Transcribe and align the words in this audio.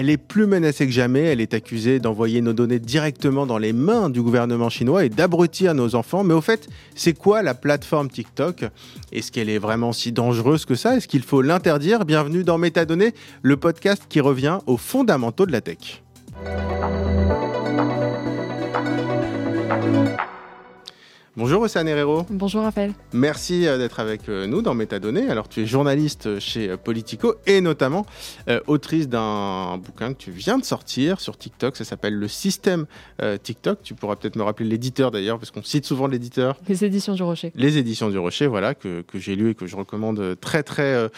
Elle 0.00 0.10
est 0.10 0.16
plus 0.16 0.46
menacée 0.46 0.86
que 0.86 0.92
jamais. 0.92 1.22
Elle 1.22 1.40
est 1.40 1.54
accusée 1.54 1.98
d'envoyer 1.98 2.40
nos 2.40 2.52
données 2.52 2.78
directement 2.78 3.46
dans 3.46 3.58
les 3.58 3.72
mains 3.72 4.10
du 4.10 4.22
gouvernement 4.22 4.68
chinois 4.68 5.04
et 5.04 5.08
d'abrutir 5.08 5.74
nos 5.74 5.96
enfants. 5.96 6.22
Mais 6.22 6.34
au 6.34 6.40
fait, 6.40 6.68
c'est 6.94 7.14
quoi 7.14 7.42
la 7.42 7.52
plateforme 7.52 8.08
TikTok? 8.08 8.66
Est-ce 9.10 9.32
qu'elle 9.32 9.50
est 9.50 9.58
vraiment 9.58 9.92
si 9.92 10.12
dangereuse 10.12 10.66
que 10.66 10.76
ça? 10.76 10.96
Est-ce 10.96 11.08
qu'il 11.08 11.24
faut 11.24 11.42
l'interdire? 11.42 12.04
Bienvenue 12.04 12.44
dans 12.44 12.58
Métadonnées, 12.58 13.12
le 13.42 13.56
podcast 13.56 14.04
qui 14.08 14.20
revient 14.20 14.58
aux 14.68 14.76
fondamentaux 14.76 15.46
de 15.46 15.50
la 15.50 15.62
tech. 15.62 16.00
Bonjour 21.38 21.62
Océane 21.62 21.86
Herrero. 21.86 22.26
Bonjour 22.30 22.64
Raphaël. 22.64 22.94
Merci 23.12 23.68
euh, 23.68 23.78
d'être 23.78 24.00
avec 24.00 24.28
euh, 24.28 24.48
nous 24.48 24.60
dans 24.60 24.74
Métadonnées. 24.74 25.30
Alors 25.30 25.48
tu 25.48 25.62
es 25.62 25.66
journaliste 25.66 26.40
chez 26.40 26.70
euh, 26.70 26.76
Politico 26.76 27.36
et 27.46 27.60
notamment 27.60 28.06
autrice 28.66 29.08
d'un 29.08 29.78
bouquin 29.78 30.14
que 30.14 30.18
tu 30.18 30.32
viens 30.32 30.58
de 30.58 30.64
sortir 30.64 31.20
sur 31.20 31.38
TikTok. 31.38 31.76
Ça 31.76 31.84
s'appelle 31.84 32.14
Le 32.14 32.26
système 32.26 32.86
TikTok. 33.42 33.80
Tu 33.82 33.94
pourras 33.94 34.16
peut-être 34.16 34.36
me 34.36 34.42
rappeler 34.42 34.66
l'éditeur 34.66 35.10
d'ailleurs 35.10 35.38
parce 35.38 35.50
qu'on 35.50 35.62
cite 35.62 35.84
souvent 35.84 36.06
l'éditeur. 36.06 36.56
Les 36.66 36.84
éditions 36.84 37.14
du 37.14 37.22
Rocher. 37.22 37.52
Les 37.54 37.76
éditions 37.76 38.08
du 38.08 38.18
Rocher, 38.18 38.46
voilà, 38.46 38.74
que, 38.74 39.02
que 39.02 39.18
j'ai 39.18 39.36
lu 39.36 39.50
et 39.50 39.54
que 39.54 39.66
je 39.66 39.76
recommande 39.76 40.36
très 40.40 40.62
très 40.62 41.08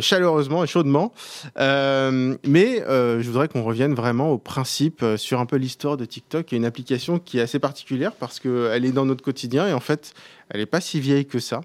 chaleureusement 0.00 0.64
et 0.64 0.66
chaudement. 0.66 1.12
mais 1.56 2.82
je 2.88 3.26
voudrais 3.26 3.46
qu'on 3.48 3.62
revienne 3.62 3.94
vraiment 3.94 4.30
au 4.30 4.38
principe 4.38 5.04
sur 5.16 5.38
un 5.38 5.46
peu 5.46 5.56
l'histoire 5.56 5.96
de 5.96 6.04
TikTok, 6.04 6.46
qui 6.46 6.56
est 6.56 6.58
une 6.58 6.64
application 6.64 7.20
qui 7.20 7.38
est 7.38 7.42
assez 7.42 7.60
particulière 7.60 8.12
parce 8.12 8.40
qu'elle 8.40 8.84
est 8.84 8.92
dans 8.92 9.06
notre 9.06 9.22
quotidien 9.22 9.53
et 9.54 9.72
en 9.72 9.80
fait, 9.80 10.14
elle 10.50 10.60
n'est 10.60 10.66
pas 10.66 10.80
si 10.80 11.00
vieille 11.00 11.26
que 11.26 11.38
ça. 11.38 11.60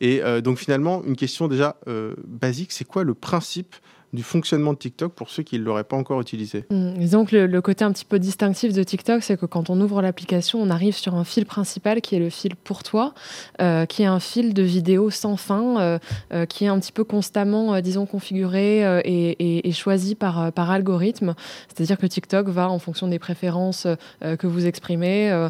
Et 0.00 0.22
euh, 0.22 0.40
donc 0.40 0.58
finalement, 0.58 1.02
une 1.04 1.16
question 1.16 1.48
déjà 1.48 1.76
euh, 1.88 2.14
basique, 2.26 2.72
c'est 2.72 2.84
quoi 2.84 3.04
le 3.04 3.14
principe 3.14 3.76
du 4.12 4.22
fonctionnement 4.22 4.72
de 4.72 4.78
TikTok 4.78 5.12
pour 5.12 5.28
ceux 5.28 5.42
qui 5.42 5.58
ne 5.58 5.64
l'auraient 5.64 5.84
pas 5.84 5.96
encore 5.96 6.20
utilisé 6.20 6.64
mmh. 6.70 7.26
Que 7.28 7.36
le, 7.36 7.60
côté 7.60 7.84
un 7.84 7.92
petit 7.92 8.04
peu 8.04 8.18
distinctif 8.18 8.72
de 8.72 8.82
TikTok, 8.82 9.22
c'est 9.22 9.36
que 9.36 9.44
quand 9.44 9.70
on 9.70 9.80
ouvre 9.80 10.00
l'application, 10.00 10.60
on 10.62 10.70
arrive 10.70 10.94
sur 10.94 11.14
un 11.14 11.24
fil 11.24 11.44
principal 11.44 12.00
qui 12.00 12.14
est 12.14 12.18
le 12.18 12.30
fil 12.30 12.54
pour 12.54 12.82
toi, 12.82 13.12
euh, 13.60 13.86
qui 13.86 14.02
est 14.02 14.06
un 14.06 14.20
fil 14.20 14.54
de 14.54 14.62
vidéos 14.62 15.10
sans 15.10 15.36
fin, 15.36 15.80
euh, 15.80 15.98
euh, 16.32 16.46
qui 16.46 16.64
est 16.64 16.68
un 16.68 16.78
petit 16.78 16.92
peu 16.92 17.04
constamment, 17.04 17.80
disons, 17.80 18.06
configuré 18.06 18.82
et, 19.04 19.72
choisi 19.72 20.14
par, 20.14 20.52
par 20.52 20.70
algorithme. 20.70 21.34
C'est-à-dire 21.68 21.98
que 21.98 22.06
TikTok 22.06 22.48
va, 22.48 22.70
en 22.70 22.78
fonction 22.78 23.08
des 23.08 23.18
préférences 23.18 23.86
que 24.20 24.46
vous 24.46 24.66
exprimez, 24.66 25.48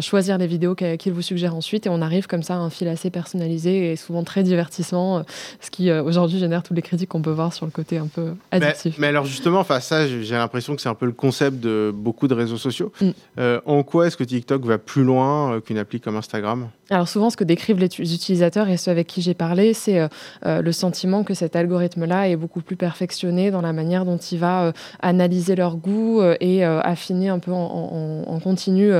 choisir 0.00 0.38
les 0.38 0.46
vidéos 0.46 0.74
qu'il 0.74 1.12
vous 1.12 1.22
suggère 1.22 1.54
ensuite, 1.54 1.86
et 1.86 1.88
on 1.88 2.02
arrive 2.02 2.26
comme 2.26 2.42
ça 2.42 2.54
à 2.54 2.58
un 2.58 2.70
fil 2.70 2.88
assez 2.88 3.10
personnalisé 3.10 3.92
et 3.92 3.96
souvent 3.96 4.24
très 4.24 4.42
divertissant, 4.42 5.24
ce 5.60 5.70
qui 5.70 5.90
aujourd'hui 5.92 6.38
génère 6.38 6.62
toutes 6.62 6.76
les 6.76 6.82
critiques 6.82 7.10
qu'on 7.10 7.22
peut 7.22 7.30
voir 7.30 7.52
sur 7.52 7.66
le 7.66 7.72
côté 7.72 7.99
un 8.00 8.06
peu 8.06 8.34
addictif. 8.50 8.96
Mais, 8.98 9.08
alors 9.08 9.24
justement, 9.24 9.60
enfin 9.60 9.80
ça, 9.80 10.06
j'ai 10.06 10.34
l'impression 10.34 10.74
que 10.74 10.82
c'est 10.82 10.88
un 10.88 10.94
peu 10.94 11.06
le 11.06 11.12
concept 11.12 11.60
de 11.60 11.92
beaucoup 11.94 12.28
de 12.28 12.34
réseaux 12.34 12.56
sociaux. 12.56 12.92
Mm. 13.00 13.10
Euh, 13.38 13.60
en 13.66 13.82
quoi 13.82 14.06
est-ce 14.06 14.16
que 14.16 14.24
TikTok 14.24 14.64
va 14.64 14.78
plus 14.78 15.04
loin 15.04 15.54
euh, 15.54 15.60
qu'une 15.60 15.78
appli 15.78 16.00
comme 16.00 16.16
Instagram? 16.16 16.68
Alors 16.90 17.08
souvent, 17.08 17.30
ce 17.30 17.36
que 17.36 17.44
décrivent 17.44 17.78
les 17.78 17.86
utilisateurs 17.86 18.68
et 18.68 18.76
ceux 18.76 18.90
avec 18.90 19.06
qui 19.06 19.22
j'ai 19.22 19.34
parlé, 19.34 19.74
c'est 19.74 20.00
euh, 20.00 20.62
le 20.62 20.72
sentiment 20.72 21.24
que 21.24 21.34
cet 21.34 21.56
algorithme-là 21.56 22.28
est 22.28 22.36
beaucoup 22.36 22.60
plus 22.60 22.76
perfectionné 22.76 23.50
dans 23.50 23.60
la 23.60 23.72
manière 23.72 24.04
dont 24.04 24.18
il 24.18 24.38
va 24.38 24.72
analyser 25.00 25.56
leur 25.56 25.76
goût 25.76 26.22
et 26.40 26.64
affiner 26.64 27.28
un 27.28 27.38
peu 27.38 27.52
en, 27.52 28.24
en 28.26 28.40
continu, 28.40 28.92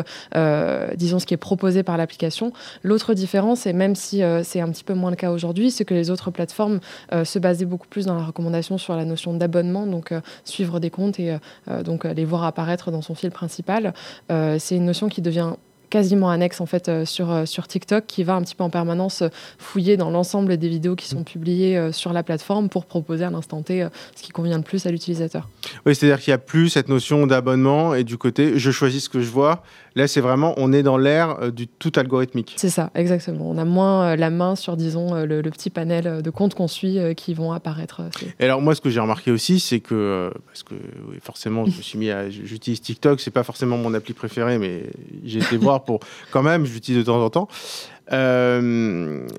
disons, 0.97 1.19
ce 1.19 1.27
qui 1.27 1.35
est 1.35 1.39
proposé 1.39 1.83
par 1.83 1.97
l'application. 1.97 2.53
L'autre 2.83 3.15
différence, 3.15 3.67
et 3.67 3.73
même 3.73 3.95
si 3.95 4.23
c'est 4.43 4.61
un 4.61 4.69
petit 4.71 4.85
peu 4.85 4.95
moins 4.95 5.11
le 5.11 5.17
cas 5.17 5.31
aujourd'hui, 5.31 5.71
c'est 5.71 5.85
que 5.85 5.95
les 5.95 6.11
autres 6.11 6.31
plateformes 6.31 6.81
se 7.25 7.39
basaient 7.39 7.65
beaucoup 7.65 7.89
plus 7.89 8.07
dans 8.07 8.15
la 8.15 8.25
recommandation 8.25 8.79
sur 8.79 8.97
la 8.97 9.05
notion 9.05 9.35
d'abonnement, 9.35 9.87
donc 9.87 10.13
euh, 10.13 10.21
suivre 10.45 10.81
des 10.81 10.91
comptes 10.91 11.19
et 11.21 11.33
euh, 11.33 11.39
euh, 11.69 11.83
donc 11.83 12.05
les 12.05 12.25
voir 12.25 12.45
apparaître 12.45 12.91
dans 12.91 13.03
son 13.03 13.15
fil 13.15 13.31
principal. 13.31 13.93
c'est 14.29 14.77
une 14.77 14.85
notion 14.85 15.09
qui 15.09 15.23
devient 15.23 15.55
quasiment 15.91 16.31
annexe 16.31 16.61
en 16.61 16.67
fait 16.67 17.05
sur, 17.05 17.47
sur 17.47 17.69
TikTok 17.69 18.07
qui 18.07 18.25
va 18.25 18.35
un 18.35 18.43
petit 18.43 18.55
peu 18.55 18.65
en 18.65 18.71
permanence 18.71 19.23
fouiller 19.59 19.97
dans 19.97 20.11
l'ensemble 20.11 20.57
des 20.57 20.69
vidéos 20.69 20.97
qui 20.97 21.09
sont 21.09 21.25
publiées 21.25 21.91
sur 21.93 22.13
la 22.13 22.23
plateforme 22.23 22.69
pour 22.69 22.87
proposer 22.87 23.25
à 23.25 23.31
l'instant 23.31 23.63
T 23.63 23.87
ce 24.15 24.23
qui 24.23 24.31
convient 24.31 24.57
le 24.57 24.63
plus 24.63 24.87
à 24.87 24.91
l'utilisateur. 24.91 25.49
Oui, 25.87 25.95
c'est-à-dire 25.95 26.21
qu'il 26.21 26.31
n'y 26.31 26.37
a 26.37 26.39
plus 26.39 26.71
cette 26.71 26.89
notion 26.89 27.27
d'abonnement 27.27 27.95
et 27.95 28.05
du 28.05 28.17
côté 28.17 28.59
je 28.59 28.71
choisis 28.71 29.05
ce 29.05 29.09
que 29.09 29.21
je 29.21 29.31
vois 29.31 29.63
Là, 29.97 30.07
c'est 30.07 30.21
vraiment, 30.21 30.55
on 30.57 30.73
est 30.73 30.83
dans 30.83 30.97
l'ère 30.97 31.41
euh, 31.41 31.51
du 31.51 31.67
tout 31.67 31.93
algorithmique. 31.97 32.55
C'est 32.57 32.69
ça, 32.69 32.91
exactement. 32.95 33.51
On 33.51 33.59
a 33.59 33.65
moins 33.65 34.05
euh, 34.05 34.17
la 34.17 34.31
main 34.31 34.55
sur, 34.55 34.77
disons, 34.77 35.15
euh, 35.15 35.27
le, 35.27 35.51
petit 35.51 35.71
panel 35.71 36.23
de 36.23 36.31
comptes 36.31 36.55
qu'on 36.55 36.69
suit 36.69 36.99
qui 37.17 37.35
vont 37.35 37.53
apparaître. 37.53 38.03
Et 38.39 38.45
alors, 38.45 38.63
moi, 38.63 38.77
ce 38.77 38.81
que 38.81 38.89
j'ai 38.89 39.01
remarqué 39.01 39.33
aussi, 39.33 39.59
c'est 39.59 39.81
que, 39.81 40.33
parce 40.47 40.63
que 40.63 40.75
forcément, 41.21 41.67
je 41.67 41.77
me 41.77 41.83
suis 41.83 41.99
mis 41.99 42.11
à, 42.11 42.31
j'utilise 42.31 42.81
TikTok, 42.81 43.21
c'est 43.21 43.33
pas 43.33 43.43
forcément 43.43 43.77
mon 43.77 43.93
appli 43.95 44.15
préférée, 44.15 44.59
mais 44.59 44.85
j'ai 45.25 45.41
été 45.41 45.57
voir 45.57 45.80
pour, 45.85 46.01
quand 46.31 46.43
même, 46.43 46.65
je 46.65 46.73
l'utilise 46.73 47.01
de 47.01 47.07
temps 47.07 47.23
en 47.23 47.31
temps. 47.31 47.49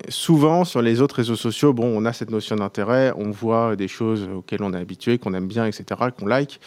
souvent, 0.08 0.64
sur 0.64 0.82
les 0.82 1.00
autres 1.00 1.16
réseaux 1.16 1.36
sociaux, 1.36 1.72
bon, 1.72 1.86
on 1.86 2.04
a 2.04 2.12
cette 2.12 2.30
notion 2.30 2.56
d'intérêt, 2.56 3.12
on 3.16 3.30
voit 3.30 3.76
des 3.76 3.88
choses 3.88 4.28
auxquelles 4.34 4.62
on 4.62 4.72
est 4.72 4.78
habitué, 4.78 5.18
qu'on 5.18 5.34
aime 5.34 5.48
bien, 5.48 5.66
etc., 5.66 5.84
qu'on 6.18 6.26
like. 6.26 6.60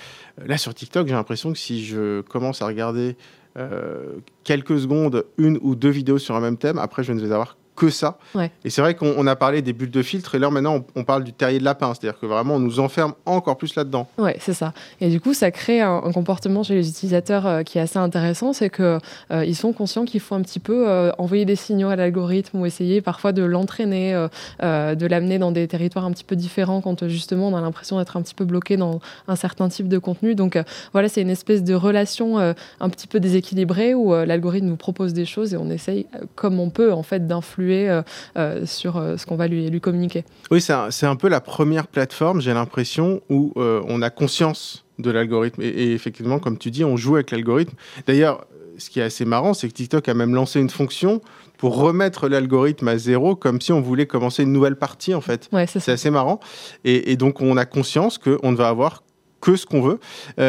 Là, 0.46 0.58
sur 0.58 0.74
TikTok, 0.74 1.08
j'ai 1.08 1.14
l'impression 1.14 1.52
que 1.54 1.58
si 1.58 1.86
je 1.86 2.22
commence 2.22 2.62
à 2.62 2.68
regarder 2.68 3.16
euh, 3.58 4.18
quelques 4.44 4.80
secondes, 4.80 5.26
une 5.38 5.58
ou 5.62 5.76
deux 5.76 5.90
vidéos 5.90 6.18
sur 6.18 6.36
un 6.36 6.42
même 6.42 6.58
thème. 6.58 6.78
Après, 6.78 7.04
je 7.04 7.14
ne 7.14 7.20
vais 7.22 7.32
avoir 7.32 7.58
que 7.76 7.90
ça. 7.90 8.18
Et 8.64 8.70
c'est 8.70 8.82
vrai 8.82 8.96
qu'on 8.96 9.28
a 9.28 9.36
parlé 9.36 9.62
des 9.62 9.74
bulles 9.74 9.92
de 9.92 10.02
filtre 10.02 10.36
et 10.36 10.40
là 10.40 10.50
maintenant 10.50 10.86
on, 10.96 11.04
parle 11.04 11.24
du 11.24 11.34
terrier 11.34 11.60
de 11.60 11.64
lapin, 11.64 11.94
c'est-à-dire 11.94 12.20
que 12.20 12.26
vraiment 12.26 12.56
on 12.56 12.60
nous 12.60 12.80
enferme 12.80 13.14
encore 13.26 13.58
plus 13.58 13.76
là-dedans. 13.76 14.08
Ouais, 14.18 14.38
c'est 14.40 14.54
ça. 14.54 14.74
Et 15.02 15.10
du 15.10 15.20
coup, 15.20 15.34
ça 15.34 15.52
crée 15.52 15.82
un, 15.82 16.02
comportement 16.14 16.64
chez 16.64 16.76
les 16.76 16.90
utilisateurs 16.90 17.46
euh, 17.46 17.64
qui 17.64 17.78
est 17.78 17.82
assez 17.82 18.00
intéressant, 18.00 18.54
c'est 18.54 18.70
que 18.70 19.00
euh, 19.32 19.46
ils 19.46 19.56
sont 19.56 19.74
conscients 19.74 20.06
qu'il 20.06 20.22
faut 20.22 20.36
un 20.36 20.42
petit 20.42 20.60
peu 20.60 20.88
euh, 20.88 21.12
envoyer 21.18 21.46
des 21.46 21.56
signaux 21.56 21.90
à 21.90 21.96
l'algorithme 21.96 22.60
ou 22.60 22.66
essayer 22.66 23.02
parfois 23.02 23.34
de 23.34 23.44
l'entraîner, 23.44 24.14
de 24.62 25.06
l'amener 25.06 25.40
dans 25.40 25.52
des 25.52 25.68
territoires 25.68 26.06
un 26.06 26.12
petit 26.12 26.24
peu 26.24 26.36
différents 26.36 26.82
quand 26.82 27.08
justement 27.08 27.50
on 27.50 27.56
a 27.56 27.62
l'impression 27.62 27.98
d'être 27.98 28.16
un 28.18 28.22
petit 28.22 28.34
peu 28.34 28.46
bloqué 28.46 28.78
dans 28.78 29.00
un 29.28 29.36
certain 29.36 29.68
type 29.68 29.88
de 29.88 29.98
contenu. 29.98 30.36
Donc 30.36 30.58
voilà, 30.94 31.10
c'est 31.10 31.22
une 31.22 31.30
espèce 31.30 31.64
de 31.64 31.74
relation 31.74 32.38
un 32.38 32.90
petit 32.90 33.08
peu 33.08 33.20
déséquilibrée 33.20 33.94
où 33.94 34.14
l'algorithme 34.14 34.68
nous 34.68 34.76
propose 34.78 35.14
des 35.14 35.26
choses 35.26 35.54
et 35.54 35.58
on 35.58 35.70
essaye 35.70 36.08
comme 36.36 36.60
on 36.60 36.70
peut 36.70 36.94
en 36.94 37.04
fait 37.04 37.28
d'influer 37.28 37.65
euh, 37.74 38.02
euh, 38.38 38.66
sur 38.66 38.98
euh, 38.98 39.18
ce 39.18 39.26
qu'on 39.26 39.36
va 39.36 39.48
lui, 39.48 39.70
lui 39.70 39.82
communiquer. 39.82 40.24
Oui, 40.52 40.62
c'est 40.62 40.74
un, 40.74 40.90
un, 41.02 41.16
peu 41.16 41.28
la 41.28 41.42
première 41.42 41.88
plateforme, 41.88 42.42
j'ai 42.42 42.54
l'impression, 42.54 43.22
où 43.30 43.54
on 43.56 44.02
a 44.02 44.10
conscience 44.10 44.86
de 45.00 45.12
l'algorithme. 45.12 45.62
Et, 45.62 45.94
effectivement, 45.94 46.40
comme 46.40 46.58
tu 46.58 46.72
dis, 46.72 46.84
on 46.84 46.98
joue 46.98 47.16
avec 47.16 47.32
l'algorithme. 47.32 47.76
D'ailleurs, 48.08 48.46
ce 48.78 48.90
qui 48.90 49.00
est 49.00 49.04
assez 49.04 49.26
marrant, 49.26 49.54
c'est 49.54 49.68
que 49.68 49.74
TikTok 49.74 50.08
a 50.10 50.14
même 50.14 50.36
lancé 50.36 50.60
une 50.60 50.70
fonction 50.70 51.22
pour 51.58 51.78
remettre 51.78 52.28
l'algorithme 52.28 52.88
à 52.90 52.98
zéro, 52.98 53.36
comme 53.36 53.62
si 53.62 53.72
on 53.72 53.82
voulait 53.82 54.06
commencer 54.06 54.44
une 54.44 54.52
nouvelle 54.52 54.76
partie, 54.76 55.14
en 55.14 55.22
fait. 55.22 55.50
Ouais, 55.54 55.66
c'est 55.68 55.90
assez 55.90 56.10
marrant. 56.10 56.40
Et, 56.84 57.12
et, 57.12 57.16
donc, 57.18 57.42
on 57.42 57.58
a 57.58 57.66
conscience 57.66 58.18
qu'on 58.18 58.52
ne 58.52 58.58
va 58.58 58.68
avoir 58.68 59.04
que 59.42 59.56
ce 59.56 59.66
qu'on 59.66 59.82
veut. 59.82 60.00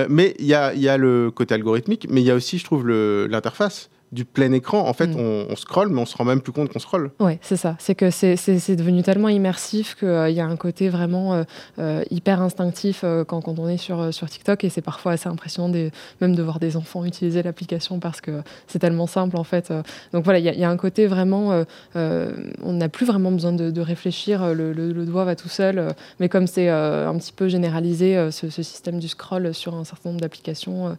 mais 0.09 0.35
il 0.39 0.47
y 0.47 0.55
a, 0.55 0.75
y 0.75 0.89
a, 0.89 0.97
le 0.97 1.31
côté 1.31 1.55
algorithmique, 1.55 2.07
mais 2.11 2.23
il 2.23 2.27
y 2.27 2.31
a 2.31 2.35
aussi, 2.35 2.59
je 2.59 2.65
trouve, 2.65 2.89
l'interface 2.89 3.91
du 4.13 4.25
plein 4.25 4.53
écran, 4.53 4.89
en 4.89 4.93
fait, 4.93 5.09
mm. 5.09 5.19
on, 5.19 5.47
on, 5.51 5.57
scrolle, 5.57 5.89
mais 5.89 6.01
on 6.01 6.07
se 6.07 6.17
rend 6.17 6.25
même 6.25 6.41
plus 6.41 6.53
compte 6.53 6.73
qu'on 6.73 6.79
scrolle. 6.79 7.11
Oui, 7.19 7.39
c'est 7.43 7.57
ça. 7.57 7.77
C'est 7.79 7.95
que 7.95 8.11
c'est 8.11 8.77
devenu 8.77 9.03
tellement 9.03 9.29
immersif 9.29 9.97
qu'il 9.97 10.09
euh, 10.09 10.31
y 10.31 10.41
a 10.41 10.47
un 10.47 10.57
côté 10.57 10.89
vraiment 10.89 11.35
euh, 11.35 11.43
euh, 11.79 12.05
hyper 12.11 12.41
instinctif 12.41 13.05
quand, 13.27 13.41
quand, 13.41 13.59
on 13.59 13.69
est 13.69 13.77
sur, 13.77 14.15
sur 14.15 14.29
TikTok. 14.29 14.63
Et 14.65 14.69
c'est 14.69 14.83
parfois 14.83 15.13
assez 15.13 15.29
impressionnant 15.29 15.69
des, 15.69 15.91
même 16.21 16.37
de 16.37 16.43
voir 16.43 16.61
des 16.61 16.77
enfants 16.77 17.05
utiliser 17.05 17.43
l'application 17.43 17.99
parce 17.99 18.21
que 18.21 18.43
c'est 18.67 18.79
tellement 18.79 19.07
simple, 19.07 19.37
en 19.37 19.45
fait. 19.45 19.73
Donc 20.13 20.25
voilà, 20.25 20.39
il 20.39 20.47
y, 20.47 20.59
y, 20.59 20.65
a 20.65 20.71
un 20.71 20.77
côté 20.77 21.07
vraiment. 21.07 21.65
on 21.95 22.73
n'a 22.73 22.89
plus 22.89 23.07
vraiment 23.07 23.33
besoin 23.33 23.53
de, 23.53 23.71
de 23.71 23.81
réfléchir. 23.81 24.55
Le, 24.55 24.73
le, 24.73 25.07
doigt 25.07 25.25
va 25.25 25.37
tout 25.37 25.49
seul. 25.49 25.95
mais 26.21 26.29
comme 26.29 26.47
c'est 26.47 26.69
un 26.69 27.17
petit 27.17 27.33
peu 27.33 27.49
généralisé, 27.49 28.31
ce, 28.31 28.51
ce, 28.51 28.63
système 28.63 28.99
du 28.99 29.09
scroll 29.09 29.55
sur 29.55 29.75
un 29.75 29.85
certain 29.85 30.11
nombre 30.11 30.21
d'applications, 30.21 30.97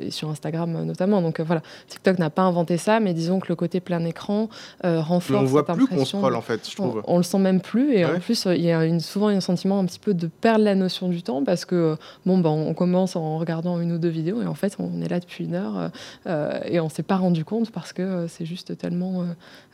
et 0.00 0.10
sur 0.10 0.30
Instagram 0.30 0.84
notamment. 0.84 1.22
Donc 1.22 1.40
voilà, 1.40 1.62
TikTok 1.88 2.07
n'a 2.16 2.30
pas 2.30 2.42
inventé 2.42 2.76
ça, 2.76 3.00
mais 3.00 3.14
disons 3.14 3.40
que 3.40 3.48
le 3.48 3.56
côté 3.56 3.80
plein 3.80 4.04
écran 4.04 4.48
euh, 4.84 5.00
renforce. 5.00 5.42
on 5.42 5.44
voit 5.44 5.66
plus 5.66 5.86
qu'on 5.86 6.04
scrolle 6.04 6.34
en 6.34 6.40
fait, 6.40 6.68
je 6.68 6.76
trouve. 6.76 7.02
On, 7.06 7.16
le 7.18 7.22
sent 7.22 7.38
même 7.38 7.60
plus, 7.60 7.94
et 7.94 8.04
en 8.04 8.18
plus, 8.20 8.46
il 8.46 8.62
y 8.62 8.72
a 8.72 8.84
une, 8.84 9.00
souvent 9.00 9.28
un 9.28 9.40
sentiment 9.40 9.78
un 9.78 9.84
petit 9.84 9.98
peu 9.98 10.14
de 10.14 10.26
perdre 10.26 10.64
la 10.64 10.74
notion 10.74 11.08
du 11.08 11.22
temps 11.22 11.44
parce 11.44 11.64
que 11.64 11.96
bon, 12.26 12.38
ben, 12.38 12.50
on 12.50 12.74
commence 12.74 13.16
en 13.16 13.38
regardant 13.38 13.80
une 13.80 13.92
ou 13.92 13.98
deux 13.98 14.08
vidéos 14.08 14.42
et 14.42 14.46
en 14.46 14.54
fait, 14.54 14.76
on 14.78 15.02
est 15.02 15.08
là 15.08 15.20
depuis 15.20 15.44
une 15.44 15.54
heure 15.54 15.90
euh, 16.26 16.60
et 16.64 16.80
on 16.80 16.88
s'est 16.88 17.02
pas 17.02 17.16
rendu 17.16 17.44
compte 17.44 17.70
parce 17.70 17.92
que 17.92 18.26
c'est 18.28 18.46
juste 18.46 18.76
tellement 18.78 19.26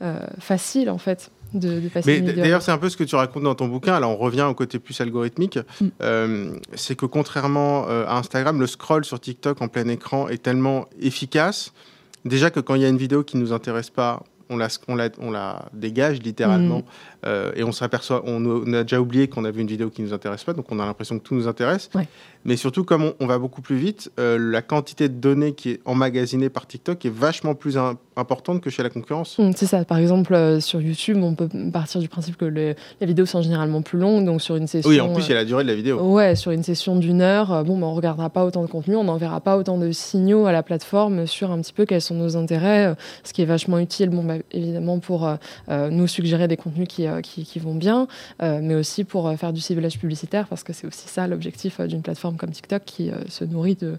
euh, 0.03 0.19
facile 0.39 0.91
en 0.91 0.99
fait. 0.99 1.31
De, 1.53 1.79
de 1.79 1.89
passer 1.89 2.21
Mais 2.21 2.33
d'ailleurs, 2.33 2.63
c'est 2.63 2.73
un 2.73 2.79
peu 2.79 2.89
ce 2.89 2.97
que 2.97 3.05
tu 3.05 3.15
racontes 3.15 3.45
dans 3.45 3.55
ton 3.55 3.69
bouquin. 3.69 4.01
Là, 4.01 4.09
on 4.09 4.17
revient 4.17 4.43
au 4.43 4.55
côté 4.55 4.81
plus 4.81 5.01
algorithmique. 5.01 5.61
Mm. 5.81 6.57
c'est 6.75 6.97
que 6.97 7.07
contrairement 7.07 7.87
à 7.87 8.17
Instagram, 8.17 8.59
le 8.59 8.67
scroll 8.67 9.05
sur 9.05 9.21
TikTok 9.21 9.63
en 9.63 9.69
plein 9.69 9.87
écran 9.87 10.27
est 10.27 10.43
tellement 10.43 10.87
efficace 11.01 11.73
déjà 12.25 12.51
que 12.51 12.61
quand 12.61 12.75
il 12.75 12.83
y 12.83 12.85
a 12.85 12.89
une 12.89 12.97
vidéo 12.97 13.25
qui 13.25 13.37
ne 13.37 13.43
nous 13.43 13.53
intéresse 13.53 13.91
pas, 13.91 14.23
on 14.51 14.57
la, 14.57 14.69
on 14.89 14.95
la, 14.95 15.09
on 15.19 15.31
la 15.31 15.67
dégage 15.73 16.23
littéralement 16.23 16.79
mm. 16.79 16.85
euh, 17.27 17.53
et 17.57 17.65
on 17.65 17.73
s'aperçoit, 17.73 18.23
on, 18.27 18.73
a 18.73 18.83
déjà 18.83 19.01
oublié 19.01 19.29
qu'on 19.29 19.45
a 19.45 19.51
vu 19.51 19.61
une 19.61 19.69
vidéo 19.69 19.91
qui 19.91 20.03
ne 20.03 20.09
nous 20.09 20.15
intéresse 20.15 20.45
pas, 20.45 20.53
donc 20.53 20.71
on 20.71 20.79
a 20.81 20.87
l'impression 20.87 21.19
que 21.19 21.25
tout 21.25 21.35
nous 21.35 21.49
intéresse. 21.49 21.91
Mais 22.45 22.57
surtout 22.57 22.85
comme 22.85 23.13
on, 23.21 23.27
va 23.27 23.39
beaucoup 23.39 23.63
plus 23.63 23.77
vite, 23.77 24.13
euh, 24.21 24.39
la 24.39 24.63
quantité 24.63 25.09
de 25.09 25.15
données 25.15 25.53
qui 25.55 25.71
est 25.71 25.81
emmagasinée 25.85 26.51
par 26.51 26.67
TikTok 26.67 27.05
est 27.05 27.13
vachement 27.13 27.55
plus 27.55 27.79
importante 28.17 28.61
que 28.61 28.71
chez 28.71 28.83
la 28.83 28.91
concurrence. 28.91 29.39
Mmh, 29.39 29.53
c'est 29.57 29.67
ça. 29.67 29.85
Par 29.85 29.99
exemple, 29.99 30.35
euh, 30.35 30.61
sur 30.61 30.81
YouTube, 30.81 31.19
on 31.23 31.35
peut 31.35 31.49
partir 31.73 32.01
du 32.01 32.09
principe 32.09 32.37
que 32.37 32.45
les, 32.45 32.77
vidéos 33.01 33.27
sont 33.27 33.43
généralement 33.43 33.83
plus 33.83 33.99
longues, 33.99 34.25
donc 34.25 34.43
sur 34.43 34.57
une 34.57 34.67
session. 34.67 34.89
Oui, 34.89 35.01
en 35.01 35.13
plus 35.13 35.25
il 35.27 35.31
y 35.31 35.33
a 35.33 35.37
la 35.37 35.45
durée 35.45 35.63
de 35.63 35.69
la 35.69 35.75
vidéo. 35.75 36.01
ouais, 36.01 36.37
sur 36.37 36.51
une 36.51 36.63
session 36.63 36.97
d'une 36.97 37.23
heure, 37.23 37.65
bon, 37.65 37.79
ben, 37.79 37.87
on 37.87 37.95
regardera 37.95 38.31
pas 38.31 38.45
autant 38.45 38.63
de 38.63 38.69
contenu, 38.69 38.97
on 38.97 39.05
n'enverra 39.05 39.41
pas 39.41 39.57
autant 39.57 39.79
de 39.79 39.91
signaux 39.93 40.47
à 40.47 40.53
la 40.53 40.63
plateforme 40.63 41.27
sur 41.27 41.51
un 41.51 41.61
petit 41.61 41.73
peu 41.73 41.87
quels 41.87 42.03
sont 42.03 42.15
nos 42.15 42.37
intérêts, 42.37 42.95
ce 43.23 43.33
qui 43.33 43.43
est 43.43 43.47
vachement 43.47 43.79
utile, 43.79 44.11
bon, 44.11 44.25
bah, 44.25 44.35
évidemment 44.53 44.99
pour 44.99 45.29
nous 45.69 46.07
suggérer 46.07 46.49
des 46.49 46.57
contenus 46.57 46.89
qui, 46.89 47.07
qui, 47.23 47.45
qui 47.45 47.59
vont 47.59 47.75
bien, 47.75 48.07
mais 48.41 48.75
aussi 48.75 49.05
pour 49.05 49.33
faire 49.37 49.53
du 49.53 49.61
ciblage 49.61 49.99
publicitaire, 49.99 50.47
parce 50.47 50.63
que 50.63 50.73
c'est 50.73 50.87
aussi 50.87 51.09
ça 51.09 51.27
l'objectif 51.27 51.81
d'une 51.81 52.03
plateforme 52.03 52.34
comme 52.37 52.51
TikTok 52.51 52.85
qui 52.85 53.11
euh, 53.11 53.17
se 53.29 53.45
nourrit 53.45 53.77
de, 53.77 53.99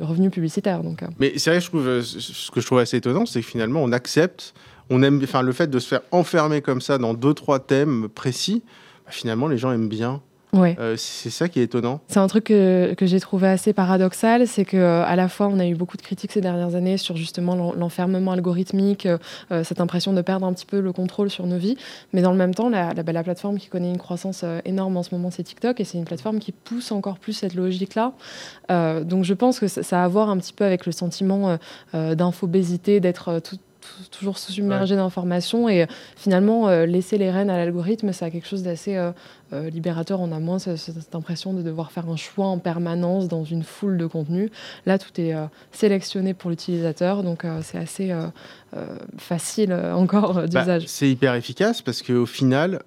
revenus 0.00 0.30
publicitaires. 0.30 0.82
Donc, 0.82 1.02
euh. 1.02 1.06
Mais 1.18 1.34
c'est 1.36 1.50
vrai, 1.50 1.60
je 1.60 1.68
trouve, 1.68 1.86
euh, 1.86 2.02
ce 2.02 2.50
que 2.50 2.60
je 2.60 2.66
trouve 2.66 2.78
assez 2.78 2.96
étonnant, 2.96 3.26
c'est 3.26 3.40
que 3.40 3.46
finalement, 3.46 3.82
on 3.82 3.92
accepte, 3.92 4.54
on 4.88 5.02
aime, 5.02 5.20
enfin, 5.22 5.42
le 5.42 5.52
fait 5.52 5.68
de 5.68 5.78
se 5.78 5.88
faire 5.88 6.02
enfermer 6.10 6.62
comme 6.62 6.80
ça 6.80 6.98
dans 6.98 7.14
deux, 7.14 7.34
trois 7.34 7.60
thèmes 7.60 8.08
précis, 8.08 8.62
bah, 9.04 9.12
finalement, 9.12 9.48
les 9.48 9.58
gens 9.58 9.72
aiment 9.72 9.88
bien. 9.88 10.20
Ouais. 10.52 10.76
Euh, 10.80 10.96
c'est 10.96 11.30
ça 11.30 11.48
qui 11.48 11.60
est 11.60 11.64
étonnant. 11.64 12.00
C'est 12.08 12.18
un 12.18 12.26
truc 12.26 12.44
que, 12.44 12.94
que 12.94 13.06
j'ai 13.06 13.20
trouvé 13.20 13.48
assez 13.48 13.72
paradoxal, 13.72 14.46
c'est 14.46 14.64
que 14.64 14.76
euh, 14.76 15.04
à 15.04 15.14
la 15.16 15.28
fois 15.28 15.46
on 15.48 15.58
a 15.58 15.66
eu 15.66 15.74
beaucoup 15.74 15.96
de 15.96 16.02
critiques 16.02 16.32
ces 16.32 16.40
dernières 16.40 16.74
années 16.74 16.96
sur 16.96 17.16
justement 17.16 17.72
l'enfermement 17.72 18.32
algorithmique, 18.32 19.06
euh, 19.06 19.64
cette 19.64 19.80
impression 19.80 20.12
de 20.12 20.22
perdre 20.22 20.46
un 20.46 20.52
petit 20.52 20.66
peu 20.66 20.80
le 20.80 20.92
contrôle 20.92 21.30
sur 21.30 21.46
nos 21.46 21.58
vies, 21.58 21.76
mais 22.12 22.22
dans 22.22 22.32
le 22.32 22.38
même 22.38 22.54
temps 22.54 22.68
la, 22.68 22.92
la, 22.94 23.02
la 23.02 23.22
plateforme 23.22 23.58
qui 23.58 23.68
connaît 23.68 23.90
une 23.90 23.98
croissance 23.98 24.44
énorme 24.64 24.96
en 24.96 25.02
ce 25.02 25.14
moment 25.14 25.30
c'est 25.30 25.42
TikTok 25.42 25.80
et 25.80 25.84
c'est 25.84 25.98
une 25.98 26.04
plateforme 26.04 26.40
qui 26.40 26.52
pousse 26.52 26.90
encore 26.92 27.18
plus 27.18 27.32
cette 27.32 27.54
logique-là. 27.54 28.12
donc 29.04 29.24
je 29.24 29.34
pense 29.34 29.60
que 29.60 29.68
ça, 29.68 29.82
ça, 29.82 30.02
a 30.02 30.04
à 30.04 30.08
voir 30.08 30.30
un 30.30 30.38
petit 30.38 30.52
peu 30.52 30.64
avec 30.64 30.86
le 30.86 30.92
sentiment 30.92 31.58
d'infobésité, 31.92 33.00
d'être 33.00 33.40
tout 33.40 33.56
toujours 34.10 34.38
submergé 34.38 34.96
d'informations 34.96 35.68
et 35.68 35.86
finalement 36.16 36.68
euh, 36.68 36.86
laisser 36.86 37.18
les 37.18 37.30
rênes 37.30 37.50
à 37.50 37.56
l'algorithme, 37.56 38.12
ça 38.12 38.26
a 38.26 38.30
quelque 38.30 38.46
chose 38.46 38.62
d'assez 38.62 38.96
euh, 38.96 39.12
euh, 39.52 39.70
libérateur. 39.70 40.20
On 40.20 40.32
a 40.32 40.38
moins 40.38 40.58
cette, 40.58 41.14
impression 41.14 41.52
de 41.52 41.62
devoir 41.62 41.92
faire 41.92 42.08
un 42.08 42.16
choix 42.16 42.46
en 42.46 42.58
permanence 42.58 43.28
dans 43.28 43.44
une 43.44 43.62
foule 43.62 43.98
de 43.98 44.06
contenus. 44.06 44.50
Là, 44.86 44.98
tout 44.98 45.20
est 45.20 45.34
sélectionné 45.72 46.34
pour 46.34 46.50
l'utilisateur, 46.50 47.22
donc 47.22 47.44
c'est 47.62 47.78
assez 47.78 48.14
facile 49.18 49.72
encore 49.72 50.34
bah, 50.34 50.46
d'usage. 50.46 50.84
c'est 50.86 51.10
hyper 51.10 51.34
efficace 51.34 51.82
parce 51.82 52.02
qu'au 52.02 52.26
final, 52.26 52.80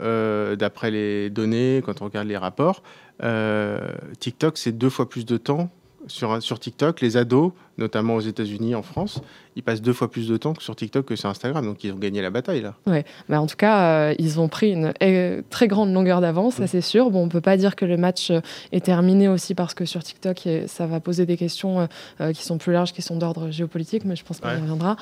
d'après 0.58 0.92
les 0.92 1.30
données, 1.30 1.82
quand 1.86 2.02
on 2.02 2.06
regarde 2.06 2.28
les 2.28 2.38
rapports, 2.38 2.82
TikTok, 4.20 4.58
c'est 4.58 4.72
deux 4.72 4.90
fois 4.90 5.10
plus 5.10 5.26
de 5.26 5.38
temps 5.38 5.70
sur, 6.08 6.42
sur 6.42 6.60
TikTok, 6.60 7.02
les 7.02 7.18
ados, 7.18 7.52
notamment 7.78 8.16
aux 8.16 8.22
États-Unis, 8.22 8.76
en 8.76 8.84
France, 8.84 9.22
ils 9.56 9.64
passent 9.64 9.82
deux 9.82 9.94
fois 9.94 10.10
plus 10.10 10.28
de 10.28 10.38
temps 10.38 10.54
que 10.54 10.64
sur 10.64 10.76
TikTok 10.76 11.06
que 11.06 11.16
sur 11.16 11.30
Instagram. 11.30 11.66
Donc, 11.66 11.84
ils 11.84 11.92
ont 11.92 11.98
gagné 11.98 12.22
la 12.22 12.30
bataille, 12.30 12.62
là. 12.62 12.76
Ouais, 12.88 13.06
bah 13.30 13.42
en 13.42 13.48
tout 13.48 13.56
cas, 13.56 13.84
euh, 13.84 14.16
ils 14.18 14.40
ont 14.40 14.48
pris 14.48 14.72
une 14.72 14.94
euh, 15.02 15.42
très 15.50 15.68
grande 15.68 15.94
longueur 15.94 16.22
d'avance, 16.22 16.56
ça 16.56 16.64
mm. 16.64 16.68
c'est 16.68 16.82
sûr. 16.82 17.10
Bon, 17.12 17.24
on 17.24 17.30
peut 17.30 17.42
pas 17.42 17.58
dire 17.58 17.76
que 17.76 17.86
le 17.86 17.98
match 17.98 18.32
euh, 18.32 18.42
est 18.72 18.86
terminé 18.86 19.28
aussi 19.28 19.56
parce 19.56 19.74
que 19.74 19.86
sur 19.86 20.04
TikTok, 20.04 20.48
ça 20.68 20.88
va 20.88 21.00
poser 21.00 21.26
des 21.26 21.38
questions 21.38 21.88
qui 22.34 22.44
sont 22.44 22.58
plus 22.58 22.74
larges, 22.74 22.94
qui 22.94 23.02
sont 23.02 23.16
d'ordre 23.16 23.52
géopolitique, 23.52 24.06
mais 24.06 24.16
je 24.16 24.24
pense 24.24 24.40
qu'on 24.40 24.50
y 24.50 24.60
reviendra. 24.60 24.96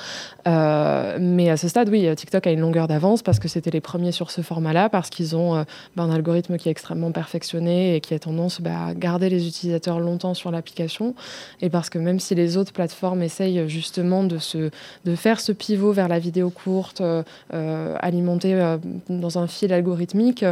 mais 1.20 1.50
à 1.50 1.58
ce 1.58 1.68
stade, 1.68 1.90
oui, 1.90 2.14
TikTok 2.16 2.48
a 2.48 2.52
une 2.52 2.60
longueur 2.60 2.88
d'avance 2.88 3.22
parce 3.22 3.40
que 3.40 3.48
c'était 3.48 3.72
les 3.72 3.82
premiers 3.82 4.12
sur 4.12 4.32
ce 4.32 4.42
format-là, 4.42 4.90
parce 4.90 5.10
qu'ils 5.10 5.36
ont 5.36 5.66
bah, 5.96 6.04
un 6.04 6.12
algorithme 6.12 6.58
qui 6.58 6.70
est 6.70 6.72
extrêmement 6.72 7.12
perfectionné 7.12 7.96
et 7.96 8.02
qui 8.02 8.14
a 8.14 8.20
tendance 8.20 8.62
bah, 8.62 8.88
à 8.88 8.94
garder 8.94 9.30
les 9.30 9.48
utilisateurs 9.48 10.00
longtemps 10.00 10.34
sur 10.34 10.52
l'application. 10.52 11.16
Et 11.62 11.70
parce 11.70 11.90
que 11.90 11.98
même 11.98 12.20
si 12.20 12.36
les 12.36 12.58
autres 12.58 12.74
plateformes 12.74 13.22
essayent 13.22 13.68
justement 13.68 14.24
de 14.24 14.38
de 14.56 15.16
faire 15.16 15.40
ce 15.40 15.52
pivot 15.52 15.92
vers 15.92 16.08
la 16.08 16.20
vidéo 16.20 16.50
courte, 16.50 17.02
euh, 17.02 17.24
euh, 17.54 17.96
alimentée 18.00 18.54
euh, 18.54 18.78
dans 19.10 19.38
un 19.38 19.48
fil 19.48 19.74
algorithmique, 19.74 20.46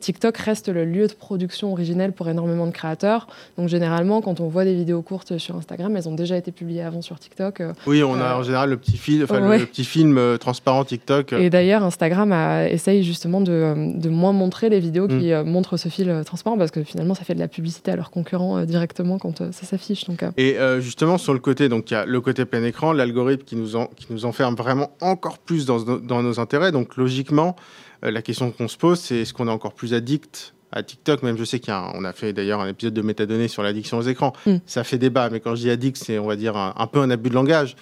TikTok 0.00 0.36
reste 0.36 0.68
le 0.68 0.84
lieu 0.84 1.06
de 1.06 1.12
production 1.12 1.72
originelle 1.72 2.12
pour 2.12 2.28
énormément 2.28 2.66
de 2.66 2.72
créateurs. 2.72 3.26
Donc 3.58 3.68
généralement, 3.68 4.20
quand 4.20 4.40
on 4.40 4.48
voit 4.48 4.64
des 4.64 4.74
vidéos 4.74 5.02
courtes 5.02 5.38
sur 5.38 5.56
Instagram, 5.56 5.96
elles 5.96 6.08
ont 6.08 6.14
déjà 6.14 6.36
été 6.36 6.52
publiées 6.52 6.82
avant 6.82 7.02
sur 7.02 7.18
TikTok. 7.18 7.62
oui, 7.86 8.02
on 8.02 8.14
a 8.14 8.36
en 8.36 8.42
général 8.42 8.70
le 8.70 8.76
petit, 8.76 8.96
fil, 8.96 9.20
le, 9.20 9.66
petit 9.66 9.84
film 9.84 10.38
transparent 10.38 10.84
TikTok. 10.84 11.32
Et 11.32 11.50
d'ailleurs, 11.50 11.82
Instagram 11.82 12.32
a, 12.32 12.68
essaye 12.68 13.02
justement 13.02 13.40
de, 13.40 13.74
de, 13.96 14.08
moins 14.08 14.32
montrer 14.32 14.68
les 14.68 14.80
vidéos 14.80 15.08
qui 15.08 15.32
mm. 15.32 15.42
montrent 15.42 15.76
ce 15.76 15.88
fil 15.88 16.22
transparent 16.24 16.58
parce 16.58 16.70
que 16.70 16.82
finalement, 16.82 17.14
ça 17.14 17.24
fait 17.24 17.34
de 17.34 17.40
la 17.40 17.48
publicité 17.48 17.90
à 17.90 17.96
leurs 17.96 18.10
concurrents 18.10 18.64
directement 18.64 19.18
quand 19.18 19.38
ça 19.52 19.66
s'affiche. 19.66 20.04
Donc, 20.04 20.24
Et 20.36 20.56
justement, 20.80 21.18
sur 21.18 21.32
le 21.32 21.40
côté, 21.40 21.68
donc 21.68 21.90
il 21.90 21.94
y 21.94 21.96
a 21.96 22.06
le 22.06 22.20
côté 22.20 22.44
plein 22.44 22.62
écran, 22.64 22.89
l'algorithme 22.92 23.44
qui, 23.44 23.56
nous 23.56 23.70
qui 23.96 24.06
nous 24.10 24.24
enferme 24.24 24.54
vraiment 24.54 24.96
encore 25.00 25.38
plus 25.38 25.66
dans, 25.66 25.80
dans 25.80 26.22
nos 26.22 26.40
intérêts. 26.40 26.72
Donc 26.72 26.96
logiquement, 26.96 27.56
euh, 28.04 28.10
la 28.10 28.22
question 28.22 28.50
qu'on 28.50 28.68
se 28.68 28.76
pose, 28.76 29.00
c'est 29.00 29.20
est-ce 29.20 29.32
qu'on 29.32 29.48
est 29.48 29.52
encore 29.52 29.74
plus 29.74 29.94
addict 29.94 30.54
à 30.72 30.82
TikTok, 30.82 31.22
même 31.22 31.36
je 31.36 31.44
sais 31.44 31.58
qu'on 31.58 32.04
a, 32.04 32.08
a, 32.08 32.12
fait 32.12 32.32
d'ailleurs 32.32 32.60
un 32.60 32.68
épisode 32.68 32.94
de 32.94 33.02
métadonnées 33.02 33.48
sur 33.48 33.62
l'addiction 33.62 33.98
aux 33.98 34.02
écrans. 34.02 34.32
Mm. 34.46 34.56
Ça 34.66 34.84
fait 34.84 34.98
débat, 34.98 35.28
mais 35.30 35.40
quand 35.40 35.54
je 35.54 35.62
dis 35.62 35.70
addict, 35.70 35.96
c'est 35.96 36.18
on 36.18 36.26
va 36.26 36.36
dire 36.36 36.56
un, 36.56 36.86
peu 36.86 37.00
un 37.00 37.10
abus 37.10 37.30
de 37.30 37.34
langage. 37.34 37.76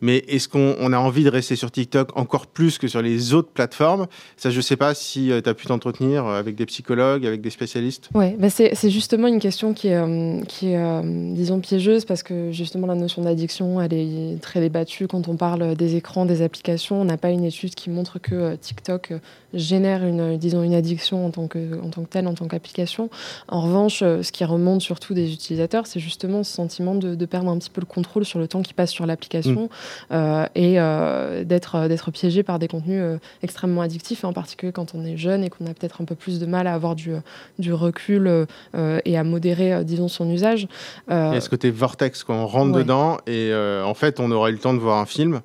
Mais 0.00 0.18
est-ce 0.28 0.48
qu'on 0.48 0.92
a 0.92 0.98
envie 0.98 1.24
de 1.24 1.30
rester 1.30 1.56
sur 1.56 1.70
TikTok 1.70 2.16
encore 2.16 2.46
plus 2.46 2.78
que 2.78 2.88
sur 2.88 3.02
les 3.02 3.34
autres 3.34 3.48
plateformes? 3.48 4.06
Ça, 4.36 4.50
je 4.50 4.56
ne 4.56 4.62
sais 4.62 4.76
pas 4.76 4.94
si 4.94 5.30
euh, 5.30 5.40
tu 5.40 5.48
as 5.48 5.54
pu 5.54 5.66
t'entretenir 5.66 6.26
euh, 6.26 6.38
avec 6.38 6.54
des 6.54 6.66
psychologues, 6.66 7.26
avec 7.26 7.40
des 7.40 7.50
spécialistes. 7.50 8.10
Oui, 8.14 8.34
bah 8.38 8.50
c'est 8.50 8.90
justement 8.90 9.26
une 9.28 9.38
question 9.38 9.72
qui 9.74 9.88
est, 9.88 9.96
euh, 9.96 10.40
qui 10.48 10.72
est 10.72 11.02
disons, 11.34 11.60
piégeuse 11.60 12.04
parce 12.04 12.22
que 12.22 12.52
justement 12.52 12.86
la 12.86 12.94
notion 12.94 13.22
d'addiction, 13.22 13.80
elle 13.80 13.94
est 13.94 14.40
très 14.40 14.60
débattue 14.60 15.06
quand 15.06 15.28
on 15.28 15.36
parle 15.36 15.74
des 15.74 15.96
écrans, 15.96 16.26
des 16.26 16.42
applications. 16.42 17.00
On 17.00 17.04
n'a 17.04 17.16
pas 17.16 17.30
une 17.30 17.44
étude 17.44 17.74
qui 17.74 17.90
montre 17.90 18.18
que 18.18 18.56
TikTok 18.56 19.14
génère 19.54 20.04
une, 20.04 20.36
disons, 20.36 20.62
une 20.62 20.74
addiction 20.74 21.24
en 21.24 21.30
tant 21.30 21.48
que, 21.48 21.80
en 21.80 21.88
tant 21.88 22.02
que 22.02 22.08
telle, 22.08 22.26
en 22.26 22.34
tant 22.34 22.48
qu'application. 22.48 23.08
En 23.48 23.62
revanche, 23.62 24.00
ce 24.00 24.32
qui 24.32 24.44
remonte 24.44 24.82
surtout 24.82 25.14
des 25.14 25.32
utilisateurs, 25.32 25.86
c'est 25.86 26.00
justement 26.00 26.42
ce 26.42 26.52
sentiment 26.52 26.94
de, 26.94 27.26
perdre 27.26 27.50
un 27.50 27.58
petit 27.58 27.70
peu 27.70 27.80
le 27.80 27.86
contrôle 27.86 28.24
sur 28.24 28.38
le 28.38 28.46
temps 28.46 28.62
qui 28.62 28.74
passe 28.74 28.90
sur 28.90 29.06
l'application. 29.06 29.64
Mmh. 29.64 29.68
Euh, 30.12 30.46
et 30.54 30.74
euh, 30.78 31.44
d'être 31.44 31.74
euh, 31.74 31.88
d'être 31.88 32.10
piégé 32.10 32.42
par 32.42 32.58
des 32.58 32.68
contenus 32.68 33.02
extrêmement 33.42 33.82
addictifs, 33.82 34.24
en 34.24 34.32
particulier 34.32 34.72
quand 34.72 34.94
on 34.94 35.04
est 35.04 35.16
jeune 35.16 35.44
et 35.44 35.50
qu'on 35.50 35.66
a 35.66 35.74
peut-être 35.74 36.00
un 36.00 36.04
peu 36.04 36.14
plus 36.14 36.38
de 36.38 36.46
mal 36.46 36.66
à 36.66 36.74
avoir 36.74 36.94
du, 36.94 37.12
du 37.58 37.72
recul 37.72 38.46
et 38.74 39.16
à 39.16 39.24
modérer, 39.24 39.84
disons, 39.84 40.08
son 40.08 40.30
usage. 40.30 40.68
Il 41.10 41.14
y 41.14 41.36
a 41.36 41.40
ce 41.40 41.48
côté 41.48 41.70
vortex, 41.70 42.24
quand 42.24 42.34
on 42.34 42.46
rentre 42.46 42.72
dedans 42.72 43.18
et 43.26 43.52
en 43.54 43.94
fait, 43.94 44.20
on 44.20 44.30
aurait 44.30 44.50
eu 44.50 44.54
le 44.54 44.60
temps 44.60 44.74
de 44.74 44.78
voir 44.78 44.98
un 44.98 45.06
film. 45.06 45.40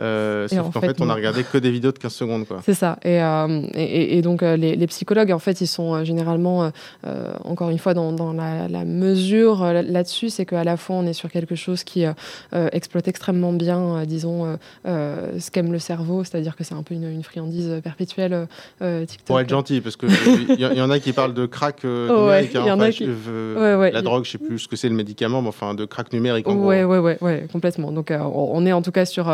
Euh, 0.00 0.48
sauf 0.48 0.72
qu'en 0.72 0.80
fait, 0.80 1.00
on 1.00 1.08
a 1.08 1.14
regardé 1.14 1.44
que 1.44 1.58
des 1.58 1.70
vidéos 1.70 1.92
de 1.92 1.98
15 1.98 2.12
secondes. 2.12 2.44
C'est 2.64 2.74
ça. 2.74 2.98
Et, 3.04 3.22
euh, 3.22 3.62
et, 3.74 4.22
donc, 4.22 4.42
euh, 4.42 4.56
les, 4.56 4.86
psychologues, 4.86 5.32
en 5.32 5.38
fait, 5.38 5.60
ils 5.60 5.66
sont 5.66 6.04
généralement, 6.04 6.70
encore 7.44 7.70
une 7.70 7.78
fois, 7.78 7.94
dans, 7.94 8.12
dans 8.12 8.32
la, 8.32 8.84
mesure 8.84 9.64
là-dessus, 9.64 10.30
c'est 10.30 10.46
qu'à 10.46 10.64
la 10.64 10.76
fois, 10.76 10.96
on 10.96 11.06
est 11.06 11.12
sur 11.12 11.30
quelque 11.30 11.54
chose 11.54 11.84
qui 11.84 12.04
exploite 12.52 13.08
extrêmement 13.08 13.52
bien, 13.52 14.04
disons, 14.04 14.58
ce 14.84 15.50
qu'aime 15.50 15.72
le 15.72 15.78
cerveau, 15.78 16.24
c'est-à-dire 16.24 16.56
que 16.56 16.64
c'est 16.64 16.74
un 16.74 16.82
peu 16.82 16.94
une, 16.94 17.22
friandise 17.22 17.80
perpétuelle. 17.82 18.46
TikTok. 18.80 19.26
Pour 19.26 19.40
être 19.40 19.48
gentil, 19.48 19.80
parce 19.80 19.96
qu'il 19.96 20.10
y, 20.58 20.62
y, 20.62 20.82
en 20.82 20.90
a 20.90 20.98
qui 20.98 21.12
parlent 21.12 21.34
de 21.34 21.46
crack 21.46 21.84
numérique. 21.84 22.56
Hein, 22.56 22.76
la 23.92 24.02
drogue, 24.02 24.24
je 24.24 24.32
sais 24.32 24.38
plus 24.38 24.58
ce 24.58 24.68
que 24.68 24.76
c'est 24.76 24.88
le 24.88 24.94
médicament, 24.94 25.42
mais 25.42 25.48
enfin, 25.48 25.74
de 25.74 25.84
crack 25.84 26.12
numérique. 26.12 26.46
Oui, 26.48 26.82
ouais, 26.82 26.84
ouais, 26.84 27.18
ouais, 27.20 27.46
complètement. 27.52 27.92
Donc, 27.92 28.12
on 28.12 28.66
est 28.66 28.72
en 28.72 28.82
tout 28.82 28.92
cas 28.92 29.04
sur 29.04 29.30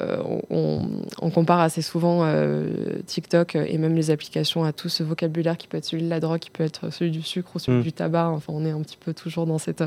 euh, 0.00 0.22
on, 0.50 1.30
compare 1.30 1.60
assez 1.60 1.82
souvent 1.82 2.20
euh, 2.22 2.66
TikTok 3.06 3.56
et 3.56 3.76
même 3.76 3.94
les 3.94 4.10
applications 4.10 4.64
à 4.64 4.72
tout 4.72 4.88
ce 4.88 5.02
vocabulaire 5.02 5.58
qui 5.58 5.68
peut 5.68 5.76
être 5.76 5.84
celui 5.84 6.02
de 6.02 6.08
la 6.08 6.18
drogue, 6.18 6.38
qui 6.38 6.50
peut 6.50 6.64
être 6.64 6.90
celui 6.90 7.10
du 7.10 7.22
sucre 7.22 7.50
ou 7.54 7.58
celui 7.58 7.80
mm. 7.80 7.82
du 7.82 7.92
tabac. 7.92 8.28
Enfin, 8.30 8.52
on 8.54 8.64
est 8.64 8.70
un 8.70 8.80
petit 8.80 8.96
peu 8.96 9.12
toujours 9.12 9.46
dans 9.46 9.58
cette, 9.58 9.84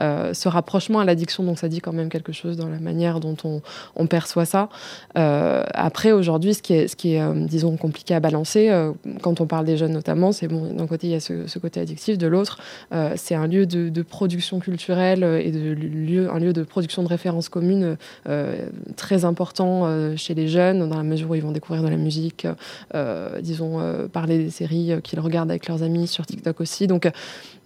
euh, 0.00 0.34
ce 0.34 0.48
rapprochement 0.48 0.98
à 0.98 1.04
l'addiction. 1.04 1.44
Donc, 1.44 1.58
ça 1.58 1.68
dit 1.68 1.80
quand 1.80 1.92
même 1.92 2.08
quelque 2.08 2.32
chose 2.32 2.56
dans 2.56 2.68
la 2.68 2.80
manière 2.80 3.20
dont 3.20 3.36
on, 3.44 4.06
perçoit 4.08 4.46
ça. 4.46 4.70
après, 5.14 6.12
aujourd'hui, 6.12 6.54
ce 6.54 6.62
qui 6.62 6.72
est, 6.72 6.88
ce 6.88 6.96
qui 6.96 7.14
est 7.14 7.34
disons, 7.34 7.76
compliqué 7.76 8.14
à 8.14 8.20
balancer, 8.20 8.70
quand 9.20 9.42
on 9.42 9.46
parle 9.46 9.66
des 9.66 9.76
jeunes 9.76 9.92
notamment, 9.92 10.32
c'est 10.32 10.48
bon, 10.48 10.72
d'un 10.72 10.86
côté, 10.86 11.08
il 11.08 11.10
y 11.10 11.14
a 11.14 11.20
ce, 11.20 11.58
côté 11.58 11.80
addictif, 11.80 12.16
de 12.16 12.26
l'autre, 12.26 12.58
c'est 13.16 13.34
un 13.34 13.46
lieu 13.46 13.66
de, 13.66 14.02
production 14.02 14.60
culturelle 14.60 15.24
et 15.44 15.50
de 15.50 15.72
lieu, 15.72 16.30
un 16.32 16.38
lieu 16.38 16.54
de 16.54 16.62
production 16.62 17.02
de 17.02 17.08
références 17.08 17.50
communes 17.50 17.98
très 18.96 19.26
important 19.26 19.47
important 19.48 20.16
chez 20.16 20.34
les 20.34 20.48
jeunes, 20.48 20.88
dans 20.88 20.96
la 20.96 21.02
mesure 21.02 21.30
où 21.30 21.34
ils 21.34 21.42
vont 21.42 21.52
découvrir 21.52 21.82
de 21.82 21.88
la 21.88 21.96
musique, 21.96 22.46
disons, 23.40 24.08
parler 24.12 24.38
des 24.38 24.50
séries 24.50 24.92
qu'ils 25.02 25.20
regardent 25.20 25.50
avec 25.50 25.68
leurs 25.68 25.82
amis 25.82 26.06
sur 26.06 26.26
TikTok 26.26 26.60
aussi. 26.60 26.86
Donc, 26.86 27.08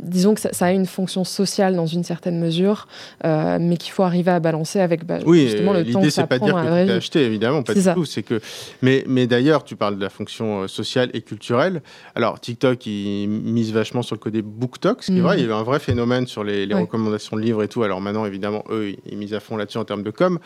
disons 0.00 0.34
que 0.34 0.40
ça, 0.40 0.66
a 0.66 0.70
une 0.70 0.86
fonction 0.86 1.24
sociale 1.24 1.74
dans 1.74 1.86
une 1.86 2.04
certaine 2.04 2.38
mesure, 2.38 2.86
mais 3.24 3.76
qu'il 3.76 3.92
faut 3.92 4.04
arriver 4.04 4.30
à 4.30 4.40
balancer 4.40 4.80
avec 4.80 5.04
bah, 5.04 5.18
oui, 5.26 5.48
justement 5.48 5.72
le 5.72 5.84
temps 5.84 6.00
que 6.00 6.10
ça 6.10 6.26
prend. 6.26 6.36
L'idée, 6.36 6.48
c'est 6.48 6.62
pas 6.62 6.62
dire 6.62 6.84
que 6.84 6.86
tu 6.86 6.92
acheté, 6.92 7.24
évidemment, 7.24 7.62
pas 7.62 7.74
du 7.74 7.82
tout. 7.82 8.04
C'est 8.04 8.22
que, 8.22 8.40
mais, 8.80 9.04
mais 9.06 9.26
d'ailleurs, 9.26 9.64
tu 9.64 9.76
parles 9.76 9.96
de 9.96 10.02
la 10.02 10.10
fonction 10.10 10.68
sociale 10.68 11.10
et 11.14 11.22
culturelle. 11.22 11.82
Alors, 12.14 12.40
TikTok, 12.40 12.86
il 12.86 13.28
mise 13.28 13.72
vachement 13.72 14.02
sur 14.02 14.14
le 14.14 14.20
côté 14.20 14.42
BookTok, 14.42 15.02
ce 15.02 15.12
qui 15.12 15.18
est 15.18 15.20
vrai, 15.20 15.38
il 15.38 15.42
y 15.42 15.44
a 15.44 15.48
eu 15.48 15.52
un 15.52 15.62
vrai 15.62 15.78
phénomène 15.78 16.26
sur 16.26 16.44
les, 16.44 16.72
recommandations 16.72 17.36
de 17.36 17.42
livres 17.42 17.62
et 17.62 17.68
tout. 17.68 17.82
Alors 17.82 18.00
maintenant, 18.00 18.24
évidemment, 18.24 18.64
eux, 18.70 18.94
ils 19.06 19.18
misent 19.18 19.34
à 19.34 19.40
fond 19.40 19.56
là-dessus 19.56 19.78
en 19.78 19.84
termes 19.84 20.02
de 20.02 20.10
com. 20.10 20.38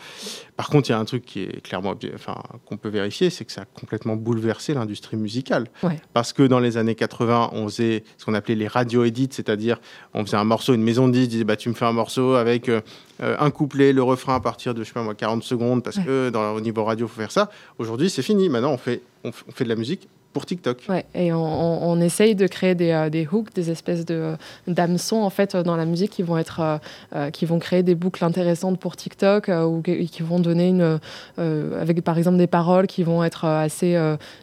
Par 0.55 0.69
contre, 0.69 0.89
il 0.89 0.91
y 0.91 0.95
a 0.95 0.99
un 0.99 1.05
truc 1.05 1.26
qui 1.27 1.43
est 1.43 1.61
clairement, 1.61 1.93
enfin, 2.15 2.35
qu'on 2.65 2.77
peut 2.77 2.89
vérifier, 2.89 3.29
c'est 3.29 3.45
que 3.45 3.51
ça 3.51 3.61
a 3.61 3.65
complètement 3.65 4.15
bouleversé 4.15 4.73
l'industrie 4.73 5.17
musicale. 5.17 5.67
Parce 6.13 6.33
que 6.33 6.43
dans 6.43 6.59
les 6.59 6.77
années 6.77 6.95
80, 6.95 7.51
on 7.53 7.67
faisait 7.67 8.03
ce 8.17 8.25
qu'on 8.25 8.33
appelait 8.33 8.55
les 8.55 8.67
radio 8.67 9.03
edits, 9.03 9.29
c'est-à-dire 9.31 9.79
on 10.13 10.25
faisait 10.25 10.37
un 10.37 10.43
morceau, 10.43 10.73
une 10.73 10.83
maison 10.83 11.07
de 11.07 11.13
disques 11.13 11.29
disait 11.29 11.43
bah, 11.43 11.55
tu 11.55 11.69
me 11.69 11.75
fais 11.75 11.85
un 11.85 11.93
morceau 11.93 12.33
avec 12.33 12.69
euh, 12.69 12.81
un 13.19 13.51
couplet, 13.51 13.93
le 13.93 14.01
refrain 14.01 14.35
à 14.35 14.39
partir 14.39 14.73
de, 14.73 14.83
je 14.83 14.87
sais 14.87 14.93
pas 14.93 15.03
moi, 15.03 15.13
40 15.13 15.43
secondes, 15.43 15.83
parce 15.83 15.99
que 15.99 16.29
dans, 16.29 16.53
au 16.53 16.61
niveau 16.61 16.83
radio, 16.83 17.07
faut 17.07 17.19
faire 17.19 17.31
ça. 17.31 17.51
Aujourd'hui, 17.77 18.09
c'est 18.09 18.23
fini. 18.23 18.49
Maintenant, 18.49 18.71
on 18.71 18.77
fait, 18.77 19.01
on 19.23 19.31
fait 19.31 19.65
de 19.65 19.69
la 19.69 19.75
musique 19.75 20.07
pour 20.33 20.45
TikTok. 20.45 20.83
Ouais, 20.89 21.05
et 21.15 21.33
on, 21.33 21.89
on, 21.89 21.99
essaye 21.99 22.35
de 22.35 22.45
créer 22.47 22.75
des, 22.75 22.91
euh, 22.91 23.09
des, 23.09 23.27
hooks, 23.31 23.53
des 23.53 23.71
espèces 23.71 24.05
de 24.05 24.35
d'hameçons 24.67 25.17
en 25.17 25.29
fait 25.29 25.55
dans 25.55 25.75
la 25.75 25.85
musique 25.85 26.11
qui 26.11 26.21
vont 26.21 26.37
être, 26.37 26.59
euh, 26.59 26.77
euh, 27.15 27.29
qui 27.31 27.45
vont 27.45 27.59
créer 27.59 27.81
des 27.81 27.95
boucles 27.95 28.23
intéressantes 28.23 28.79
pour 28.79 28.95
TikTok 28.95 29.49
ou 29.49 29.81
qui 29.81 30.21
vont 30.21 30.39
donner 30.39 30.69
une, 30.69 30.99
avec 31.37 32.03
par 32.03 32.17
exemple 32.17 32.37
des 32.37 32.47
paroles 32.47 32.87
qui 32.87 33.03
vont 33.03 33.23
être 33.23 33.45
assez 33.45 33.97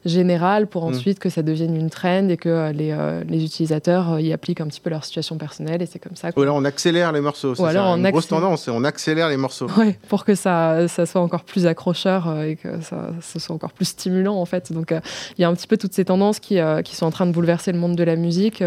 générales 0.04 0.66
pour 0.66 0.84
mm. 0.84 0.94
ensuite 0.94 1.18
que 1.18 1.28
ça 1.28 1.42
devienne 1.42 1.76
une 1.76 1.90
trend 1.90 2.28
et 2.28 2.36
que 2.36 2.72
les, 2.72 2.96
les, 3.28 3.44
utilisateurs 3.44 4.18
y 4.20 4.32
appliquent 4.32 4.60
un 4.60 4.66
petit 4.66 4.80
peu 4.80 4.90
leur 4.90 5.04
situation 5.04 5.36
personnelle 5.36 5.82
et 5.82 5.86
c'est 5.86 5.98
comme 5.98 6.16
ça. 6.16 6.30
Ou 6.36 6.42
alors 6.42 6.56
on 6.56 6.64
accélère 6.64 7.12
les 7.12 7.20
morceaux. 7.20 7.54
Ou 7.60 7.66
alors 7.66 7.94
une 7.96 8.10
grosse 8.10 8.28
tendance, 8.28 8.68
on 8.68 8.84
accélère 8.84 9.28
les 9.28 9.36
morceaux. 9.36 9.68
Ouais, 9.76 9.98
pour 10.08 10.24
que 10.24 10.34
ça, 10.34 10.88
ça 10.88 11.06
soit 11.06 11.20
encore 11.20 11.44
plus 11.44 11.66
accrocheur 11.66 12.42
et 12.42 12.56
que 12.56 12.80
ça, 12.80 13.10
ça 13.20 13.38
soit 13.38 13.54
encore 13.54 13.72
plus 13.72 13.86
stimulant 13.86 14.36
en 14.36 14.44
fait. 14.44 14.72
Donc 14.72 14.92
il 15.38 15.42
y 15.42 15.44
a 15.44 15.48
un 15.48 15.54
petit 15.54 15.66
peu 15.66 15.73
toutes 15.76 15.92
ces 15.92 16.04
tendances 16.04 16.40
qui, 16.40 16.58
euh, 16.58 16.82
qui, 16.82 16.96
sont 16.96 17.06
en 17.06 17.10
train 17.10 17.26
de 17.26 17.32
bouleverser 17.32 17.72
le 17.72 17.78
monde 17.78 17.96
de 17.96 18.04
la 18.04 18.16
musique 18.16 18.62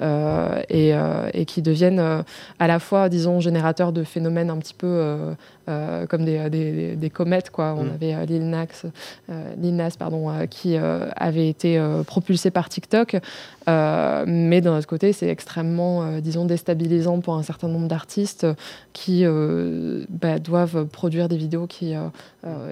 euh, 0.00 0.62
et, 0.68 0.94
euh, 0.94 1.28
et, 1.32 1.44
qui 1.44 1.62
deviennent 1.62 2.24
à 2.58 2.66
la 2.66 2.78
fois, 2.78 3.08
disons, 3.08 3.40
générateurs 3.40 3.92
de 3.92 4.04
phénomènes 4.04 4.50
un 4.50 4.58
petit 4.58 4.74
peu 4.74 5.34
comme 5.66 6.24
des, 6.24 6.50
des, 6.50 6.96
des, 6.96 7.10
comètes. 7.10 7.50
Quoi. 7.50 7.74
On 7.76 7.84
mm. 7.84 7.90
avait 7.90 8.26
Lil 8.26 8.50
Nas, 8.50 8.84
Lil 9.60 9.76
Nas 9.76 9.96
pardon, 9.98 10.30
qui 10.50 10.76
avait 10.76 11.48
été 11.48 11.82
propulsé 12.06 12.50
par 12.50 12.68
TikTok. 12.68 13.16
mais 13.66 14.60
d'un 14.60 14.76
autre 14.76 14.86
côté, 14.86 15.12
c'est 15.12 15.28
extrêmement, 15.28 16.18
disons, 16.20 16.44
déstabilisant 16.44 17.20
pour 17.20 17.34
un 17.34 17.42
certain 17.42 17.68
nombre 17.68 17.88
d'artistes 17.88 18.46
qui 18.92 19.24
bah, 20.08 20.38
doivent 20.38 20.86
produire 20.86 21.28
des 21.28 21.36
vidéos 21.36 21.66
qui, 21.66 21.94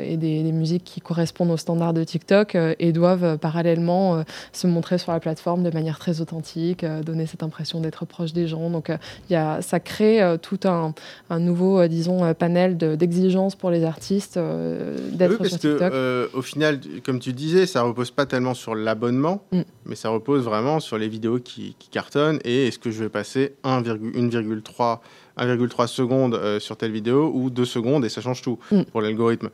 et 0.00 0.16
des, 0.16 0.42
des, 0.42 0.52
musiques 0.52 0.85
qui 0.85 1.00
correspondent 1.00 1.50
aux 1.50 1.56
standards 1.56 1.94
de 1.94 2.04
TikTok 2.04 2.56
et 2.78 2.92
doivent 2.92 3.38
parallèlement 3.38 3.90
euh, 3.90 4.23
se 4.52 4.66
montrer 4.66 4.99
sur 4.99 5.12
la 5.12 5.20
plateforme 5.20 5.62
de 5.62 5.70
manière 5.70 5.99
très 5.99 6.20
authentique, 6.20 6.85
euh, 6.85 7.02
donner 7.02 7.26
cette 7.26 7.42
impression 7.42 7.80
d'être 7.80 8.04
proche 8.04 8.32
des 8.32 8.47
gens. 8.47 8.70
Donc, 8.70 8.90
euh, 8.90 8.97
y 9.28 9.35
a, 9.35 9.62
ça 9.62 9.80
crée 9.80 10.20
tout 10.42 10.61
un, 10.64 10.94
un 11.30 11.38
nouveau, 11.38 11.87
disons, 11.87 12.32
panel 12.35 12.76
d'exigences 12.85 13.57
pour 13.57 13.71
les 13.71 13.85
artistes 13.85 14.39
d'être 14.39 15.41
oui, 15.41 15.49
sur 15.49 15.59
TikTok. 15.59 15.93
Que, 15.93 16.31
au 16.35 16.43
final, 16.43 16.81
comme 17.05 17.19
tu 17.19 17.33
disais, 17.33 17.67
ça 17.67 17.83
repose 17.83 18.11
pas 18.11 18.27
tellement 18.27 18.55
sur 18.55 18.75
l'abonnement, 18.75 19.43
mm. 19.53 19.61
mais 19.87 19.95
ça 19.95 20.09
repose 20.09 20.45
vraiment 20.45 20.81
sur 20.81 20.99
les 20.99 21.09
vidéos 21.09 21.39
qui, 21.39 21.77
cartonnent 21.91 22.39
et 22.45 22.69
est-ce 22.69 22.79
que 22.79 22.91
je 22.91 23.03
vais 23.03 23.09
passer 23.09 23.55
1,3 23.65 24.99
1,3 25.39 25.87
secondes 25.87 26.59
sur 26.59 26.77
telle 26.77 26.93
vidéo 26.93 27.31
ou 27.35 27.51
2 27.51 27.65
secondes 27.65 28.05
et 28.05 28.09
ça 28.09 28.21
change 28.21 28.43
tout 28.43 28.59
mm. 28.71 28.83
pour 28.85 29.01
l'algorithme. 29.01 29.51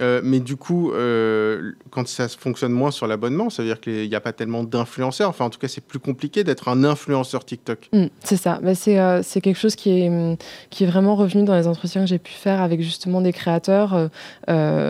Euh, 0.00 0.20
mais 0.24 0.40
du 0.40 0.56
coup, 0.56 0.92
euh, 0.92 1.72
quand 1.90 2.06
ça 2.08 2.28
fonctionne 2.28 2.72
moins 2.72 2.90
sur 2.90 3.06
l'abonnement, 3.06 3.50
ça 3.50 3.62
veut 3.62 3.68
dire 3.68 3.80
qu'il 3.80 4.08
n'y 4.08 4.14
a 4.14 4.20
pas 4.20 4.32
tellement 4.32 4.64
d'influenceurs. 4.64 5.28
Enfin, 5.28 5.44
en 5.44 5.50
tout 5.50 5.58
cas, 5.58 5.68
c'est 5.68 5.84
plus 5.84 5.98
compliqué 5.98 6.44
d'être 6.44 6.68
un 6.68 6.84
influenceur 6.84 7.44
TikTok. 7.44 7.88
Mm, 7.92 8.06
c'est 8.22 8.36
ça. 8.36 8.58
Bah, 8.62 8.72
euh, 8.88 9.20
c'est 9.22 9.40
quelque 9.40 9.58
chose 9.58 9.76
qui 9.76 10.02
est, 10.02 10.10
mm, 10.10 10.36
qui 10.70 10.84
est 10.84 10.86
vraiment 10.86 11.14
revenu 11.16 11.44
dans 11.44 11.54
les 11.54 11.66
entretiens 11.66 12.02
que 12.02 12.08
j'ai 12.08 12.18
pu 12.18 12.32
faire 12.32 12.60
avec 12.62 12.80
justement 12.80 13.20
des 13.20 13.32
créateurs 13.32 14.10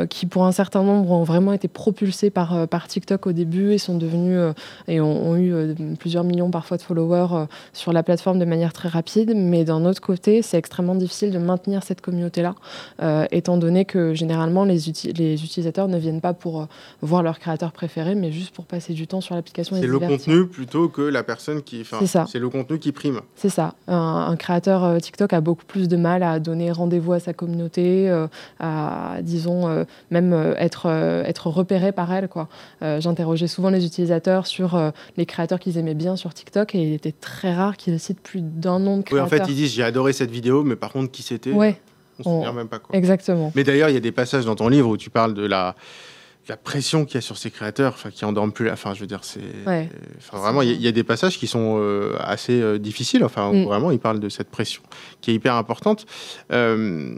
qui, 0.08 0.26
pour 0.26 0.44
un 0.44 0.52
certain 0.52 0.82
nombre, 0.82 1.11
ont 1.11 1.25
vraiment 1.25 1.52
été 1.52 1.68
propulsés 1.68 2.30
par, 2.30 2.66
TikTok 2.88 3.26
au 3.26 3.32
début 3.32 3.73
et 3.73 3.78
sont 3.78 3.96
devenus 3.96 4.38
et 4.88 5.00
ont, 5.00 5.37
eu 5.37 5.75
plusieurs 5.99 6.25
millions 6.25 6.50
parfois 6.50 6.76
de 6.76 6.82
followers 6.82 7.46
sur 7.73 7.92
la 7.92 8.02
plateforme 8.02 8.38
de 8.38 8.44
manière 8.44 8.73
très 8.73 8.88
rapide. 8.88 9.32
Mais 9.34 9.64
d'un 9.64 9.84
autre 9.84 10.00
côté, 10.00 10.42
c'est 10.42 10.58
extrêmement 10.58 10.94
difficile 10.94 11.30
de 11.30 11.38
maintenir 11.38 11.82
cette 11.82 12.00
communauté-là, 12.00 12.54
étant 13.30 13.56
donné 13.56 13.84
que 13.84 14.14
généralement 14.14 14.64
les 14.64 14.88
les 15.16 15.44
utilisateurs 15.44 15.88
ne 15.88 15.98
viennent 15.98 16.20
pas 16.20 16.34
pour 16.34 16.62
euh, 16.62 16.66
voir 17.02 17.22
leur 17.22 17.38
créateur 17.38 17.72
préféré, 17.72 18.14
mais 18.14 18.32
juste 18.32 18.54
pour 18.54 18.66
passer 18.66 18.92
du 18.92 19.06
temps 19.06 19.20
sur 19.20 19.34
l'application. 19.34 19.76
C'est 19.80 19.86
le 19.86 19.98
contenu 19.98 20.46
plutôt 20.46 20.88
que 20.88 21.02
la 21.02 21.22
personne 21.22 21.62
qui. 21.62 21.84
C'est 21.84 22.06
ça. 22.06 22.26
C'est 22.30 22.38
le 22.38 22.48
contenu 22.48 22.78
qui 22.78 22.92
prime. 22.92 23.20
C'est 23.34 23.48
ça. 23.48 23.74
Un, 23.88 24.36
créateur 24.36 24.84
euh, 24.84 24.98
TikTok 24.98 25.32
a 25.32 25.40
beaucoup 25.40 25.64
plus 25.64 25.88
de 25.88 25.96
mal 25.96 26.22
à 26.22 26.40
donner 26.40 26.72
rendez-vous 26.72 27.12
à 27.12 27.20
sa 27.20 27.32
communauté, 27.32 28.08
euh, 28.10 28.26
à, 28.58 29.18
disons, 29.22 29.84
même 30.10 30.32
être, 30.58 30.86
être 31.26 31.48
repéré 31.48 31.92
par 31.92 32.12
elle. 32.12 32.28
Quoi. 32.28 32.48
J'interrogeais 32.80 33.46
souvent 33.46 33.70
les 33.70 33.84
utilisateurs 33.86 34.46
sur 34.46 34.92
les 35.16 35.26
créateurs 35.26 35.58
qu'ils 35.58 35.78
aimaient 35.78 35.94
bien 35.94 36.16
sur 36.16 36.34
TikTok 36.34 36.74
et 36.74 36.82
il 36.82 36.92
était 36.92 37.12
très 37.12 37.54
rare 37.54 37.76
qu'ils 37.76 37.98
citent 38.00 38.20
plus 38.20 38.40
d'un 38.40 38.78
nom 38.78 38.98
de 38.98 39.02
créateur. 39.02 39.28
Oui, 39.30 39.40
en 39.40 39.44
fait, 39.44 39.50
ils 39.50 39.56
disent 39.56 39.72
j'ai 39.72 39.82
adoré 39.82 40.12
cette 40.12 40.30
vidéo, 40.30 40.64
mais 40.64 40.76
par 40.76 40.92
contre, 40.92 41.10
qui 41.10 41.22
c'était? 41.22 41.52
Ouais. 41.52 41.80
On 42.25 42.40
ne 42.40 42.47
se 42.47 42.50
même 42.50 42.68
pas. 42.68 42.78
Quoi. 42.78 42.97
Exactement. 42.97 43.52
Mais 43.54 43.64
d'ailleurs, 43.64 43.88
il 43.88 43.94
y 43.94 43.99
a 43.99 44.00
des 44.00 44.12
passages 44.12 44.44
dans 44.44 44.54
ton 44.54 44.68
livre 44.68 44.88
où 44.88 44.97
tu 44.97 45.11
parles 45.11 45.35
de 45.35 45.47
la, 45.47 45.75
la 46.49 46.56
pression 46.56 47.04
qu'il 47.04 47.16
y 47.16 47.18
a 47.18 47.21
sur 47.21 47.37
ces 47.37 47.50
créateurs, 47.50 47.94
enfin, 47.94 48.11
qui 48.11 48.25
endorment 48.25 48.52
plus. 48.52 48.71
Enfin, 48.71 48.94
je 48.94 49.00
veux 49.00 49.06
dire, 49.06 49.25
c'est. 49.25 49.40
vraiment, 50.33 50.62
il 50.62 50.80
y, 50.80 50.88
a 50.88 50.92
des 50.92 51.04
passages 51.04 51.38
qui 51.38 51.47
sont 51.47 51.76
euh, 51.78 52.16
assez 52.21 52.61
euh, 52.61 52.78
difficiles. 52.78 53.25
Enfin, 53.25 53.52
mm. 53.52 53.64
vraiment, 53.64 53.90
il 53.90 53.99
parle 53.99 54.21
de 54.21 54.28
cette 54.28 54.50
pression 54.50 54.83
qui 55.21 55.30
est 55.30 55.35
hyper 55.35 55.54
importante. 55.54 56.06
Euh, 56.52 57.14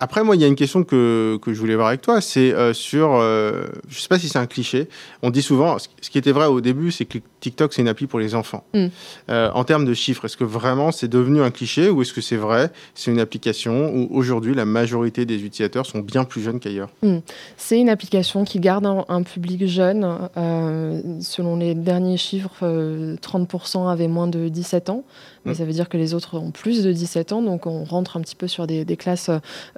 après, 0.00 0.22
moi, 0.22 0.36
il 0.36 0.42
y 0.42 0.44
a 0.44 0.48
une 0.48 0.56
question 0.56 0.84
que, 0.84 1.38
que 1.40 1.54
je 1.54 1.58
voulais 1.58 1.74
voir 1.74 1.88
avec 1.88 2.02
toi, 2.02 2.20
c'est 2.20 2.52
euh, 2.52 2.72
sur, 2.74 3.14
euh, 3.14 3.64
je 3.88 3.96
ne 3.96 4.00
sais 4.00 4.08
pas 4.08 4.18
si 4.18 4.28
c'est 4.28 4.38
un 4.38 4.46
cliché, 4.46 4.88
on 5.22 5.30
dit 5.30 5.42
souvent, 5.42 5.76
ce 5.78 6.10
qui 6.10 6.18
était 6.18 6.32
vrai 6.32 6.46
au 6.46 6.60
début, 6.60 6.90
c'est 6.90 7.04
que 7.06 7.18
TikTok, 7.40 7.72
c'est 7.72 7.82
une 7.82 7.88
appli 7.88 8.06
pour 8.06 8.18
les 8.18 8.34
enfants. 8.34 8.64
Mm. 8.74 8.86
Euh, 9.30 9.50
en 9.54 9.64
termes 9.64 9.84
de 9.84 9.94
chiffres, 9.94 10.26
est-ce 10.26 10.36
que 10.36 10.44
vraiment 10.44 10.92
c'est 10.92 11.08
devenu 11.08 11.40
un 11.40 11.50
cliché 11.50 11.88
ou 11.88 12.02
est-ce 12.02 12.12
que 12.12 12.20
c'est 12.20 12.36
vrai, 12.36 12.70
c'est 12.94 13.10
une 13.10 13.20
application 13.20 13.94
où 13.94 14.08
aujourd'hui 14.10 14.54
la 14.54 14.64
majorité 14.64 15.24
des 15.24 15.44
utilisateurs 15.44 15.86
sont 15.86 16.00
bien 16.00 16.24
plus 16.24 16.42
jeunes 16.42 16.60
qu'ailleurs? 16.60 16.90
Mm. 17.02 17.18
C'est 17.56 17.78
une 17.78 17.88
application 17.88 18.44
qui 18.44 18.60
garde 18.60 18.86
un, 18.86 19.22
public 19.22 19.66
jeune. 19.66 20.06
selon 21.20 21.56
les 21.56 21.74
derniers 21.74 22.16
chiffres, 22.16 23.16
30% 23.20 23.90
avaient 23.90 24.08
moins 24.08 24.28
de 24.28 24.48
17 24.48 24.90
ans 24.90 25.04
mais 25.46 25.52
mm. 25.52 25.54
ça 25.54 25.64
veut 25.64 25.72
dire 25.72 25.88
que 25.88 25.96
les 25.96 26.12
autres 26.12 26.38
ont 26.38 26.50
plus 26.50 26.82
de 26.82 26.92
17 26.92 27.32
ans, 27.32 27.42
donc 27.42 27.66
on 27.66 27.84
rentre 27.84 28.16
un 28.16 28.20
petit 28.20 28.36
peu 28.36 28.48
sur 28.48 28.66
des, 28.66 28.84
classes 28.96 29.30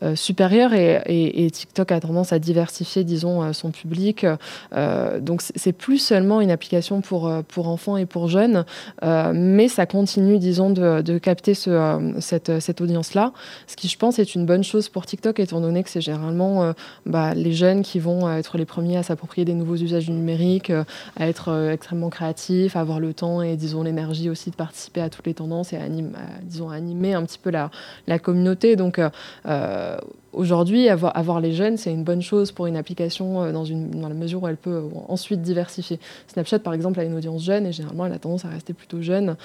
euh, 0.03 0.17
supérieures 0.17 0.73
et, 0.75 1.51
TikTok 1.53 1.93
a 1.93 2.01
tendance 2.01 2.33
à 2.33 2.39
diversifier, 2.39 3.05
disons, 3.05 3.43
euh, 3.43 3.53
son 3.53 3.71
public. 3.71 4.27
Euh, 4.75 5.21
donc 5.21 5.43
c'est 5.43 5.73
plus 5.73 5.99
seulement 5.99 6.41
une 6.41 6.51
application 6.51 7.01
pour, 7.01 7.31
pour 7.49 7.69
enfants 7.69 7.97
et 7.97 8.07
pour 8.07 8.29
jeunes, 8.29 8.65
mais 9.03 9.69
ça 9.69 9.87
continue, 9.87 10.39
disons, 10.39 10.71
de, 10.71 11.19
capter 11.19 11.55
ce, 11.55 12.15
cette, 12.21 12.61
cette 12.61 12.81
audience-là, 12.81 13.33
ce 13.67 13.77
qui, 13.77 13.89
je 13.89 13.99
pense, 13.99 14.19
est 14.19 14.35
une 14.35 14.47
bonne 14.47 14.65
chose 14.65 14.89
pour 14.89 15.05
TikTok, 15.05 15.41
étant 15.41 15.61
donné 15.61 15.83
que 15.83 15.91
c'est 15.91 16.01
généralement 16.01 16.73
bah, 17.07 17.35
les 17.35 17.53
jeunes 17.53 17.83
qui 17.83 17.99
vont 17.99 18.31
être 18.31 18.57
les 18.57 18.65
premiers 18.65 18.97
à 18.97 19.03
s'approprier 19.03 19.45
des 19.45 19.55
nouveaux 19.55 19.77
usages 19.77 20.07
du 20.07 20.13
numérique, 20.13 20.73
à 21.17 21.29
être 21.29 21.71
extrêmement 21.73 22.09
créatifs, 22.09 22.77
à 22.77 22.81
avoir 22.81 23.01
le 23.01 23.13
temps 23.13 23.43
et, 23.43 23.57
disons, 23.57 23.83
l'énergie 23.83 24.31
aussi 24.31 24.51
de 24.51 24.57
participer 24.57 25.01
à 25.01 25.11
toutes 25.11 25.27
les 25.27 25.35
tendances 25.35 25.58
et 25.73 25.77
anime, 25.77 26.12
disons, 26.43 26.71
animer 26.71 27.15
un 27.15 27.25
petit 27.25 27.38
peu 27.38 27.50
la, 27.50 27.71
la 28.07 28.19
communauté. 28.19 28.77
Donc 28.77 28.99
euh, 28.99 29.11
euh, 29.47 29.97
aujourd'hui, 30.33 30.88
avoir, 30.88 31.17
avoir, 31.17 31.41
les 31.41 31.53
jeunes, 31.53 31.77
c'est 31.77 31.93
une 31.93 32.05
bonne 32.05 32.23
chose 32.23 32.53
pour 32.53 32.67
une 32.67 32.77
application 32.77 33.43
euh, 33.43 33.53
dans, 33.53 33.65
une, 33.65 33.91
dans 33.91 34.09
la 34.09 34.15
mesure 34.15 34.43
où 34.43 34.49
elle 34.49 34.57
peut 34.57 34.83
ensuite 35.09 35.43
diversifier. 35.43 35.99
Snapchat, 36.29 36.61
par 36.61 36.75
exemple, 36.75 37.00
a 37.00 37.05
une 37.05 37.15
audience 37.15 37.45
jeune 37.45 37.67
et 37.67 37.73
généralement, 37.73 38.07
elle 38.07 38.12
a 38.12 38.19
tendance 38.19 38.45
à 38.45 38.49
rester 38.49 38.73
plutôt 38.73 39.03
jeune. 39.03 39.37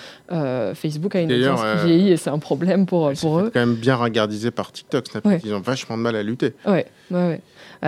Facebook 0.74 1.15
a 1.15 1.22
une 1.22 1.32
audience 1.32 1.62
qui 1.62 1.88
vieillit 1.88 2.12
et 2.12 2.17
c'est 2.17 2.29
un 2.29 2.39
problème 2.39 2.86
pour, 2.86 3.12
pour 3.13 3.39
eux. 3.39 3.46
C'est 3.46 3.53
quand 3.53 3.65
même 3.65 3.75
bien 3.75 3.96
regardisé 3.96 4.51
par 4.51 4.72
TikTok. 4.72 5.08
Snapchat, 5.08 5.39
ils 5.43 5.53
ont 5.53 5.60
vachement 5.60 5.98
de 5.98 6.01
mal 6.01 6.15
à 6.15 6.24
lutter. 6.24 6.53
Ouais, 6.65 6.86
ouais, 7.12 7.27
ouais. 7.27 7.41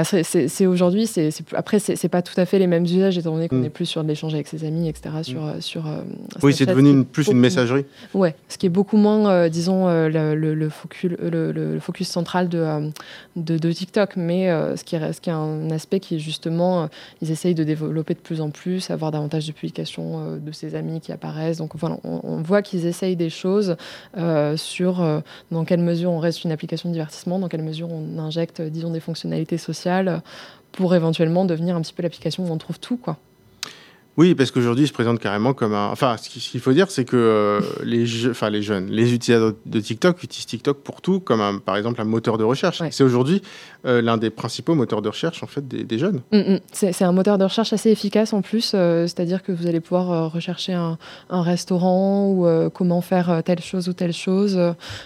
C'est 0.04 0.66
aujourd'hui, 0.66 1.08
c'est 1.08 1.30
après, 1.54 1.80
c'est 1.80 2.10
pas 2.10 2.22
tout 2.22 2.40
à 2.40 2.46
fait 2.46 2.60
les 2.60 2.68
mêmes 2.68 2.84
usages, 2.84 3.18
étant 3.18 3.32
donné 3.32 3.48
qu'on 3.48 3.60
mm. 3.60 3.66
est 3.66 3.70
plus 3.70 3.86
sur 3.86 4.04
de 4.04 4.10
l'échange 4.10 4.34
avec 4.34 4.48
ses 4.48 4.66
amis, 4.66 4.90
etc. 4.90 5.16
Sur, 5.22 5.42
mm. 5.42 5.62
sur, 5.62 5.88
euh, 5.88 6.02
oui, 6.44 6.54
c'est 6.54 6.66
devenu 6.66 7.06
plus 7.06 7.28
une 7.28 7.40
messagerie. 7.40 7.86
Ouais, 8.14 8.36
ce 8.50 8.58
qui 8.58 8.66
est 8.66 8.70
beaucoup 8.70 8.98
moins, 8.98 9.30
euh, 9.30 9.50
disons, 9.50 9.88
euh, 9.88 10.10
le, 10.10 10.54
le, 10.54 10.70
focus, 10.70 11.12
le, 11.12 11.80
focus, 11.80 12.10
central 12.10 12.50
de, 12.50 12.92
de, 13.38 13.72
TikTok, 13.72 14.18
mais 14.18 14.48
ce, 14.76 14.84
qui 14.84 14.96
est 14.96 15.30
un 15.30 15.72
aspect 15.72 16.02
qui 16.02 16.16
est 16.16 16.20
justement, 16.20 16.90
ils 17.22 17.32
essayent 17.32 17.56
de 17.56 17.64
développer 17.64 18.16
de 18.16 18.20
plus 18.20 18.42
en 18.42 18.50
plus, 18.50 18.90
avoir 18.90 19.12
davantage 19.12 19.48
de 19.48 19.54
publications 19.54 20.38
de 20.38 20.52
ses 20.52 20.76
amis 20.76 21.00
qui 21.00 21.14
apparaissent. 21.14 21.58
Donc 21.58 21.72
voilà, 21.76 21.98
on, 22.04 22.42
voit 22.42 22.62
qu'ils 22.62 22.86
essayent 22.86 23.16
des 23.16 23.30
choses 23.30 23.78
sur 24.58 25.22
dans 25.52 25.64
quelle 25.66 25.80
mesure 25.82 26.12
on 26.12 26.20
reste 26.20 26.44
une 26.44 26.52
application 26.52 26.90
de 26.90 26.94
divertissement, 26.94 27.40
dans 27.40 27.48
quelle 27.48 27.64
mesure 27.64 27.90
on 27.90 28.20
injecte, 28.20 28.62
disons, 28.62 28.92
des 28.92 29.00
fonctionnalités 29.00 29.58
sociales 29.58 29.85
pour 30.72 30.94
éventuellement 30.96 31.46
devenir 31.46 31.76
un 31.76 31.82
petit 31.82 31.94
peu 31.94 32.04
l'application 32.04 32.44
où 32.44 32.52
on 32.52 32.58
trouve 32.58 32.80
tout, 32.80 32.98
quoi. 32.98 33.18
Oui, 34.18 34.34
parce 34.34 34.52
qu'aujourd'hui, 34.52 34.86
il 34.86 34.88
se 34.88 34.94
présente 34.94 35.20
carrément 35.20 35.54
comme 35.54 35.74
un. 35.74 35.90
Enfin, 35.90 36.16
ce 36.18 36.30
qu'il 36.30 36.62
faut 36.62 36.72
dire, 36.72 36.90
c'est 36.90 37.04
que 37.04 37.18
euh, 37.18 37.60
les, 37.84 38.30
enfin, 38.30 38.50
les 38.50 38.62
jeunes, 38.62 38.88
les 38.90 39.14
utilisateurs 39.14 39.54
de 39.66 39.80
TikTok 39.80 40.24
utilisent 40.24 40.46
TikTok 40.46 40.78
pour 40.84 41.02
tout, 41.02 41.20
comme 41.20 41.42
un, 41.42 41.58
par 41.58 41.76
exemple 41.76 42.00
un 42.00 42.06
moteur 42.06 42.38
de 42.38 42.46
recherche. 42.46 42.82
C'est 42.92 43.04
aujourd'hui 43.04 43.42
euh, 43.86 44.02
l'un 44.02 44.16
des 44.16 44.30
principaux 44.30 44.74
moteurs 44.74 45.02
de 45.02 45.10
recherche 45.10 45.44
en 45.44 45.48
fait 45.48 45.68
des, 45.68 46.00
jeunes. 46.00 46.22
Mm, 46.32 46.38
mm. 46.38 46.60
C'est 46.72 47.04
un 47.04 47.12
moteur 47.12 47.38
de 47.38 47.44
recherche 47.44 47.74
assez 47.74 47.90
efficace 47.90 48.32
en 48.32 48.42
plus, 48.42 48.72
euh, 48.74 49.06
c'est-à-dire 49.06 49.44
que 49.44 49.52
vous 49.52 49.68
allez 49.68 49.82
pouvoir 49.82 50.32
rechercher 50.32 50.74
un, 50.74 50.98
restaurant 51.30 52.30
ou 52.30 52.70
comment 52.70 53.02
faire 53.02 53.44
telle 53.44 53.62
chose 53.62 53.90
ou 53.90 53.94
telle 53.94 54.14
chose, 54.14 54.56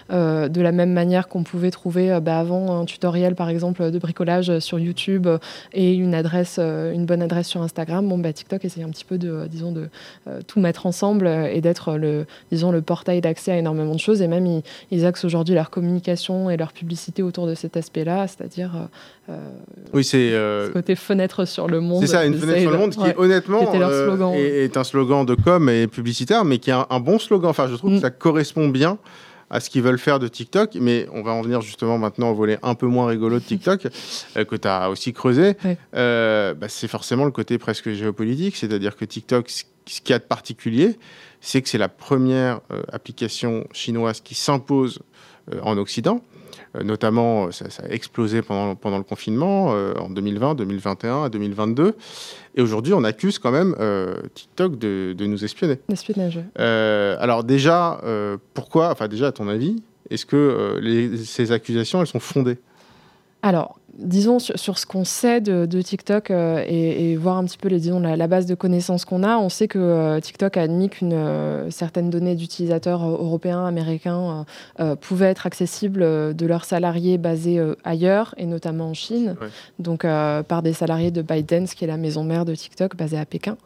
de 0.09 0.61
la 0.61 0.71
même 0.71 0.93
manière 0.93 1.27
qu'on 1.27 1.43
pouvait 1.43 1.71
trouver 1.71 2.19
bah, 2.21 2.39
avant 2.39 2.79
un 2.79 2.85
tutoriel 2.85 3.35
par 3.35 3.49
exemple 3.49 3.91
de 3.91 3.99
bricolage 3.99 4.59
sur 4.59 4.79
YouTube 4.79 5.27
et 5.73 5.93
une 5.93 6.13
adresse, 6.13 6.59
une 6.59 7.05
bonne 7.05 7.21
adresse 7.21 7.47
sur 7.47 7.61
Instagram. 7.61 8.07
Bon, 8.07 8.17
bah, 8.17 8.31
TikTok 8.31 8.63
essaye 8.63 8.83
un 8.83 8.89
petit 8.89 8.98
peu 9.05 9.17
de, 9.17 9.47
disons, 9.47 9.71
de 9.71 9.89
euh, 10.27 10.41
tout 10.45 10.59
mettre 10.59 10.85
ensemble 10.85 11.27
et 11.27 11.61
d'être 11.61 11.95
le, 11.97 12.25
disons, 12.51 12.71
le 12.71 12.81
portail 12.81 13.21
d'accès 13.21 13.51
à 13.51 13.57
énormément 13.57 13.93
de 13.93 13.99
choses. 13.99 14.21
Et 14.21 14.27
même, 14.27 14.45
ils, 14.45 14.63
ils 14.91 15.05
axent 15.05 15.25
aujourd'hui 15.25 15.55
leur 15.55 15.69
communication 15.69 16.49
et 16.49 16.57
leur 16.57 16.73
publicité 16.73 17.23
autour 17.23 17.47
de 17.47 17.55
cet 17.55 17.77
aspect-là, 17.77 18.27
c'est-à-dire 18.27 18.87
euh, 19.29 19.37
oui, 19.93 20.03
c'est 20.03 20.31
ce 20.31 20.71
côté 20.71 20.95
fenêtre 20.95 21.45
sur 21.45 21.67
le 21.67 21.79
monde. 21.81 22.01
C'est 22.01 22.07
ça, 22.07 22.25
une 22.25 22.35
fenêtre 22.35 22.61
sur 22.61 22.71
le 22.71 22.77
monde 22.77 22.91
qui, 22.91 23.11
honnêtement, 23.17 23.61
euh, 23.73 24.33
est, 24.33 24.77
un 24.77 24.83
slogan 24.83 25.25
de 25.25 25.35
com 25.35 25.69
et 25.69 25.87
publicitaire, 25.87 26.45
mais 26.45 26.59
qui 26.59 26.69
est 26.69 26.75
un, 26.89 26.99
bon 26.99 27.19
slogan. 27.19 27.49
Enfin, 27.49 27.67
je 27.69 27.75
trouve 27.75 27.91
que 27.91 27.97
mm. 27.97 28.01
ça 28.01 28.09
correspond 28.09 28.67
bien 28.69 28.97
à 29.49 29.59
ce 29.59 29.69
qu'ils 29.69 29.81
veulent 29.81 29.99
faire 29.99 30.19
de 30.19 30.27
TikTok. 30.27 30.75
Mais 30.75 31.07
on 31.13 31.21
va 31.21 31.31
en 31.31 31.41
venir 31.41 31.61
justement 31.61 31.97
maintenant 31.97 32.31
au 32.31 32.35
volet 32.35 32.59
un 32.63 32.75
peu 32.75 32.87
moins 32.87 33.07
rigolo 33.07 33.39
de 33.39 33.43
TikTok, 33.43 33.87
euh, 34.37 34.45
que 34.45 34.55
tu 34.55 34.67
as 34.67 34.89
aussi 34.89 35.13
creusé. 35.13 35.55
Euh, 35.95 36.53
bah, 36.53 36.67
c'est 36.69 36.87
forcément 36.87 37.25
le 37.25 37.31
côté 37.31 37.57
presque 37.57 37.91
géopolitique. 37.91 38.55
C'est-à-dire 38.55 38.95
que 38.95 39.05
TikTok, 39.05 39.49
ce 39.49 39.63
qu'il 39.85 40.09
y 40.09 40.13
a 40.13 40.19
de 40.19 40.23
particulier, 40.23 40.97
c'est 41.41 41.61
que 41.61 41.69
c'est 41.69 41.77
la 41.77 41.89
première 41.89 42.61
euh, 42.71 42.83
application 42.91 43.65
chinoise 43.71 44.21
qui 44.21 44.35
s'impose 44.35 44.99
en 45.63 45.77
Occident. 45.79 46.21
Euh, 46.75 46.83
notamment, 46.83 47.51
ça, 47.51 47.65
a 47.83 47.89
explosé 47.89 48.41
pendant, 48.41 48.75
pendant 48.75 48.97
le 48.97 49.03
confinement 49.03 49.73
euh, 49.73 49.93
en 49.95 50.09
2020, 50.09 50.55
2021 50.55 51.25
et 51.25 51.29
2022. 51.29 51.95
Et 52.55 52.61
aujourd'hui, 52.61 52.93
on 52.93 53.03
accuse 53.03 53.39
quand 53.39 53.51
même 53.51 53.75
euh, 53.79 54.21
TikTok 54.33 54.77
de, 54.77 55.15
de, 55.17 55.25
nous 55.25 55.43
espionner. 55.43 55.79
Espionnage. 55.91 56.39
alors 56.55 57.43
déjà, 57.43 58.01
pourquoi, 58.53 58.91
enfin 58.91 59.07
déjà 59.07 59.27
à 59.27 59.31
ton 59.31 59.47
avis, 59.47 59.81
est-ce 60.09 60.25
que 60.25 60.81
ces 61.23 61.51
accusations, 61.51 62.01
elles 62.01 62.07
sont 62.07 62.19
fondées? 62.19 62.57
Alors, 63.41 63.78
disons, 64.01 64.39
sur, 64.39 64.77
ce 64.77 64.85
qu'on 64.85 65.03
sait 65.03 65.41
de, 65.41 65.81
TikTok 65.81 66.31
euh, 66.31 66.63
et, 66.67 67.15
voir 67.15 67.37
un 67.37 67.45
petit 67.45 67.57
peu 67.57 67.67
les, 67.67 67.79
disons, 67.79 67.99
la, 67.99 68.27
base 68.27 68.45
de 68.45 68.55
connaissances 68.55 69.05
qu'on 69.05 69.23
a, 69.23 69.37
on 69.37 69.49
sait 69.49 69.67
que 69.67 69.79
euh, 69.79 70.19
TikTok 70.19 70.57
a 70.57 70.61
admis 70.61 70.89
qu'une 70.89 71.13
euh, 71.13 71.69
certaine 71.69 72.09
donnée 72.09 72.35
d'utilisateurs 72.35 73.05
européens, 73.05 73.65
américains 73.65 74.45
pouvaient 75.01 75.27
être 75.29 75.45
accessibles 75.45 76.35
de 76.35 76.45
leurs 76.45 76.65
salariés 76.65 77.17
basés 77.17 77.59
ailleurs, 77.83 78.33
et 78.37 78.45
notamment 78.45 78.89
en 78.89 78.93
Chine, 78.93 79.35
donc 79.79 80.01
par 80.03 80.61
des 80.61 80.73
salariés 80.73 81.11
de 81.11 81.21
ByteDance, 81.21 81.73
qui 81.73 81.83
est 81.83 81.87
la 81.87 81.97
maison 81.97 82.23
mère 82.23 82.45
de 82.45 82.55
TikTok, 82.55 82.95
basée 82.95 83.17
à 83.17 83.25
Pékin. 83.25 83.57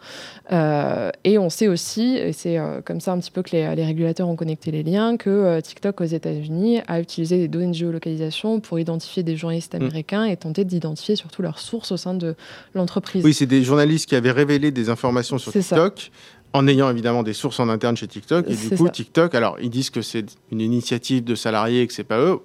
et 0.51 1.37
on 1.37 1.49
sait 1.49 1.67
aussi, 1.67 2.15
et 2.17 2.33
c'est 2.33 2.57
comme 2.85 2.99
ça 2.99 3.11
un 3.13 3.19
petit 3.19 3.31
peu 3.31 3.41
que 3.43 3.51
les, 3.51 3.75
les, 3.75 3.85
régulateurs 3.85 4.27
ont 4.27 4.35
connecté 4.35 4.71
les 4.71 4.83
liens, 4.83 5.17
que 5.17 5.59
TikTok 5.59 6.01
aux 6.01 6.05
États-Unis 6.05 6.81
a 6.87 6.99
utilisé 6.99 7.37
des 7.37 7.47
données 7.47 7.67
de 7.67 7.73
géolocalisation 7.73 8.59
pour 8.59 8.79
identifier 8.79 9.23
des 9.23 9.35
journalistes 9.35 9.75
mm. 9.75 9.83
Et 10.25 10.37
tenter 10.37 10.65
d'identifier 10.65 11.15
surtout 11.15 11.41
leurs 11.41 11.59
sources 11.59 11.91
au 11.91 11.97
sein 11.97 12.13
de 12.13 12.35
l'entreprise. 12.75 13.23
Oui, 13.23 13.33
c'est 13.33 13.45
des 13.45 13.63
journalistes 13.63 14.07
qui 14.07 14.15
avaient 14.15 14.31
révélé 14.31 14.71
des 14.71 14.89
informations 14.89 15.37
sur 15.37 15.51
TikTok. 15.51 16.11
En 16.55 16.67
ayant 16.67 16.87
évidemment 16.91 17.23
des 17.23 17.33
sources 17.33 17.59
en 17.59 17.67
interne 17.67 17.97
chez 17.97 18.07
TikTok. 18.07 18.47
Et 18.47 18.55
du 18.55 18.75
coup, 18.75 18.87
TikTok, 18.87 19.33
alors 19.33 19.57
ils 19.59 19.71
disent 19.71 19.89
que 19.89 20.03
c'est 20.03 20.25
une 20.51 20.61
initiative 20.61 21.23
de 21.23 21.33
salariés 21.33 21.81
et 21.81 21.87
que 21.87 21.93
c'est 21.93 22.03
pas 22.03 22.19
eux 22.19 22.41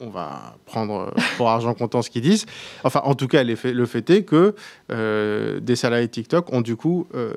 on 0.00 0.10
va 0.10 0.56
prendre 0.66 1.12
pour 1.36 1.48
argent 1.48 1.72
comptant 1.74 2.02
ce 2.02 2.10
qu'ils 2.10 2.22
disent. 2.22 2.46
Enfin, 2.84 3.00
en 3.04 3.14
tout 3.14 3.28
cas, 3.28 3.42
le 3.44 3.86
fait 3.86 4.10
est 4.10 4.22
que 4.22 4.54
euh, 4.92 5.58
des 5.60 5.76
salariés 5.76 6.06
de 6.06 6.12
TikTok 6.12 6.52
ont 6.52 6.60
du 6.60 6.76
coup 6.76 7.06
euh, 7.14 7.32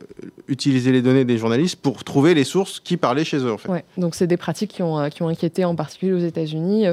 utilisé 0.47 0.91
les 0.91 1.01
données 1.01 1.25
des 1.25 1.37
journalistes 1.37 1.77
pour 1.77 2.03
trouver 2.03 2.33
les 2.33 2.43
sources 2.43 2.79
qui 2.79 2.97
parlaient 2.97 3.23
chez 3.23 3.37
eux. 3.37 3.53
En 3.53 3.57
fait. 3.57 3.69
Ouais, 3.69 3.85
donc 3.97 4.15
c'est 4.15 4.27
des 4.27 4.37
pratiques 4.37 4.71
qui 4.71 4.83
ont, 4.83 5.09
qui 5.09 5.23
ont 5.23 5.29
inquiété 5.29 5.63
en 5.63 5.75
particulier 5.75 6.13
aux 6.13 6.25
États-Unis. 6.25 6.87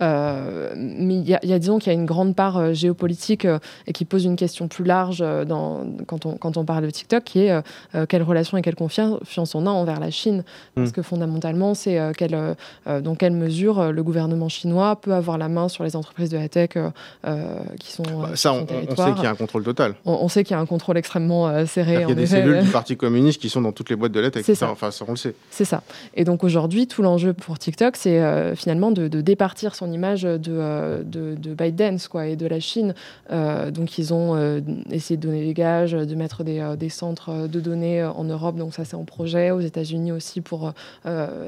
Euh, 0.00 0.72
mais 0.76 1.16
il 1.16 1.28
y, 1.28 1.34
a, 1.34 1.58
disons 1.58 1.78
qu'il 1.78 1.92
y 1.92 1.96
a 1.96 1.98
une 1.98 2.06
grande 2.06 2.34
part 2.34 2.72
géopolitique 2.72 3.46
et 3.86 3.92
qui 3.92 4.04
pose 4.04 4.24
une 4.24 4.36
question 4.36 4.68
plus 4.68 4.84
large 4.84 5.18
dans, 5.18 5.86
quand, 6.06 6.24
on, 6.24 6.36
quand 6.36 6.56
on 6.56 6.64
parle 6.64 6.84
de 6.84 6.90
TikTok, 6.90 7.24
qui 7.24 7.40
est 7.40 7.62
quelle 8.08 8.22
relation 8.22 8.56
et 8.56 8.62
quelle 8.62 8.74
confiance 8.74 9.54
on 9.54 9.66
a 9.66 9.70
envers 9.70 10.00
la 10.00 10.10
Chine. 10.10 10.44
Parce 10.74 10.90
hmm. 10.90 10.92
que 10.92 11.02
fondamentalement, 11.02 11.74
c'est 11.74 11.98
quelle, 12.16 12.56
dans 12.86 13.14
quelle 13.14 13.32
mesure 13.32 13.92
le 13.92 14.02
gouvernement 14.02 14.48
chinois 14.48 14.96
peut 14.96 15.09
avoir 15.16 15.38
la 15.38 15.48
main 15.48 15.68
sur 15.68 15.84
les 15.84 15.96
entreprises 15.96 16.30
de 16.30 16.38
la 16.38 16.48
tech 16.48 16.70
euh, 16.76 16.90
euh, 17.26 17.58
qui 17.78 17.92
sont. 17.92 18.02
Bah, 18.02 18.30
ça, 18.34 18.52
on, 18.52 18.66
sait 18.66 19.14
qu'il 19.14 19.22
y 19.22 19.26
a 19.26 19.30
un 19.30 19.34
contrôle 19.34 19.64
total. 19.64 19.94
On, 20.04 20.28
sait 20.28 20.44
qu'il 20.44 20.54
y 20.54 20.58
a 20.58 20.60
un 20.60 20.66
contrôle 20.66 20.96
extrêmement 20.96 21.48
euh, 21.48 21.66
serré. 21.66 22.02
Il 22.02 22.08
y 22.08 22.12
a 22.12 22.14
des 22.14 22.26
cellules 22.26 22.62
du 22.62 22.70
Parti 22.70 22.96
communiste 22.96 23.40
qui 23.40 23.48
sont 23.48 23.60
dans 23.60 23.72
toutes 23.72 23.90
les 23.90 23.96
boîtes 23.96 24.12
de 24.12 24.20
la 24.20 24.30
tech. 24.30 24.44
C'est 24.44 24.54
ça. 24.54 24.70
Enfin, 24.70 24.90
ça, 24.90 25.04
on 25.08 25.12
le 25.12 25.16
sait. 25.16 25.34
C'est 25.50 25.64
ça. 25.64 25.82
Et 26.14 26.24
donc 26.24 26.44
aujourd'hui, 26.44 26.86
tout 26.86 27.02
l'enjeu 27.02 27.32
pour 27.32 27.58
TikTok, 27.58 27.96
c'est 27.96 28.20
finalement 28.56 28.90
de, 28.90 29.08
départir 29.20 29.74
son 29.74 29.92
image 29.92 30.22
de, 30.22 30.36
de, 30.38 31.34
de 31.34 31.54
ByteDance 31.54 32.08
quoi, 32.08 32.26
et 32.26 32.36
de 32.36 32.46
la 32.46 32.60
Chine. 32.60 32.94
donc 33.30 33.98
ils 33.98 34.14
ont 34.14 34.62
essayé 34.90 35.16
de 35.16 35.26
donner 35.26 35.44
des 35.44 35.54
gages, 35.54 35.92
de 35.92 36.14
mettre 36.14 36.44
des, 36.44 36.74
des 36.78 36.88
centres 36.88 37.48
de 37.48 37.60
données 37.60 38.02
en 38.04 38.24
Europe. 38.24 38.56
Donc 38.56 38.74
ça, 38.74 38.84
c'est 38.84 38.96
en 38.96 39.04
projet. 39.04 39.50
Aux 39.50 39.60
États-Unis 39.60 40.12
aussi 40.12 40.40
pour, 40.40 40.72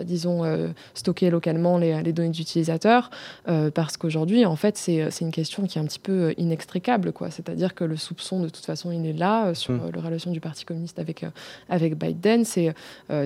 disons, 0.05 0.43
stocker 0.95 1.31
localement 1.31 1.79
les, 1.79 2.03
les 2.03 2.13
données 2.13 2.31
d'utilisateurs. 2.31 3.11
Euh, 3.53 3.71
parce 3.71 3.97
qu'aujourd'hui, 3.97 4.47
en 4.47 4.57
fait, 4.57 4.77
c'est 4.77 5.21
une 5.21 5.31
question 5.31 5.67
qui 5.67 5.79
est 5.79 5.81
un 5.81 5.85
petit 5.85 5.99
peu 5.99 6.13
euh, 6.13 6.35
inextricable. 6.39 7.13
C'est-à-dire 7.31 7.75
que 7.75 7.85
le 7.85 7.97
soupçon, 7.97 8.41
de 8.41 8.49
toute 8.49 8.65
façon, 8.65 8.91
il 8.93 9.07
est 9.07 9.13
là 9.13 9.47
euh, 9.47 9.55
sur 9.55 9.75
mm. 9.75 9.91
la 9.95 10.01
relation 10.01 10.31
du 10.31 10.41
Parti 10.41 10.65
communiste 10.65 10.99
avec, 10.99 11.25
avec 11.69 11.97
Biden. 11.99 12.45
C'est, 12.45 12.75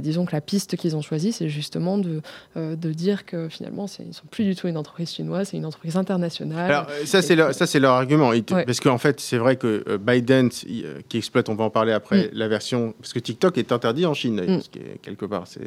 disons 0.00 0.26
que 0.26 0.32
la 0.32 0.40
piste 0.40 0.76
qu'ils 0.76 0.96
ont 0.96 1.02
choisie, 1.02 1.32
c'est 1.32 1.48
justement 1.48 1.98
de, 1.98 2.20
de 2.56 2.92
dire 2.92 3.24
que 3.24 3.48
finalement, 3.48 3.86
ils 3.98 4.08
ne 4.08 4.12
sont 4.12 4.26
plus 4.30 4.44
du 4.44 4.56
tout 4.56 4.68
une 4.68 4.76
entreprise 4.76 5.10
chinoise, 5.10 5.48
c'est 5.50 5.56
une 5.56 5.66
entreprise 5.66 5.96
internationale. 5.96 6.70
Alors, 6.70 6.86
ça, 7.04 7.22
c'est 7.22 7.36
leur, 7.36 7.54
ça, 7.54 7.78
leur 7.78 7.92
argument. 7.92 8.32
Parce 8.66 8.80
qu'en 8.80 8.98
fait, 8.98 9.20
c'est 9.20 9.38
vrai 9.38 9.56
que 9.56 9.96
Biden, 9.96 10.50
qui 10.50 11.16
exploite, 11.16 11.48
on 11.48 11.54
va 11.54 11.64
en 11.64 11.70
parler 11.70 11.92
après, 11.92 12.26
mm. 12.26 12.30
la 12.32 12.48
version. 12.48 12.94
Parce 13.00 13.12
que 13.12 13.18
TikTok 13.18 13.58
est 13.58 13.72
interdit 13.72 14.06
en 14.06 14.14
Chine, 14.14 14.40
mm. 14.40 14.60
ce 14.60 14.68
qui 14.68 14.78
est, 14.78 15.00
quelque 15.02 15.26
part, 15.26 15.44
c'est, 15.46 15.60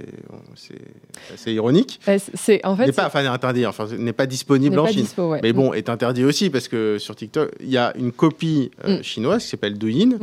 c'est, 1.35 1.53
ironique. 1.53 1.99
C'est, 2.35 2.65
en 2.65 2.75
fait. 2.75 2.87
N'est 2.87 2.91
pas, 2.91 3.07
enfin, 3.07 3.25
interdit, 3.25 3.65
enfin, 3.65 3.87
n'est 3.97 4.13
pas 4.13 4.25
disponible 4.25 4.48
disponible 4.57 4.79
en 4.79 4.87
Chine. 4.87 5.07
Mais 5.43 5.53
bon, 5.53 5.71
mm. 5.71 5.75
est 5.75 5.89
interdit 5.89 6.23
aussi 6.23 6.49
parce 6.49 6.67
que 6.67 6.97
sur 6.97 7.15
TikTok, 7.15 7.51
il 7.59 7.69
y 7.69 7.77
a 7.77 7.93
une 7.97 8.11
copie 8.11 8.71
euh, 8.85 8.99
mm. 8.99 9.03
chinoise 9.03 9.43
qui 9.43 9.49
s'appelle 9.49 9.77
Douyin. 9.77 10.17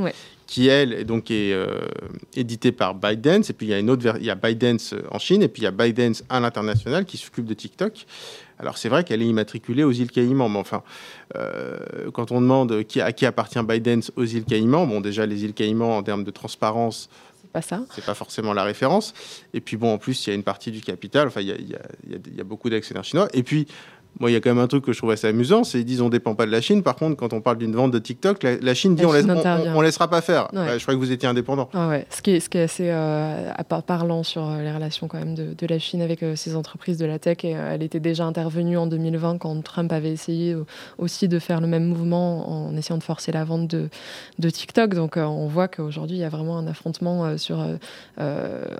qui 0.47 0.69
elle 0.69 0.93
est 0.93 1.05
donc 1.05 1.33
est 1.33 1.53
euh, 1.53 1.67
éditée 2.37 2.71
par 2.71 2.95
ByteDance 2.95 3.51
et 3.51 3.53
puis 3.53 3.67
il 3.67 3.71
y 3.71 3.75
a 3.75 3.81
une 3.81 3.91
autre 3.91 4.15
il 4.21 4.25
y 4.25 4.31
a 4.31 4.37
ByteDance 4.37 4.95
en 5.11 5.19
Chine 5.19 5.43
et 5.43 5.49
puis 5.49 5.62
il 5.62 5.65
y 5.65 5.69
a 5.69 5.73
ByteDance 5.73 6.23
à 6.29 6.39
l'international 6.39 7.05
qui 7.05 7.17
s'occupe 7.17 7.47
de 7.47 7.55
TikTok. 7.55 8.07
Alors 8.61 8.79
c'est 8.79 8.89
vrai 8.89 9.03
qu'elle 9.03 9.23
est 9.23 9.27
immatriculée 9.27 9.83
aux 9.83 9.91
îles 9.91 10.12
Caïmans, 10.12 10.49
mais 10.49 10.61
enfin 10.61 10.85
euh, 11.35 11.79
quand 12.12 12.31
on 12.31 12.41
demande 12.41 12.85
qui, 12.85 13.01
à 13.01 13.12
qui 13.12 13.27
appartient 13.27 13.59
ByteDance 13.61 14.12
aux 14.15 14.25
îles 14.25 14.45
Caïmans, 14.45 14.87
bon 14.87 15.01
déjà 15.01 15.27
les 15.27 15.43
îles 15.45 15.53
Caïmans 15.53 15.99
en 15.99 16.03
termes 16.05 16.23
de 16.23 16.31
transparence 16.31 17.09
pas 17.53 17.62
ça. 17.62 17.81
C'est 17.95 18.05
pas 18.05 18.15
forcément 18.15 18.53
la 18.53 18.65
référence. 18.65 19.15
Et 19.55 19.62
puis 19.62 19.79
bon, 19.79 19.95
en 19.95 19.97
plus, 19.97 20.27
il 20.27 20.31
y 20.31 20.33
a 20.33 20.37
une 20.37 20.43
partie 20.43 20.71
du 20.71 20.83
capital. 20.83 21.29
Enfin, 21.29 21.41
il 21.41 21.49
y 21.49 21.53
a, 21.53 21.79
y 22.37 22.41
a 22.41 22.45
beaucoup 22.45 22.69
d'actionnaires 22.69 23.05
chinois. 23.05 23.29
Et 23.33 23.43
puis, 23.43 23.67
moi, 24.18 24.31
il 24.31 24.33
y 24.33 24.37
a 24.37 24.40
quand 24.40 24.50
même 24.50 24.62
un 24.62 24.66
truc 24.66 24.85
que 24.85 24.92
je 24.92 24.98
trouve 24.98 25.11
assez 25.11 25.26
amusant, 25.26 25.62
c'est 25.62 25.79
qu'ils 25.79 25.87
disent 25.87 26.00
on 26.00 26.09
dépend 26.09 26.35
pas 26.35 26.46
de 26.46 26.50
la 26.50 26.62
Chine. 26.62 26.83
Par 26.83 26.96
contre, 26.96 27.16
quand 27.16 27.35
on 27.35 27.42
parle 27.42 27.59
d'une 27.59 27.74
vente 27.74 27.90
de 27.90 27.98
TikTok, 27.98 28.42
la, 28.42 28.74
Chine 28.74 28.94
dit 28.94 29.05
on, 29.05 29.12
laisse, 29.12 29.26
on, 29.26 29.81
laissera 29.83 30.09
pas 30.09 30.22
faire. 30.22 30.48
je 30.52 30.83
crois 30.83 30.94
que 30.94 30.98
vous 30.98 31.12
étiez 31.12 31.29
indépendant. 31.29 31.68
Ah 31.74 31.88
ouais. 31.88 32.07
ce, 32.09 32.22
qui 32.22 32.31
est, 32.31 32.40
ce 32.40 32.48
qui 32.48 32.57
est 32.57 32.62
assez 32.62 32.90
euh, 32.90 33.52
parlant 33.87 34.22
sur 34.22 34.48
euh, 34.48 34.62
les 34.62 34.72
relations 34.72 35.07
quand 35.07 35.18
même 35.18 35.35
de, 35.35 35.52
de 35.52 35.66
la 35.66 35.79
Chine 35.79 36.00
avec 36.00 36.22
euh, 36.22 36.35
ces 36.35 36.57
entreprises 36.57 36.96
de 36.96 37.05
la 37.05 37.18
tech. 37.18 37.44
Et, 37.44 37.50
elle 37.50 37.83
était 37.83 38.00
déjà 38.00 38.24
intervenue 38.24 38.79
en 38.79 38.87
2020 38.87 39.37
quand 39.37 39.62
Trump 39.62 39.92
avait 39.92 40.12
essayé 40.12 40.57
aussi 40.96 41.29
de 41.29 41.38
faire 41.38 41.61
le 41.61 41.66
même 41.66 41.85
mouvement 41.85 42.68
en 42.68 42.76
essayant 42.76 42.98
de 42.98 43.02
forcer 43.02 43.33
la 43.33 43.44
vente 43.44 43.68
de, 43.68 43.90
de 44.38 44.50
TikTok. 44.50 44.94
Donc 44.94 45.16
on 45.16 45.46
voit 45.46 45.68
qu'aujourd'hui, 45.68 46.16
il 46.16 46.20
y 46.20 46.24
a 46.24 46.29
vraiment 46.31 46.57
un 46.57 46.66
affrontement 46.66 47.37
sur, 47.37 47.64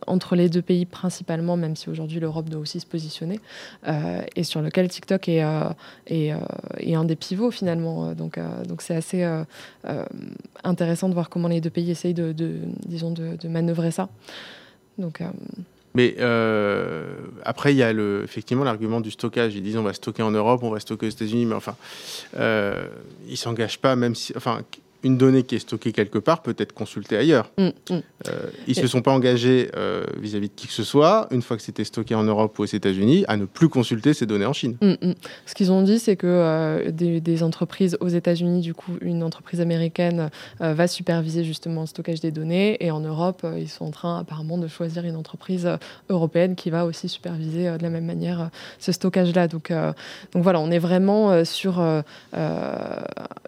entre 0.07 0.37
les 0.37 0.49
deux 0.49 0.63
pays 0.63 0.87
principalement, 0.87 1.57
même 1.57 1.77
si 1.77 1.91
aujourd'hui 1.91 2.21
l'Europe 2.21 2.49
doit 2.49 2.61
aussi 2.61 2.81
se 2.81 2.87
positionner, 2.87 3.41
et 4.37 4.45
sur 4.45 4.63
lequel 4.63 4.89
TikTok 4.89 5.26
TikTok 5.27 6.09
est, 6.09 6.33
est, 6.81 6.95
un 6.95 7.05
des 7.05 7.17
pivots 7.17 7.51
finalement. 7.51 8.13
Donc, 8.13 8.39
donc 8.67 8.83
c'est 8.83 8.97
assez 8.97 9.27
intéressant 10.65 11.09
de 11.09 11.15
voir 11.15 11.29
comment 11.29 11.49
les 11.49 11.61
deux 11.61 11.71
pays 11.71 11.91
essayent 11.91 12.15
de, 12.15 12.33
disons, 12.87 13.11
de, 13.13 13.49
manœuvrer 13.49 13.91
ça. 13.91 14.09
Donc, 14.99 15.23
mais 15.97 16.15
euh, 16.21 17.07
après, 17.43 17.73
il 17.73 17.79
y 17.79 17.83
a 17.83 17.91
le, 17.91 18.21
effectivement 18.23 18.65
l'argument 18.65 19.01
du 19.01 19.11
stockage. 19.11 19.55
Ils 19.55 19.63
disent 19.63 19.79
on 19.79 19.83
va 19.83 19.95
stocker 19.95 20.23
en 20.23 20.31
Europe, 20.31 20.63
on 20.63 20.69
va 20.69 20.79
stocker 20.79 21.07
aux 21.07 21.11
États-Unis, 21.11 21.47
mais 21.47 21.55
enfin, 21.55 21.75
euh, 22.37 22.87
ils 23.27 23.39
s'engagent 23.39 23.79
pas, 23.79 23.97
même 23.97 24.15
si. 24.15 24.35
Enfin, 24.37 24.61
une 25.07 25.17
donnée 25.17 25.45
qui 25.45 25.55
est 25.55 25.61
stockée 25.61 25.93
quelque 25.93 26.19
part 26.19 26.43
peut 26.43 26.57
être 26.59 26.73
consultée 26.73 27.17
ailleurs. 27.17 27.51
Mm, 27.59 27.67
mm. 27.67 27.73
Euh, 28.29 28.51
ils 28.67 28.77
ne 28.77 28.83
se 28.83 28.87
sont 28.89 29.03
pas 29.03 29.13
engagés 29.13 29.71
euh, 29.77 30.05
vis-à-vis 30.21 30.49
de 30.49 30.55
qui 30.55 30.67
que 30.67 30.73
ce 30.73 30.83
soit, 30.83 31.29
une 31.31 31.43
fois 31.43 31.57
que 31.57 31.63
c'était 31.63 31.85
stocké 31.85 32.15
en 32.15 32.25
Europe 32.25 32.59
ou 32.59 32.63
aux 32.63 32.67
États-Unis, 32.67 33.25
à 33.29 33.37
ne 33.37 33.45
plus 33.45 33.69
consulter 33.69 34.15
ces 34.15 34.27
données 34.27 34.47
en 34.47 34.53
Chine. 34.53 34.77
Mm, 34.83 35.13
Ce 35.47 35.55
qu'ils 35.55 35.71
ont 35.71 35.83
dit, 35.83 36.01
c'est 36.01 36.17
que 36.17 36.27
euh, 36.27 36.91
des, 36.91 37.43
entreprises 37.43 37.97
aux 38.01 38.09
États-Unis, 38.09 38.63
du 38.63 38.75
coup, 38.75 38.93
une 39.01 39.23
entreprise 39.23 39.61
américaine 39.61 40.31
va 40.59 40.87
superviser 40.89 41.45
justement 41.45 41.83
le 41.83 41.87
stockage 41.87 42.21
des 42.21 42.31
données, 42.31 42.83
et 42.85 42.91
en 42.91 43.01
Europe, 43.01 43.47
ils 43.59 43.69
sont 43.69 43.85
en 43.85 43.91
train 43.91 44.19
apparemment 44.21 44.57
de 44.57 44.67
choisir 44.69 45.05
une 45.05 45.17
entreprise 45.17 45.69
européenne 46.09 46.57
qui 46.57 46.71
va 46.71 46.87
aussi 46.87 47.09
superviser 47.09 47.77
de 47.77 47.83
la 47.83 47.91
même 47.91 48.07
manière 48.07 48.49
ce 48.79 48.91
stockage-là. 48.91 49.49
Donc, 49.49 49.71
donc 50.33 50.43
voilà, 50.43 50.61
on 50.61 50.71
est 50.71 50.79
vraiment 50.79 51.45
sur 51.45 51.83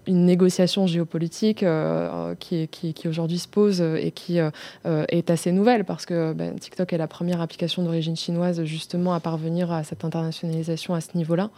une 0.09 0.25
négociation 0.25 0.87
géopolitique 0.87 1.63
euh, 1.63 2.35
qui, 2.41 2.67
qui, 2.69 3.09
aujourd'hui 3.09 3.39
se 3.39 3.47
pose 3.47 3.83
et 3.83 4.11
qui 4.11 4.41
euh, 4.41 4.51
est 4.85 5.31
assez 5.31 5.53
nouvelle 5.53 5.85
parce 5.85 6.07
que 6.07 6.33
ben, 6.33 6.55
TikTok 6.59 6.95
est 6.95 6.99
la 6.99 7.07
première 7.07 7.43
application 7.43 7.83
d'origine 7.83 8.17
chinoise 8.17 8.65
justement 8.65 9.13
à 9.13 9.21
parvenir 9.21 9.71
à 9.71 9.85
cette 9.85 10.07
internationalisation 10.07 10.95
à 10.95 11.03
ce 11.03 11.11
niveau-là. 11.15 11.51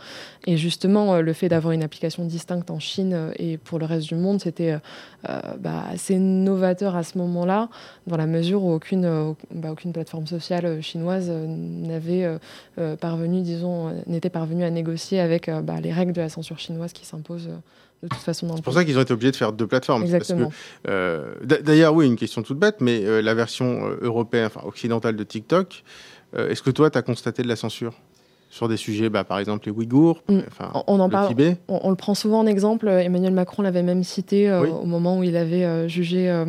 Et 0.47 0.57
justement, 0.57 1.15
euh, 1.15 1.21
le 1.21 1.33
fait 1.33 1.49
d'avoir 1.49 1.73
une 1.73 1.85
application 1.85 2.25
distincte 2.25 2.71
en 2.73 2.81
Chine 2.81 3.33
et 3.39 3.57
pour 3.57 3.79
le 3.79 3.87
reste 3.87 4.09
du 4.09 4.17
monde, 4.17 4.41
c'était 4.41 4.77
bah, 5.59 5.85
assez 5.89 6.19
novateur 6.19 6.97
à 6.97 7.05
ce 7.05 7.19
moment-là, 7.19 7.69
dans 8.07 8.17
la 8.17 8.27
mesure 8.27 8.65
où 8.65 8.73
aucune, 8.73 9.35
bah, 9.55 9.75
plateforme 9.93 10.27
sociale 10.27 10.83
chinoise 10.83 11.31
n'avait 11.31 12.29
parvenu, 13.01 13.43
disons, 13.43 13.95
n'était 14.07 14.31
parvenue 14.31 14.65
à 14.65 14.71
négocier 14.71 15.21
avec 15.21 15.49
bah, 15.63 15.81
les 15.81 15.93
règles 15.93 16.13
de 16.13 16.21
la 16.21 16.29
censure 16.29 16.59
chinoise 16.59 16.93
qui 16.93 17.07
s'imposent 17.07 17.51
de 18.03 18.09
toute 18.09 18.19
façon. 18.19 18.55
C'est 18.57 18.63
pour 18.63 18.73
ça 18.73 18.85
qu'ils 18.85 18.99
ont 18.99 19.03
été 19.03 19.13
obligés 19.13 19.33
de 19.33 19.37
faire 19.37 19.53
deux 19.53 19.67
plateformes. 19.67 20.03
Exactement. 20.03 20.53
Euh, 20.89 21.35
d'ailleurs, 21.43 21.95
oui, 21.95 22.07
une 22.07 22.17
question 22.17 22.43
toute 22.43 22.59
bête, 22.59 22.77
mais 22.81 23.05
euh, 23.05 23.21
la 23.21 23.35
version 23.35 23.87
euh, 23.87 23.99
européenne, 24.03 24.47
enfin 24.47 24.67
occidentale 24.67 25.17
de 25.17 25.25
TikTok, 25.25 25.85
est-ce 26.37 26.63
que 26.63 26.71
toi, 26.71 26.91
tu 26.91 26.97
as 26.97 27.03
constaté 27.03 27.43
de 27.43 27.49
la 27.49 27.57
censure? 27.57 27.93
Sur 28.51 28.69
des 28.69 28.77
sujets, 28.77 29.09
bah, 29.09 29.23
par 29.23 29.39
exemple 29.39 29.67
les 29.67 29.73
Ouïghours, 29.73 30.23
mm. 30.29 30.41
on 30.89 30.99
en 30.99 31.09
parle, 31.09 31.35
On, 31.69 31.89
le 31.89 31.95
prend 31.95 32.15
souvent 32.15 32.41
en 32.41 32.47
exemple. 32.47 32.89
Emmanuel 32.89 33.33
Macron 33.33 33.63
l'avait 33.63 33.85
même 33.85 34.03
cité 34.03 34.51
euh, 34.51 34.67
au 34.67 34.87
moment 34.87 35.19
où 35.19 35.23
il 35.23 35.37
avait 35.37 35.65
euh, 35.65 35.87
jugé, 35.87 36.29
euh, 36.29 36.47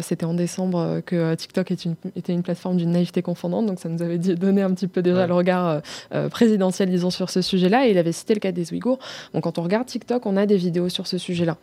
c'était 0.00 0.24
en 0.24 0.32
décembre, 0.32 1.00
que 1.04 1.34
TikTok 1.34 1.70
une, 1.84 1.94
était 2.16 2.32
une 2.32 2.42
plateforme 2.42 2.78
d'une 2.78 2.92
naïveté 2.92 3.20
confondante. 3.20 3.66
Donc 3.66 3.80
ça 3.80 3.90
nous 3.90 4.02
avait 4.02 4.16
donné 4.16 4.62
un 4.62 4.70
petit 4.72 4.88
peu 4.88 5.02
déjà 5.02 5.26
le 5.26 5.34
regard 5.34 5.82
présidentiel, 6.30 6.88
disons, 6.88 7.10
sur 7.10 7.28
ce 7.28 7.42
sujet-là. 7.42 7.86
Et 7.86 7.90
il 7.90 7.98
avait 7.98 8.12
cité 8.12 8.32
le 8.32 8.40
cas 8.40 8.52
des 8.52 8.72
Ouïghours. 8.72 8.98
Donc 9.34 9.44
quand 9.44 9.58
on 9.58 9.62
regarde 9.62 9.86
TikTok, 9.86 10.24
on 10.24 10.38
a 10.38 10.46
des 10.46 10.56
vidéos 10.56 10.88
sur 10.88 11.06
ce 11.06 11.18
sujet-là. 11.18 11.58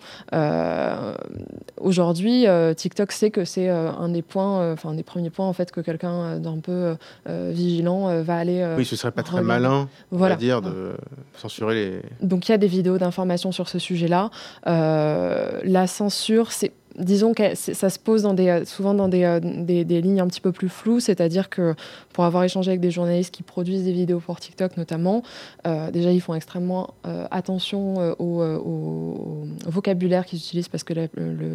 Aujourd'hui, 1.82 2.46
TikTok 2.76 3.12
sait 3.12 3.32
que 3.32 3.44
c'est 3.44 3.70
un 3.70 4.10
des 4.10 4.22
points, 4.22 4.72
enfin 4.74 4.94
des 4.94 5.04
premiers 5.04 5.32
points 5.32 5.48
en 5.48 5.54
fait 5.54 5.72
que 5.72 5.82
quelqu'un 5.82 6.38
d'un 6.38 6.60
peu 6.60 6.96
vigilant 7.28 8.22
va 8.22 8.38
aller. 8.38 8.76
oui, 8.78 8.86
ce 8.86 8.96
serait 8.96 9.12
pas 9.12 9.24
très 9.24 9.42
malin 9.42 9.79
voilà. 10.12 10.36
dire, 10.36 10.62
de 10.62 10.96
censurer 11.36 11.76
les. 11.76 12.02
Donc 12.22 12.48
il 12.48 12.52
y 12.52 12.56
a 12.56 12.58
des 12.58 12.68
vidéos 12.68 12.98
d'information 12.98 13.52
sur 13.52 13.70
ce 13.70 13.80
sujet-là. 13.80 14.30
Euh, 14.68 15.60
la 15.64 15.88
censure, 15.88 16.52
c'est 16.52 16.72
disons 16.98 17.34
que 17.34 17.56
ça 17.56 17.90
se 17.90 18.00
pose 18.00 18.24
dans 18.24 18.34
des, 18.34 18.48
euh, 18.48 18.66
souvent 18.66 18.94
dans 18.94 19.10
euh, 19.12 19.40
des, 19.40 20.02
lignes 20.02 20.22
un 20.22 20.28
petit 20.28 20.42
peu 20.42 20.52
plus 20.52 20.70
floues, 20.70 21.00
c'est-à-dire 21.00 21.50
que 21.50 21.76
pour 22.14 22.24
avoir 22.26 22.44
échangé 22.44 22.72
avec 22.72 22.82
des 22.82 22.92
journalistes 22.92 23.34
qui 23.34 23.44
produisent 23.44 23.84
des 23.84 23.92
vidéos 23.92 24.20
pour 24.20 24.40
TikTok 24.40 24.78
notamment, 24.78 25.24
euh, 25.68 25.92
déjà 25.92 26.12
ils 26.12 26.22
font 26.22 26.34
extrêmement 26.34 26.94
attention 27.32 28.16
au, 28.20 29.46
vocabulaire 29.66 30.26
qu'ils 30.26 30.40
utilisent 30.40 30.68
parce 30.68 30.84
que 30.84 30.94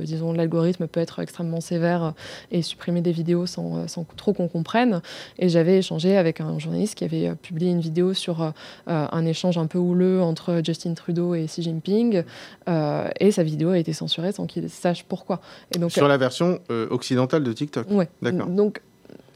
disons 0.04 0.32
l'algorithme 0.32 0.86
peut 0.86 1.00
être 1.00 1.20
extrêmement 1.20 1.60
sévère 1.60 2.14
et 2.50 2.62
supprimer 2.62 3.00
des 3.00 3.12
vidéos 3.12 3.46
sans, 3.46 3.86
sans 3.88 4.04
trop 4.16 4.32
qu'on 4.32 4.48
comprenne. 4.48 5.00
Et 5.38 5.48
j'avais 5.48 5.78
échangé 5.78 6.16
avec 6.16 6.40
un 6.40 6.58
journaliste 6.58 6.96
qui 6.96 7.04
avait 7.04 7.34
publié 7.34 7.70
une 7.70 7.80
vidéo 7.80 8.14
sur 8.14 8.52
un 8.86 9.26
échange 9.26 9.58
un 9.58 9.66
peu 9.66 9.78
houleux 9.78 10.22
entre 10.22 10.60
Justin 10.64 10.94
Trudeau 10.94 11.34
et 11.34 11.44
Xi 11.44 11.62
Jinping 11.62 12.22
et 12.66 13.30
sa 13.30 13.42
vidéo 13.42 13.70
a 13.70 13.78
été 13.78 13.92
censurée 13.92 14.32
sans 14.32 14.46
qu'il 14.46 14.68
sache 14.70 15.04
pourquoi. 15.04 15.33
Et 15.74 15.78
donc, 15.78 15.92
Sur 15.92 16.08
la 16.08 16.16
version 16.16 16.60
euh, 16.70 16.86
occidentale 16.90 17.42
de 17.42 17.52
TikTok 17.52 17.86
Oui. 17.90 18.04
D'accord. 18.22 18.46
Donc, 18.46 18.80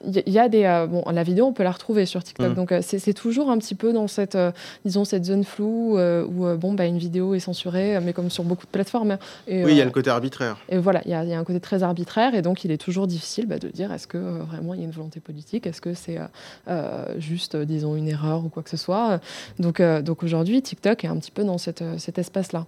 il 0.07 0.31
y 0.31 0.39
a 0.39 0.49
des 0.49 0.63
euh, 0.63 0.87
bon 0.87 1.03
la 1.11 1.25
vidéo 1.25 1.47
on 1.47 1.53
peut 1.53 1.65
la 1.65 1.73
retrouver 1.73 2.07
sur 2.07 2.23
TikTok 2.23 2.53
mmh. 2.53 2.55
donc 2.55 2.71
euh, 2.71 2.81
c'est 2.83 3.13
toujours 3.13 3.51
un 3.51 3.59
petit 3.59 3.75
peu 3.75 3.93
dans 3.93 4.07
cette 4.07 4.39
disons 4.85 5.05
cette 5.05 5.25
zone 5.25 5.43
floue 5.43 5.99
où 5.99 6.57
bon 6.57 6.75
bah 6.75 6.87
une 6.87 6.99
vidéo 6.99 7.35
est 7.35 7.41
censurée 7.41 7.99
mais 8.01 8.13
comme 8.13 8.31
sur 8.31 8.45
beaucoup 8.45 8.65
de 8.65 8.71
plateformes 8.71 9.11
hein. 9.11 9.19
et, 9.49 9.65
oui 9.65 9.73
il 9.73 9.77
y 9.77 9.81
a 9.81 9.85
le 9.85 9.91
côté 9.91 10.09
arbitraire 10.09 10.57
et 10.69 10.79
voilà 10.79 11.03
il 11.05 11.09
y, 11.09 11.11
y, 11.11 11.35
a 11.35 11.39
un 11.39 11.43
côté 11.43 11.59
très 11.59 11.83
arbitraire 11.83 12.37
et 12.37 12.43
donc 12.43 12.65
il 12.65 12.71
est 12.71 12.79
toujours 12.79 13.09
difficile 13.09 13.47
bah, 13.47 13.59
de 13.59 13.67
dire 13.67 13.93
est-ce 13.93 14.07
que 14.07 14.19
vraiment 14.19 14.73
il 14.75 14.79
y 14.79 14.83
a 14.85 14.87
une 14.87 14.93
volonté 14.93 15.19
politique? 15.19 15.67
Est-ce 15.67 15.81
que 15.81 15.95
c'est 15.95 16.21
juste 17.19 17.57
disons 17.57 17.97
une 17.97 18.07
erreur 18.07 18.45
ou 18.45 18.51
quoi 18.51 18.63
que 18.63 18.71
ce 18.71 18.77
soit? 18.77 19.19
Donc 19.59 19.83
donc 19.83 20.23
aujourd'hui 20.23 20.63
TikTok 20.63 21.03
est 21.03 21.09
un 21.09 21.17
petit 21.17 21.33
peu 21.33 21.43
dans 21.43 21.59
cette, 21.59 21.83
cet 21.99 22.19
espace 22.19 22.53
là 22.53 22.67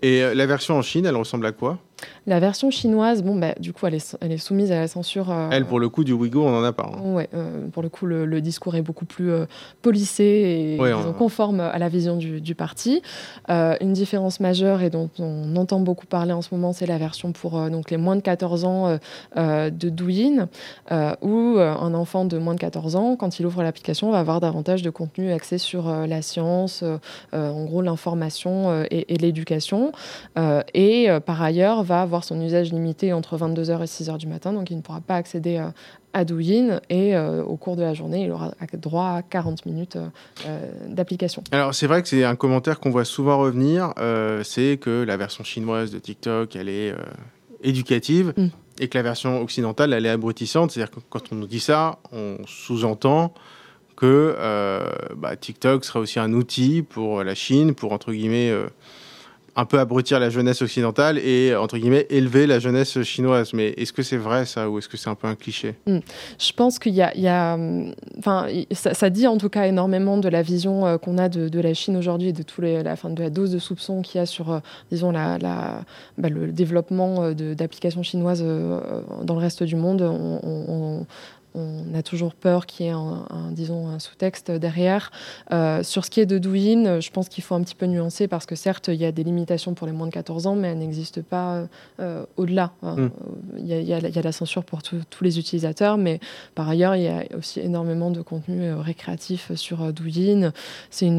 et 0.00 0.34
la 0.34 0.46
version 0.46 0.78
en 0.78 0.82
Chine 0.82 1.04
elle 1.04 1.16
ressemble 1.16 1.44
à 1.44 1.52
quoi? 1.52 1.78
La 2.26 2.38
version 2.38 2.70
chinoise, 2.70 3.22
bon, 3.22 3.34
bah, 3.36 3.54
du 3.58 3.72
coup, 3.72 3.86
elle 3.86 3.94
est, 3.94 4.16
elle 4.20 4.32
est 4.32 4.38
soumise 4.38 4.70
à 4.70 4.76
la 4.76 4.88
censure. 4.88 5.30
Euh, 5.30 5.48
elle, 5.50 5.64
pour 5.64 5.80
le 5.80 5.88
coup, 5.88 6.04
du 6.04 6.12
Ouïghour, 6.12 6.46
on 6.46 6.52
n'en 6.52 6.62
a 6.62 6.72
pas. 6.72 6.90
Hein. 6.94 7.00
Ouais, 7.12 7.28
euh, 7.34 7.66
pour 7.72 7.82
le 7.82 7.88
coup, 7.88 8.06
le, 8.06 8.40
discours 8.40 8.74
est 8.74 8.82
beaucoup 8.82 9.04
plus 9.04 9.30
euh, 9.30 9.46
policé 9.82 10.24
et 10.24 10.78
conforme 11.16 11.60
à 11.60 11.78
la 11.78 11.88
vision 11.88 12.16
du, 12.16 12.54
parti. 12.54 13.02
une 13.48 13.92
différence 13.92 14.40
majeure 14.40 14.82
et 14.82 14.90
dont 14.90 15.10
on 15.18 15.54
entend 15.56 15.80
beaucoup 15.80 16.06
parler 16.06 16.32
en 16.32 16.42
ce 16.42 16.48
moment, 16.52 16.72
c'est 16.72 16.86
la 16.86 16.98
version 16.98 17.32
pour 17.32 17.70
donc, 17.70 17.90
les 17.90 17.96
moins 17.96 18.16
de 18.16 18.20
14 18.20 18.64
ans 18.64 18.98
de 19.36 19.88
Douyin, 19.88 20.48
où 20.90 21.58
un 21.58 21.94
enfant 21.94 22.24
de 22.24 22.38
moins 22.38 22.54
de 22.54 22.60
14 22.60 22.96
ans, 22.96 23.16
quand 23.16 23.38
il 23.38 23.46
ouvre 23.46 23.62
l'application, 23.62 24.10
va 24.10 24.18
avoir 24.18 24.40
davantage 24.40 24.82
de 24.82 24.90
contenu 24.90 25.32
axé 25.32 25.58
sur 25.58 25.88
la 25.88 26.20
science, 26.20 26.84
en 27.32 27.64
gros 27.64 27.80
l'information 27.80 28.84
et, 28.90 29.14
et 29.14 29.18
l'éducation. 29.18 29.92
et 30.74 31.08
par 31.24 31.42
ailleurs, 31.42 31.82
va 31.82 31.91
avoir 32.00 32.24
son 32.24 32.40
usage 32.40 32.72
limité 32.72 33.12
entre 33.12 33.36
22h 33.36 33.82
et 33.82 33.84
6h 33.84 34.16
du 34.18 34.26
matin, 34.26 34.52
donc 34.52 34.70
il 34.70 34.76
ne 34.76 34.82
pourra 34.82 35.00
pas 35.00 35.16
accéder 35.16 35.58
euh, 35.58 35.68
à 36.12 36.24
Douyin 36.24 36.80
et 36.90 37.16
euh, 37.16 37.42
au 37.42 37.56
cours 37.56 37.76
de 37.76 37.82
la 37.82 37.94
journée, 37.94 38.24
il 38.24 38.30
aura 38.30 38.52
droit 38.74 39.08
à 39.08 39.22
40 39.22 39.66
minutes 39.66 39.98
euh, 40.46 40.72
d'application. 40.88 41.42
Alors 41.52 41.74
c'est 41.74 41.86
vrai 41.86 42.02
que 42.02 42.08
c'est 42.08 42.24
un 42.24 42.36
commentaire 42.36 42.80
qu'on 42.80 42.90
voit 42.90 43.04
souvent 43.04 43.38
revenir, 43.38 43.92
c'est 44.44 44.78
que 44.78 45.02
la 45.02 45.16
version 45.16 45.44
chinoise 45.44 45.90
de 45.90 45.98
TikTok, 45.98 46.56
elle 46.56 46.68
est 46.68 46.94
éducative 47.62 48.32
mm. 48.36 48.48
et 48.80 48.88
que 48.88 48.98
la 48.98 49.02
version 49.02 49.40
occidentale, 49.40 49.92
elle 49.92 50.06
est 50.06 50.10
abrutissante. 50.10 50.70
C'est-à-dire 50.70 50.90
que 50.90 51.00
quand 51.10 51.32
on 51.32 51.36
nous 51.36 51.46
dit 51.46 51.60
ça, 51.60 51.98
on 52.12 52.38
sous-entend 52.46 53.34
que 53.96 54.36
bah, 55.16 55.36
TikTok 55.36 55.84
serait 55.84 56.00
aussi 56.00 56.18
un 56.18 56.32
outil 56.32 56.82
pour 56.82 57.22
la 57.24 57.34
Chine, 57.34 57.74
pour 57.74 57.92
entre 57.92 58.12
guillemets 58.12 58.52
un 59.54 59.64
peu 59.66 59.78
abrutir 59.78 60.18
la 60.18 60.30
jeunesse 60.30 60.62
occidentale 60.62 61.18
et, 61.18 61.54
entre 61.54 61.76
guillemets, 61.76 62.06
élever 62.08 62.46
la 62.46 62.58
jeunesse 62.58 63.02
chinoise. 63.02 63.52
Mais 63.52 63.70
est-ce 63.76 63.92
que 63.92 64.02
c'est 64.02 64.16
vrai 64.16 64.46
ça 64.46 64.70
ou 64.70 64.78
est-ce 64.78 64.88
que 64.88 64.96
c'est 64.96 65.10
un 65.10 65.14
peu 65.14 65.26
un 65.26 65.34
cliché? 65.34 65.74
Hmm. 65.86 65.98
Je 66.38 66.52
pense 66.52 66.78
qu'il 66.78 66.94
y 66.94 67.02
a... 67.02 67.58
enfin, 68.18 68.46
ça, 68.72 69.10
dit 69.10 69.26
en 69.26 69.36
tout 69.36 69.50
cas 69.50 69.66
énormément 69.66 70.16
de 70.16 70.28
la 70.28 70.42
vision 70.42 70.86
euh, 70.86 70.96
qu'on 70.96 71.18
a 71.18 71.28
de, 71.28 71.60
la 71.60 71.74
Chine 71.74 71.96
aujourd'hui 71.96 72.28
et 72.28 72.32
de, 72.32 72.44
la, 72.82 73.30
dose 73.30 73.52
de 73.52 73.58
soupçon 73.58 74.02
qu'il 74.02 74.18
y 74.18 74.22
a 74.22 74.26
sur, 74.26 74.50
euh, 74.50 74.60
disons, 74.90 75.12
bah, 75.12 76.28
le 76.28 76.52
développement 76.52 77.24
euh, 77.24 77.34
d'applications 77.54 78.02
chinoises 78.02 78.42
dans 78.42 79.34
le 79.34 79.40
reste 79.40 79.62
du 79.62 79.76
monde. 79.76 80.02
on, 80.02 80.40
on 80.42 81.06
a 81.54 82.02
toujours 82.02 82.34
peur 82.34 82.66
qu'il 82.66 82.86
y 82.86 82.88
ait 82.88 82.92
un, 82.92 83.50
disons, 83.50 83.88
un 83.88 83.98
sous-texte 83.98 84.50
derrière. 84.50 85.10
Euh, 85.52 85.82
sur 85.82 86.04
ce 86.04 86.10
qui 86.10 86.20
est 86.20 86.26
de 86.26 86.38
Douyin, 86.38 87.00
je 87.00 87.10
pense 87.10 87.28
qu'il 87.28 87.44
faut 87.44 87.54
un 87.54 87.62
petit 87.62 87.74
peu 87.74 87.86
nuancer 87.86 88.28
parce 88.28 88.46
que 88.46 88.54
certes, 88.54 88.88
il 88.88 88.94
y 88.94 89.04
a 89.04 89.12
des 89.12 89.24
limitations 89.24 89.74
pour 89.74 89.86
les 89.86 89.92
moins 89.92 90.06
de 90.06 90.12
14 90.12 90.46
ans, 90.46 90.54
mais 90.54 90.68
elles 90.68 90.78
n'existent 90.78 91.22
pas 91.28 91.66
euh, 92.00 92.24
au-delà. 92.36 92.72
Il, 93.58 93.66
y 93.66 93.92
a, 93.92 94.22
la 94.22 94.32
censure 94.32 94.64
pour 94.64 94.82
tous 94.82 95.24
les 95.24 95.38
utilisateurs, 95.38 95.98
mais 95.98 96.20
par 96.54 96.68
ailleurs, 96.68 96.96
il 96.96 97.02
y 97.02 97.08
a 97.08 97.24
aussi 97.36 97.60
énormément 97.60 98.10
de 98.10 98.22
contenu 98.22 98.64
euh, 98.64 98.78
récréatif 98.78 99.52
sur 99.54 99.92
Douyin. 99.92 100.52
C'est 100.90 101.10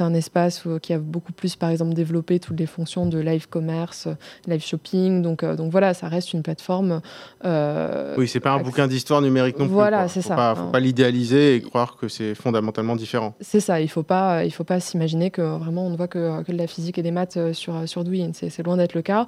un 0.00 0.14
espace 0.14 0.64
qui 0.80 0.92
a 0.92 0.98
beaucoup 0.98 1.32
plus, 1.32 1.56
par 1.56 1.70
exemple, 1.70 1.94
développé 1.94 2.40
toutes 2.40 2.58
les 2.58 2.66
fonctions 2.66 3.06
de 3.06 3.18
live 3.18 3.48
commerce, 3.48 4.08
live 4.46 4.64
shopping. 4.64 5.22
Donc, 5.22 5.44
donc 5.44 5.70
voilà, 5.70 5.94
ça 5.94 6.08
reste 6.08 6.32
une 6.32 6.42
plateforme. 6.42 7.00
oui, 7.44 8.28
c'est 8.28 8.40
pas 8.40 8.52
un 8.52 8.62
bouquin 8.62 8.86
d'histoire 8.86 9.20
numérique 9.20 9.58
non 9.58 9.66
plus 9.66 9.74
Voilà, 9.74 9.81
c'est 10.08 10.22
ça. 10.22 10.36
Pas, 10.36 10.54
faut 10.54 10.70
pas 10.70 10.80
l'idéaliser 10.80 11.56
et 11.56 11.60
croire 11.60 11.96
que 11.96 12.08
c'est 12.08 12.34
fondamentalement 12.34 12.96
différent. 12.96 13.34
C'est 13.40 13.60
ça. 13.60 13.80
Il 13.80 13.88
faut 13.88 14.02
pas, 14.02 14.44
il 14.44 14.50
faut 14.50 14.64
pas 14.64 14.80
s'imaginer 14.80 15.30
que 15.30 15.42
vraiment 15.42 15.86
on 15.86 15.90
ne 15.90 15.96
voit 15.96 16.08
que, 16.08 16.42
que, 16.42 16.52
de 16.52 16.56
la 16.56 16.66
physique 16.66 16.98
et 16.98 17.02
des 17.02 17.10
maths 17.10 17.36
euh, 17.36 17.52
sur 17.52 17.88
sur 17.88 18.04
Douyin. 18.04 18.30
C'est 18.32 18.62
loin 18.62 18.76
d'être 18.76 18.94
le 18.94 19.02
cas. 19.02 19.26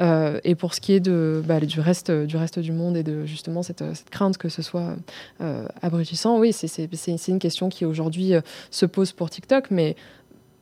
Euh, 0.00 0.40
et 0.44 0.54
pour 0.54 0.74
ce 0.74 0.80
qui 0.80 0.92
est 0.92 1.00
de 1.00 1.42
bah, 1.46 1.60
du 1.60 1.80
reste 1.80 2.10
du 2.10 2.36
reste 2.36 2.58
du 2.58 2.72
monde 2.72 2.96
et 2.96 3.02
de 3.02 3.24
justement 3.24 3.62
cette, 3.62 3.84
cette 3.94 4.10
crainte 4.10 4.38
que 4.38 4.48
ce 4.48 4.62
soit 4.62 4.96
euh, 5.40 5.66
abrutissant, 5.82 6.38
oui, 6.38 6.52
c'est 6.52 6.88
une 7.28 7.38
question 7.38 7.68
qui 7.68 7.84
aujourd'hui 7.84 8.32
se 8.70 8.86
pose 8.86 9.12
pour 9.12 9.30
TikTok, 9.30 9.70
mais 9.70 9.96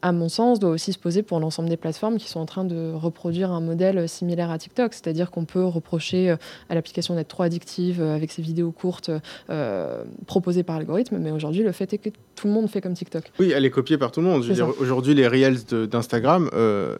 à 0.02 0.12
mon 0.12 0.28
sens, 0.28 0.58
doit 0.58 0.70
aussi 0.70 0.92
se 0.92 0.98
poser 0.98 1.22
pour 1.22 1.40
l'ensemble 1.40 1.68
des 1.68 1.76
plateformes 1.76 2.18
qui 2.18 2.28
sont 2.28 2.40
en 2.40 2.46
train 2.46 2.64
de 2.64 2.92
reproduire 2.92 3.50
un 3.50 3.60
modèle 3.60 4.08
similaire 4.08 4.50
à 4.50 4.58
TikTok. 4.58 4.94
C'est-à-dire 4.94 5.30
qu'on 5.30 5.44
peut 5.44 5.64
reprocher 5.64 6.30
euh, 6.30 6.36
à 6.68 6.74
l'application 6.74 7.14
d'être 7.14 7.28
trop 7.28 7.42
addictive 7.42 8.00
euh, 8.00 8.14
avec 8.14 8.32
ses 8.32 8.42
vidéos 8.42 8.72
courtes 8.72 9.10
euh, 9.50 10.04
proposées 10.26 10.62
par 10.62 10.78
l'algorithme, 10.78 11.18
mais 11.18 11.30
aujourd'hui, 11.30 11.62
le 11.62 11.72
fait 11.72 11.92
est 11.92 11.98
que 11.98 12.10
tout 12.34 12.46
le 12.46 12.52
monde 12.52 12.68
fait 12.68 12.80
comme 12.80 12.94
TikTok. 12.94 13.30
Oui, 13.38 13.52
elle 13.54 13.64
est 13.64 13.70
copiée 13.70 13.98
par 13.98 14.12
tout 14.12 14.20
le 14.20 14.26
monde. 14.26 14.44
Aujourd'hui, 14.78 15.14
les 15.14 15.28
Reels 15.28 15.64
d'Instagram, 15.88 16.50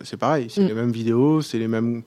c'est 0.03 0.19
pareil. 0.19 0.47
C'est 0.51 0.63
mm. 0.63 0.69
les 0.69 0.75
mêmes 0.75 0.93
vidéos, 0.93 1.41
c'est 1.41 1.59
les 1.59 1.69
mêmes 1.69 2.03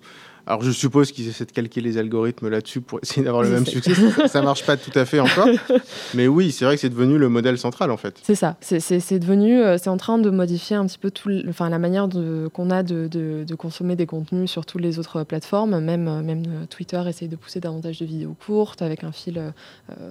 alors 0.45 0.61
je 0.61 0.71
suppose 0.71 1.13
qu'ils 1.13 1.29
essaient 1.29 1.45
de 1.45 1.51
calquer 1.51 1.79
les 1.79 1.97
algorithmes 1.97 2.49
là-dessus 2.49 2.81
pour 2.81 2.99
essayer 3.01 3.23
d'avoir 3.23 3.43
le 3.43 3.49
même 3.49 3.65
succès. 3.65 3.93
ça 4.27 4.41
marche 4.41 4.65
pas 4.65 4.75
tout 4.75 4.91
à 4.93 5.05
fait 5.05 5.21
encore. 5.21 5.47
Mais 6.13 6.27
oui, 6.27 6.51
c'est 6.51 6.65
vrai 6.65 6.75
que 6.75 6.81
c'est 6.81 6.89
devenu 6.89 7.17
le 7.17 7.29
modèle 7.29 7.57
central 7.57 7.91
en 7.91 7.97
fait. 7.97 8.19
C'est 8.23 8.35
ça. 8.35 8.57
C'est 8.59 9.19
devenu, 9.19 9.61
euh, 9.61 9.77
c'est 9.77 9.89
en 9.89 9.95
train 9.95 10.17
de 10.17 10.29
modifier 10.29 10.75
un 10.75 10.85
petit 10.85 10.97
peu 10.97 11.11
tout, 11.11 11.31
enfin, 11.47 11.69
la 11.69 11.79
manière 11.79 12.09
qu'on 12.51 12.69
a 12.71 12.83
de, 12.83 13.07
de, 13.07 13.55
consommer 13.55 13.95
des 13.95 14.05
contenus 14.05 14.51
sur 14.51 14.65
toutes 14.65 14.81
les 14.81 14.99
autres 14.99 15.23
plateformes. 15.23 15.79
Même, 15.79 16.07
euh, 16.09 16.21
même 16.21 16.43
euh, 16.45 16.65
Twitter 16.69 17.01
essaye 17.07 17.29
de 17.29 17.37
pousser 17.37 17.61
davantage 17.61 17.99
de 17.99 18.05
vidéos 18.05 18.35
courtes 18.45 18.81
avec 18.81 19.03
un 19.03 19.11
fil 19.11 19.41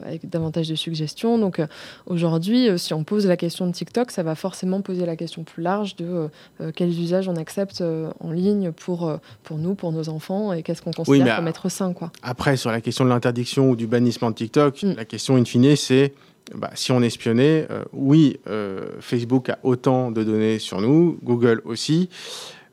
avec 0.04 0.28
davantage 0.28 0.68
de 0.68 0.74
suggestions. 0.74 1.38
Donc 1.38 1.60
aujourd'hui, 2.06 2.68
si 2.78 2.94
on 2.94 3.04
pose 3.04 3.26
la 3.26 3.36
question 3.36 3.66
de 3.66 3.72
TikTok, 3.72 4.10
ça 4.10 4.22
va 4.22 4.34
forcément 4.34 4.80
poser 4.80 5.04
la 5.04 5.16
question 5.16 5.44
plus 5.44 5.62
large 5.62 5.96
de 5.96 6.28
quels 6.74 6.98
usages 6.98 7.28
on 7.28 7.36
accepte 7.36 7.82
en 8.20 8.30
ligne 8.30 8.72
pour, 8.72 9.18
pour 9.42 9.58
nous, 9.58 9.74
pour 9.74 9.92
nos 9.92 10.08
enfants 10.08 10.21
et 10.54 10.62
qu'est-ce 10.62 10.82
qu'on 10.82 10.92
considère 10.92 11.36
comme 11.36 11.48
être 11.48 11.68
sain. 11.68 11.92
Quoi. 11.92 12.10
Après, 12.22 12.56
sur 12.56 12.70
la 12.70 12.80
question 12.80 13.04
de 13.04 13.10
l'interdiction 13.10 13.70
ou 13.70 13.76
du 13.76 13.86
bannissement 13.86 14.30
de 14.30 14.36
TikTok, 14.36 14.82
mm. 14.82 14.94
la 14.96 15.04
question 15.04 15.36
in 15.36 15.44
fine, 15.44 15.76
c'est 15.76 16.12
bah, 16.54 16.70
si 16.74 16.92
on 16.92 17.00
espionnait, 17.02 17.66
euh, 17.70 17.84
oui, 17.92 18.38
euh, 18.48 18.86
Facebook 19.00 19.48
a 19.48 19.58
autant 19.62 20.10
de 20.10 20.22
données 20.22 20.58
sur 20.58 20.80
nous, 20.80 21.18
Google 21.22 21.62
aussi. 21.64 22.08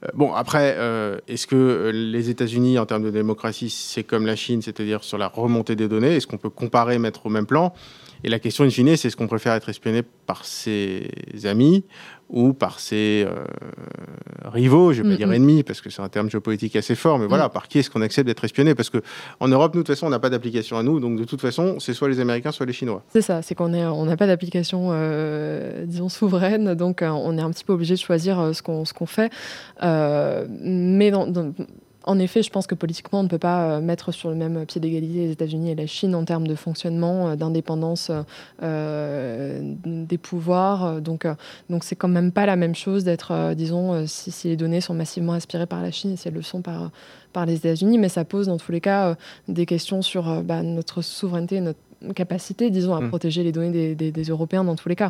Euh, 0.04 0.08
bon, 0.14 0.34
après, 0.34 0.78
est-ce 1.28 1.48
que 1.48 1.92
les 1.94 2.30
États-Unis, 2.30 2.80
en 2.80 2.86
termes 2.86 3.04
de 3.04 3.12
démocratie, 3.12 3.70
c'est 3.70 4.04
comme 4.04 4.26
la 4.26 4.36
Chine, 4.36 4.62
c'est-à-dire 4.62 5.04
sur 5.04 5.18
la 5.18 5.28
remontée 5.28 5.76
des 5.76 5.88
données 5.88 6.16
Est-ce 6.16 6.28
qu'on 6.28 6.38
peut 6.38 6.50
comparer, 6.50 7.00
mettre 7.00 7.26
au 7.26 7.30
même 7.30 7.46
plan? 7.46 7.74
Et 8.24 8.30
la 8.30 8.40
question 8.40 8.64
in 8.64 8.70
fine, 8.70 8.96
c'est 8.98 9.08
est-ce 9.08 9.16
qu'on 9.16 9.28
préfère 9.28 9.54
être 9.54 9.70
espionné 9.70 10.04
par 10.26 10.46
ses 10.46 11.10
amis 11.46 11.84
ou 12.30 12.54
par 12.54 12.80
ses 12.80 13.26
euh, 13.28 13.44
rivaux, 14.46 14.94
je 14.94 15.02
ne 15.02 15.08
vais 15.08 15.16
pas 15.16 15.18
dire 15.18 15.32
ennemis, 15.32 15.64
parce 15.64 15.82
que 15.82 15.90
c'est 15.90 16.02
un 16.02 16.10
terme 16.10 16.30
géopolitique 16.30 16.76
assez 16.76 16.94
fort, 16.94 17.18
mais 17.18 17.26
voilà, 17.26 17.48
mm. 17.48 17.52
par 17.52 17.68
qui 17.68 17.80
est-ce 17.80 17.90
qu'on 17.90 18.02
accepte 18.02 18.28
d'être 18.28 18.44
espionné? 18.44 18.76
Parce 18.76 18.92
qu'en 18.92 19.48
Europe, 19.48 19.74
nous, 19.74 19.82
de 19.82 19.88
toute 19.88 19.96
façon, 19.96 20.06
on 20.06 20.12
n'a 20.12 20.20
pas 20.20 20.30
d'application 20.30 20.78
à 20.78 20.84
nous, 20.84 21.00
donc 21.00 21.18
de 21.18 21.24
toute 21.24 21.42
façon, 21.42 21.80
c'est 21.80 21.94
soit 21.94 22.08
les 22.08 22.20
Américains, 22.20 22.52
soit 22.52 22.68
les 22.68 22.74
Chinois. 22.74 23.04
C'est 23.08 23.22
ça, 23.22 23.42
c'est 23.42 23.56
qu'on 23.56 23.74
on 23.74 24.06
n'a 24.06 24.18
pas 24.18 24.28
d'application, 24.28 24.90
euh, 24.92 25.86
disons, 25.86 26.10
souveraine, 26.10 26.76
donc 26.76 27.02
euh, 27.02 27.10
on 27.10 27.38
est 27.38 27.42
un 27.42 27.50
petit 27.50 27.64
peu 27.64 27.74
obligé 27.74 27.96
de 27.96 28.00
choisir 28.00 28.54
ce 28.54 28.62
qu'on 28.62 28.84
qu'on 28.84 29.06
fait. 29.06 29.32
mais 29.82 31.12
dans 31.12 31.54
en 32.06 32.18
effet, 32.18 32.42
je 32.42 32.50
pense 32.50 32.66
que 32.66 32.76
politiquement, 32.76 33.20
on 33.20 33.24
ne 33.24 33.28
peut 33.28 33.38
pas 33.38 33.78
euh, 33.78 33.82
mettre 33.82 34.12
sur 34.14 34.30
le 34.30 34.36
même 34.36 34.66
pied 34.66 34.80
d'égalité 34.80 35.26
les 35.26 35.32
États-Unis 35.32 35.72
et 35.72 35.76
la 35.76 35.86
Chine 35.86 36.16
en 36.16 36.24
termes 36.24 36.48
de 36.48 36.56
fonctionnement, 36.56 37.30
euh, 37.30 37.36
d'indépendance 37.36 38.10
euh, 38.64 39.76
des 39.86 40.18
pouvoirs. 40.18 41.02
Donc, 41.02 41.28
donc 41.70 41.84
c'est 41.84 41.96
quand 41.96 42.08
même 42.08 42.32
pas 42.32 42.46
la 42.46 42.56
même 42.56 42.76
chose 42.76 43.04
d'être, 43.04 43.54
disons, 43.54 44.06
si, 44.08 44.48
les 44.48 44.56
données 44.56 44.82
sont 44.82 44.94
massivement 44.94 45.34
aspirées 45.34 45.66
par 45.66 45.82
la 45.82 45.92
Chine 45.92 46.14
et 46.14 46.16
si 46.16 46.28
elles 46.28 46.34
le 46.34 46.42
sont 46.42 46.62
par, 46.62 46.92
par 47.34 47.46
les 47.46 47.56
États-Unis, 47.56 47.98
mais 47.98 48.10
ça 48.10 48.24
pose 48.24 48.48
dans 48.48 48.58
tous 48.58 48.72
les 48.72 48.82
cas 48.82 49.16
des 49.48 49.66
questions 49.66 50.02
sur 50.02 50.42
bah, 50.44 50.64
notre 50.64 51.02
souveraineté, 51.02 51.60
notre 51.60 51.80
capacité, 52.16 52.70
disons, 52.70 52.96
à 52.96 53.02
mm. 53.02 53.10
protéger 53.10 53.44
les 53.44 53.52
données 53.52 53.96
des, 53.96 54.24
Européens 54.30 54.64
dans 54.64 54.76
tous 54.76 54.90
les 54.90 54.96
cas. 54.96 55.10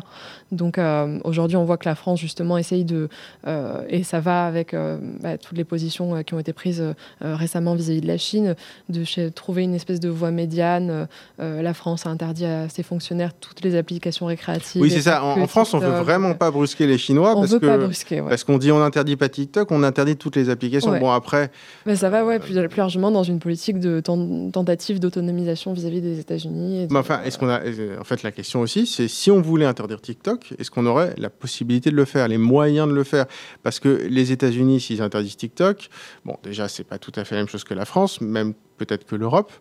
Donc 0.52 0.78
euh, 0.78 1.18
aujourd'hui, 1.24 1.56
on 1.56 1.64
voit 1.64 1.76
que 1.76 1.88
la 1.88 1.94
France, 1.94 2.20
justement, 2.20 2.56
essaye 2.58 2.84
de, 2.84 3.08
euh, 3.46 3.82
et 3.88 4.02
ça 4.02 4.20
va 4.20 4.46
avec 4.46 4.72
euh, 4.72 4.98
bah, 5.20 5.36
toutes 5.36 5.56
les 5.56 5.64
positions 5.64 6.22
qui 6.22 6.34
ont 6.34 6.38
été 6.38 6.52
prises 6.52 6.82
récemment 7.20 7.74
vis-à-vis 7.74 8.00
de 8.00 8.06
la 8.06 8.16
Chine, 8.16 8.54
de 8.88 9.28
trouver 9.28 9.62
une 9.62 9.74
espèce 9.74 10.00
de 10.00 10.08
voie 10.08 10.30
médiane. 10.30 11.06
la 11.38 11.74
France 11.74 12.06
a 12.06 12.10
interdit 12.10 12.46
à 12.46 12.68
ses 12.68 12.82
fonctionnaires 12.82 13.32
toutes 13.34 13.62
les 13.62 13.76
applications 13.76 14.26
récréatives. 14.26 14.80
Oui, 14.80 14.90
c'est 14.90 15.02
ça. 15.02 15.24
En, 15.24 15.46
France, 15.46 15.74
on 15.74 15.78
veut 15.78 16.00
vraiment 16.02 16.34
pas 16.34 16.50
brusquer 16.50 16.86
les 16.86 16.98
Chinois 16.98 17.32
on 17.36 17.40
parce 17.40 17.52
veut 17.52 17.58
que 17.58 17.66
pas 17.66 17.78
brusquer, 17.78 18.22
parce 18.26 18.44
qu'on 18.44 18.58
dit 18.58 18.72
on 18.72 18.78
n'interdit 18.78 19.16
pas 19.16 19.28
TikTok, 19.28 19.70
on 19.70 19.82
interdit 19.82 20.16
toutes 20.16 20.36
les 20.36 20.50
applications. 20.50 20.98
Bon 20.98 21.10
après. 21.10 21.50
Mais 21.86 21.96
ça 21.96 22.10
va, 22.10 22.24
ouais, 22.24 22.38
plus, 22.38 22.54
plus 22.68 22.78
largement 22.78 23.10
dans 23.10 23.22
une 23.22 23.38
politique 23.38 23.78
de 23.78 24.00
tentative 24.00 25.00
d'autonomisation 25.00 25.72
vis-à-vis 25.72 26.00
des 26.00 26.18
États-Unis 26.18 26.79
mais 26.90 26.98
enfin, 26.98 27.22
est-ce 27.22 27.38
qu'on 27.38 27.48
a. 27.48 27.60
En 27.98 28.04
fait, 28.04 28.22
la 28.22 28.32
question 28.32 28.60
aussi, 28.60 28.86
c'est 28.86 29.08
si 29.08 29.30
on 29.30 29.40
voulait 29.40 29.66
interdire 29.66 30.00
TikTok, 30.00 30.54
est-ce 30.58 30.70
qu'on 30.70 30.86
aurait 30.86 31.14
la 31.18 31.30
possibilité 31.30 31.90
de 31.90 31.96
le 31.96 32.04
faire, 32.04 32.28
les 32.28 32.38
moyens 32.38 32.88
de 32.88 32.94
le 32.94 33.04
faire? 33.04 33.26
Parce 33.62 33.80
que 33.80 33.88
les 33.88 34.32
États-Unis, 34.32 34.80
s'ils 34.80 35.02
interdisent 35.02 35.36
TikTok, 35.36 35.88
bon, 36.24 36.36
déjà, 36.42 36.68
c'est 36.68 36.84
pas 36.84 36.98
tout 36.98 37.12
à 37.16 37.24
fait 37.24 37.34
la 37.34 37.42
même 37.42 37.48
chose 37.48 37.64
que 37.64 37.74
la 37.74 37.84
France, 37.84 38.20
même 38.20 38.54
peut-être 38.80 39.04
que 39.04 39.14
l'Europe. 39.14 39.52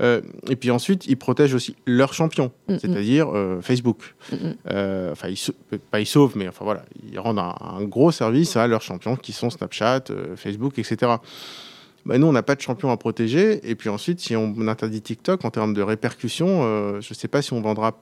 Euh, 0.00 0.20
et 0.48 0.56
puis 0.56 0.70
ensuite, 0.70 1.06
ils 1.06 1.16
protègent 1.16 1.54
aussi 1.54 1.76
leurs 1.86 2.12
champions, 2.12 2.50
mm, 2.68 2.76
c'est-à-dire 2.78 3.28
euh, 3.32 3.60
Facebook. 3.60 4.14
Mm, 4.32 4.36
euh, 4.70 5.12
enfin, 5.12 5.28
ils, 5.28 5.78
pas 5.90 6.00
ils 6.00 6.06
sauvent, 6.06 6.36
mais 6.36 6.48
enfin 6.48 6.64
voilà, 6.64 6.84
ils 7.10 7.18
rendent 7.18 7.38
un, 7.38 7.54
un 7.60 7.84
gros 7.84 8.10
service 8.10 8.56
à 8.56 8.66
leurs 8.66 8.82
champions 8.82 9.16
qui 9.16 9.32
sont 9.32 9.50
Snapchat, 9.50 10.04
Facebook, 10.36 10.78
etc. 10.78 11.12
Bah, 12.06 12.18
nous, 12.18 12.26
on 12.26 12.32
n'a 12.32 12.42
pas 12.42 12.54
de 12.54 12.60
champion 12.60 12.90
à 12.90 12.96
protéger. 12.96 13.68
Et 13.68 13.74
puis 13.74 13.88
ensuite, 13.88 14.20
si 14.20 14.36
on 14.36 14.54
interdit 14.68 15.02
TikTok 15.02 15.44
en 15.44 15.50
termes 15.50 15.74
de 15.74 15.82
répercussions, 15.82 16.62
euh, 16.62 17.00
je 17.00 17.08
ne 17.10 17.14
sais 17.14 17.28
pas 17.28 17.42
si 17.42 17.52
on 17.52 17.60
vendra 17.60 18.00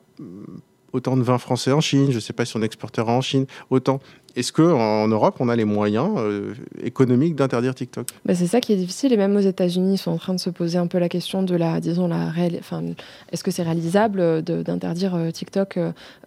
autant 0.93 1.17
de 1.17 1.23
vins 1.23 1.38
français 1.38 1.73
en 1.73 1.81
Chine, 1.81 2.11
je 2.11 2.17
ne 2.17 2.21
sais 2.21 2.33
pas 2.33 2.45
si 2.45 2.57
on 2.57 2.62
exportera 2.62 3.12
en 3.12 3.21
Chine 3.21 3.47
autant. 3.71 4.01
Est-ce 4.37 4.53
qu'en 4.53 5.09
Europe, 5.09 5.37
on 5.40 5.49
a 5.49 5.57
les 5.57 5.64
moyens 5.64 6.11
euh, 6.16 6.55
économiques 6.83 7.37
d'interdire 7.37 7.75
TikTok? 7.75 8.07
Bah, 8.25 8.35
C'est 8.35 8.47
ça 8.47 8.61
qui 8.61 8.73
est 8.73 8.77
difficile. 8.77 9.12
Et 9.12 9.16
même 9.16 9.37
aux 9.37 9.40
États-Unis, 9.40 9.95
ils 9.95 9.99
sont 9.99 10.11
en 10.11 10.16
train 10.16 10.35
de 10.35 10.40
se 10.40 10.51
poser 10.51 10.79
un 10.79 10.87
peu 10.87 10.99
la 10.99 11.09
question 11.09 11.42
de 11.42 11.55
la, 11.55 11.81
disons, 11.81 12.09
la 12.09 12.33
enfin, 12.59 12.83
est-ce 13.31 13.45
que 13.45 13.51
c'est 13.51 13.62
réalisable 13.62 14.42
d'interdire 14.42 15.14
euh, 15.14 15.31
TikTok, 15.31 15.79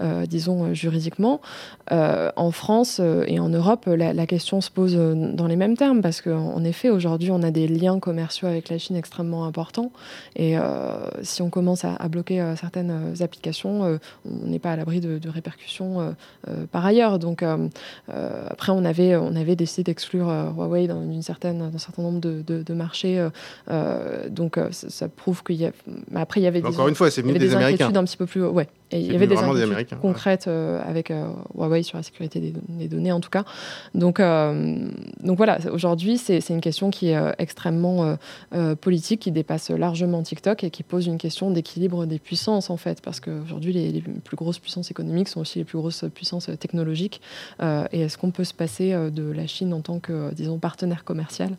euh, 0.02 0.26
disons, 0.26 0.74
juridiquement? 0.74 1.42
En 1.92 2.52
France 2.52 3.00
et 3.28 3.40
en 3.40 3.50
Europe, 3.50 3.86
la, 3.88 4.26
question 4.26 4.60
se 4.60 4.72
pose 4.72 4.96
dans 4.96 5.48
les 5.48 5.56
mêmes 5.56 5.78
termes 5.78 6.02
parce 6.02 6.22
qu'en 6.22 6.64
effet, 6.64 6.90
aujourd'hui, 6.90 7.30
on 7.32 7.44
a 7.44 7.52
des 7.52 7.68
liens 7.68 8.00
commerciaux 8.00 8.48
avec 8.48 8.70
la 8.70 8.78
Chine 8.78 8.96
extrêmement 8.96 9.46
importants. 9.46 9.92
Et 10.36 10.56
si 11.22 11.42
on 11.42 11.50
commence 11.50 11.86
à, 11.86 12.08
bloquer 12.10 12.54
certaines 12.60 13.14
applications, 13.22 14.00
on 14.26 14.48
n'est 14.48 14.60
pas 14.60 14.72
à 14.72 14.76
l'abri 14.76 15.00
de, 15.00 15.20
de, 15.20 15.30
répercussions 15.30 16.16
par 16.72 16.86
ailleurs. 16.86 17.20
Donc, 17.20 17.44
euh, 17.44 17.68
après, 18.08 18.72
on 18.72 18.86
avait, 18.86 19.16
on 19.16 19.36
avait 19.36 19.56
décidé 19.56 19.84
d'exclure 19.84 20.30
euh, 20.30 20.50
Huawei 20.50 20.88
dans, 20.88 21.02
une 21.02 21.22
certaine, 21.22 21.72
un 21.74 21.78
certain 21.78 22.02
nombre 22.02 22.20
de, 22.20 22.42
de, 22.42 22.74
marchés. 22.74 23.28
Euh, 23.70 24.30
donc, 24.30 24.60
ça, 24.72 25.08
prouve 25.08 25.44
qu'il 25.44 25.58
y 25.58 25.66
a. 25.66 25.72
Après, 26.16 26.40
il 26.42 26.44
y 26.44 26.48
avait 26.48 26.62
des, 26.62 26.68
Encore 26.68 26.88
une 26.88 26.96
fois, 26.96 27.12
c'est 27.12 27.22
des, 27.22 27.34
des 27.34 27.56
Américains. 27.56 27.94
un 27.96 28.04
petit 28.04 28.18
peu 28.18 28.26
plus. 28.26 28.46
Ouais. 28.46 28.68
Et 28.96 29.02
il 29.02 29.12
y 29.12 29.16
avait 29.16 29.28
des 29.28 29.38
inquiétudes 29.38 30.00
concrètes 30.00 30.48
avec 30.48 31.12
Huawei 31.56 31.84
sur 31.84 31.98
la 31.98 32.04
sécurité 32.04 32.40
des, 32.40 32.88
données, 32.88 33.12
en 33.12 33.20
tout 33.20 33.30
cas. 33.30 33.46
Donc, 33.94 34.20
donc 34.20 35.38
voilà, 35.38 35.58
aujourd'hui, 35.72 36.18
c'est 36.18 36.50
une 36.50 36.62
question 36.62 36.90
qui 36.90 37.10
est 37.10 37.36
extrêmement 37.38 38.18
politique, 38.82 39.22
qui 39.22 39.32
dépasse 39.32 39.70
largement 39.70 40.22
TikTok 40.24 40.64
et 40.64 40.70
qui 40.70 40.84
pose 40.84 41.08
une 41.08 41.18
question 41.18 41.52
d'équilibre 41.52 42.06
des 42.06 42.20
puissances, 42.20 42.70
en 42.70 42.78
fait, 42.78 43.02
parce 43.02 43.20
qu'aujourd'hui, 43.20 43.74
les, 43.74 43.92
les, 43.92 44.02
plus 44.02 44.38
grosses 44.38 44.60
puissances 44.60 44.92
économiques 44.92 45.28
sont 45.28 45.42
aussi 45.42 45.60
les 45.60 45.66
plus 45.66 45.78
grosses 45.78 46.06
puissances 46.14 46.50
technologiques. 46.60 47.22
Euh, 47.62 47.86
et 47.92 48.02
est-ce 48.02 48.18
qu'on 48.18 48.32
peut 48.32 48.44
se 48.44 48.54
passer 48.54 48.94
euh, 48.94 49.10
de 49.10 49.30
la 49.32 49.48
Chine 49.48 49.74
en 49.74 49.82
tant 49.82 50.00
que, 50.00 50.14
euh, 50.14 50.32
disons, 50.32 50.60
partenaire 50.60 51.04
commercial, 51.04 51.58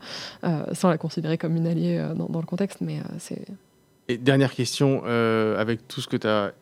sans 0.72 0.88
la 0.88 0.98
considérer 0.98 1.38
comme 1.38 1.56
une 1.56 1.66
alliée 1.66 2.04
dans, 2.16 2.40
le 2.40 2.46
contexte? 2.46 2.80
Mais 2.80 3.00
c'est. 3.18 3.44
Et 4.08 4.16
dernière 4.18 4.52
question, 4.52 5.04
avec 5.04 5.86
tout 5.88 6.00
ce 6.00 6.08
que 6.08 6.16
tu 6.16 6.26
as 6.26 6.52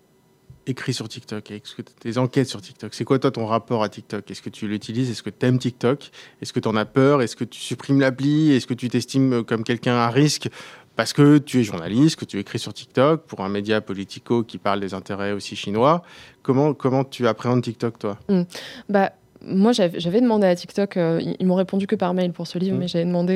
écrit 0.66 0.94
sur 0.94 1.08
TikTok, 1.08 1.50
avec 1.50 1.64
tes 2.00 2.18
enquêtes 2.18 2.48
sur 2.48 2.60
TikTok, 2.60 2.94
c'est 2.94 3.04
quoi 3.04 3.18
toi 3.18 3.30
ton 3.30 3.46
rapport 3.46 3.82
à 3.82 3.88
TikTok? 3.88 4.30
Est-ce 4.30 4.42
que 4.42 4.50
tu 4.50 4.68
l'utilises? 4.68 5.10
Est-ce 5.10 5.22
que 5.22 5.30
tu 5.30 5.46
aimes 5.46 5.58
TikTok? 5.58 6.10
Est-ce 6.40 6.52
que 6.52 6.60
tu 6.60 6.68
en 6.68 6.76
as 6.76 6.84
peur? 6.84 7.22
Est-ce 7.22 7.36
que 7.36 7.44
tu 7.44 7.60
supprimes 7.60 8.00
l'appli? 8.00 8.52
Est-ce 8.52 8.66
que 8.66 8.74
tu 8.74 8.88
t'estimes 8.88 9.44
comme 9.44 9.64
quelqu'un 9.64 9.96
à 9.96 10.10
risque 10.10 10.48
parce 10.96 11.12
que 11.12 11.38
tu 11.38 11.60
es 11.60 11.64
journaliste, 11.64 12.16
que 12.16 12.24
tu 12.24 12.38
écris 12.38 12.58
sur 12.58 12.72
TikTok 12.72 13.22
pour 13.26 13.40
un 13.40 13.48
média 13.48 13.80
politico 13.80 14.44
qui 14.44 14.58
parle 14.58 14.80
des 14.80 14.94
intérêts 14.94 15.32
aussi 15.32 15.56
chinois? 15.56 16.02
Comment, 16.42 16.72
comment 16.72 17.04
tu 17.04 17.26
appréhendes 17.26 17.62
TikTok, 17.62 17.98
toi? 17.98 18.18
Mmh. 18.28 18.42
bah, 18.88 19.12
moi, 19.46 19.72
j'avais 19.72 20.20
demandé 20.20 20.46
à 20.46 20.54
TikTok, 20.54 20.96
ils, 20.96 21.46
m'ont 21.46 21.54
répondu 21.54 21.86
que 21.86 21.96
par 21.96 22.14
mail 22.14 22.32
pour 22.32 22.46
ce 22.46 22.58
livre, 22.58 22.76
mmh. 22.76 22.78
mais 22.78 22.88
j'avais 22.88 23.04
demandé. 23.04 23.34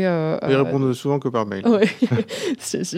ils 0.49 0.55
répondent 0.55 0.93
souvent 0.93 1.19
que 1.19 1.29
par 1.29 1.47
mail. 1.47 1.65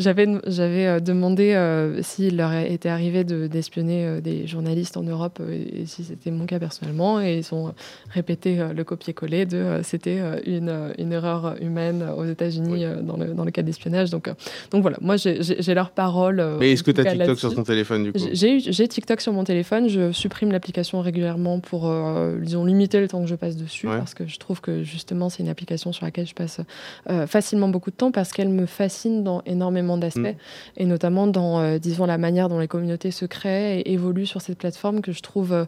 j'avais 0.47 1.01
demandé 1.01 1.99
s'il 2.03 2.37
leur 2.37 2.53
était 2.53 2.89
arrivé 2.89 3.25
d'espionner 3.25 4.21
des 4.21 4.47
journalistes 4.47 4.97
en 4.97 5.03
Europe 5.03 5.41
et, 5.51 5.87
si 5.87 6.05
c'était 6.05 6.31
mon 6.31 6.47
cas 6.47 6.59
personnellement, 6.59 7.21
et 7.21 7.39
ils 7.39 7.55
ont 7.55 7.75
répété 8.11 8.59
le 8.75 8.85
copier-coller 8.85 9.47
de 9.47 9.81
c'était 9.83 10.21
une, 10.47 10.93
une, 10.99 11.13
erreur 11.13 11.57
humaine 11.61 12.07
aux 12.17 12.25
États-Unis 12.25 12.85
dans, 13.03 13.17
le, 13.17 13.35
dans 13.35 13.45
le 13.45 13.51
cas 13.51 13.63
d'espionnage. 13.63 14.11
Donc, 14.11 14.31
donc 14.71 14.83
voilà, 14.83 14.99
moi 15.01 15.17
j'ai 15.17 15.75
leur 15.75 15.91
parole. 15.91 16.43
mais 16.59 16.73
est-ce 16.73 16.83
que 16.83 16.91
tu 16.91 17.01
as 17.01 17.05
TikTok 17.05 17.39
sur 17.39 17.55
ton 17.55 17.63
téléphone 17.63 18.05
du 18.05 18.13
coup? 18.13 18.19
J'ai 18.33 18.89
TikTok 18.89 19.21
sur 19.21 19.33
mon 19.33 19.45
téléphone, 19.45 19.89
je 19.89 20.13
supprime 20.13 20.53
l'application 20.53 21.01
régulièrement 21.01 21.61
pour, 21.61 21.89
euh, 21.89 22.39
disons, 22.41 22.65
limiter 22.65 23.00
le 23.01 23.09
temps 23.09 23.21
que 23.21 23.29
je 23.29 23.35
passe 23.35 23.57
dessus, 23.57 23.87
parce 23.87 24.15
que 24.15 24.27
je 24.27 24.39
trouve 24.39 24.61
que 24.61 24.83
justement, 24.83 25.29
c'est 25.29 25.43
une 25.43 25.49
application 25.49 25.93
sur 25.93 26.05
laquelle 26.05 26.27
je 26.27 26.35
passe 26.35 26.61
euh, 27.09 27.27
facilement 27.27 27.69
beaucoup 27.69 27.91
de 27.91 27.97
temps, 27.97 28.13
parce 28.13 28.33
qu'elle 28.33 28.49
me 28.49 28.67
fascine 28.67 29.25
dans 29.25 29.43
énormément 29.47 29.97
d'aspects, 29.97 30.21
mm. 30.21 30.79
et 30.79 30.87
notamment 30.87 31.27
dans, 31.27 31.61
euh, 31.61 31.79
disons, 31.79 32.07
la 32.07 32.19
manière 32.19 32.49
dont 32.49 32.59
les 32.59 32.69
communautés 32.69 33.11
se 33.11 33.25
créent 33.25 33.81
et 33.81 33.93
évoluent 33.93 34.27
sur 34.27 34.41
cette 34.41 34.59
plateforme 34.59 35.01
que 35.01 35.13
je 35.13 35.23
trouve 35.23 35.67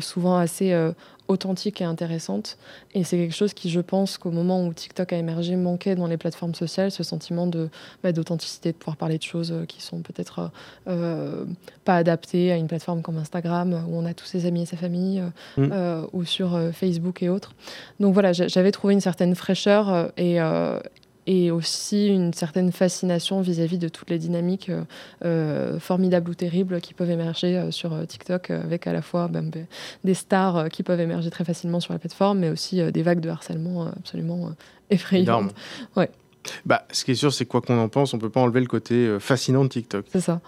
souvent 0.00 0.36
assez 0.36 0.74
authentique 1.28 1.80
et 1.80 1.84
intéressante. 1.84 2.58
Et 2.92 3.04
c'est 3.04 3.16
quelque 3.16 3.34
chose 3.34 3.54
qui, 3.54 3.70
je 3.70 3.80
pense, 3.80 4.18
qu'au 4.18 4.30
moment 4.30 4.66
où 4.66 4.72
TikTok 4.72 5.12
a 5.12 5.16
émergé, 5.16 5.56
manquait 5.56 5.94
dans 5.94 6.06
les 6.06 6.16
plateformes 6.16 6.54
sociales, 6.54 6.90
ce 6.90 7.02
sentiment 7.02 7.46
de 7.46 7.70
bah, 8.02 8.12
d'authenticité, 8.12 8.72
de 8.72 8.76
pouvoir 8.76 8.96
parler 8.96 9.18
de 9.18 9.22
choses 9.22 9.52
euh, 9.52 9.64
qui 9.64 9.82
sont 9.82 10.00
peut-être 10.00 10.50
euh, 10.86 11.44
pas 11.84 11.96
adaptées 11.96 12.52
à 12.52 12.56
une 12.56 12.66
plateforme 12.66 13.02
comme 13.02 13.16
Instagram, 13.16 13.84
où 13.88 13.96
on 13.96 14.04
a 14.04 14.14
tous 14.14 14.26
ses 14.26 14.46
amis 14.46 14.62
et 14.62 14.66
sa 14.66 14.76
famille, 14.76 15.22
euh, 15.58 16.02
mm. 16.02 16.08
ou 16.12 16.24
sur 16.24 16.58
Facebook 16.72 17.22
et 17.22 17.28
autres. 17.28 17.54
Donc 18.00 18.12
voilà, 18.12 18.32
j'avais 18.32 18.70
trouvé 18.70 18.94
une 18.94 19.00
certaine 19.00 19.34
fraîcheur 19.34 20.12
et, 20.16 20.38
et 21.26 21.50
aussi 21.50 22.08
une 22.08 22.32
certaine 22.32 22.72
fascination 22.72 23.40
vis-à-vis 23.40 23.78
de 23.78 23.88
toutes 23.88 24.10
les 24.10 24.18
dynamiques 24.18 24.68
euh, 24.68 24.84
euh, 25.24 25.78
formidables 25.78 26.30
ou 26.30 26.34
terribles 26.34 26.80
qui 26.80 26.94
peuvent 26.94 27.10
émerger 27.10 27.56
euh, 27.56 27.70
sur 27.70 28.06
TikTok, 28.06 28.50
avec 28.50 28.86
à 28.86 28.92
la 28.92 29.02
fois 29.02 29.28
ben, 29.28 29.48
ben, 29.48 29.66
des 30.04 30.14
stars 30.14 30.68
qui 30.68 30.82
peuvent 30.82 31.00
émerger 31.00 31.30
très 31.30 31.44
facilement 31.44 31.80
sur 31.80 31.92
la 31.92 31.98
plateforme, 31.98 32.38
mais 32.40 32.50
aussi 32.50 32.80
des 32.92 33.02
vagues 33.02 33.20
de 33.20 33.30
harcèlement 33.30 33.86
absolument 33.86 34.50
effrayantes. 34.90 35.54
Ouais. 35.96 36.10
Bah, 36.66 36.86
ce 36.90 37.04
qui 37.04 37.12
est 37.12 37.14
sûr, 37.14 37.32
c'est 37.32 37.46
quoi 37.46 37.60
qu'on 37.60 37.78
en 37.78 37.88
pense, 37.88 38.14
on 38.14 38.18
peut 38.18 38.30
pas 38.30 38.40
enlever 38.40 38.60
le 38.60 38.66
côté 38.66 39.16
fascinant 39.20 39.64
de 39.64 39.68
TikTok. 39.68 40.06
C'est 40.12 40.20
ça. 40.20 40.40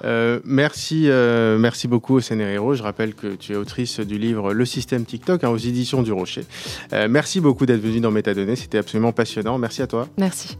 merci, 0.45 1.09
merci 1.59 1.89
beaucoup. 1.89 2.21
Je 2.21 2.83
rappelle 2.83 3.15
que 3.15 3.35
tu 3.35 3.53
es 3.53 3.57
autrice 3.57 4.01
du 4.01 4.19
livre 4.19 4.53
Le 4.53 4.65
système 4.65 5.05
TikTok 5.05 5.45
hein, 5.45 5.51
aux 5.51 5.57
éditions 5.57 6.03
du 6.03 6.13
Rocher. 6.13 6.45
merci 7.09 7.41
beaucoup 7.41 7.67
d'être 7.67 7.81
venue 7.81 8.01
dans 8.01 8.11
Métadonnées, 8.11 8.57
c'était 8.57 8.79
absolument 8.79 9.13
passionnant. 9.13 9.59
Merci 9.59 9.83
à 9.83 9.87
toi. 9.87 10.09
Merci. 10.19 10.57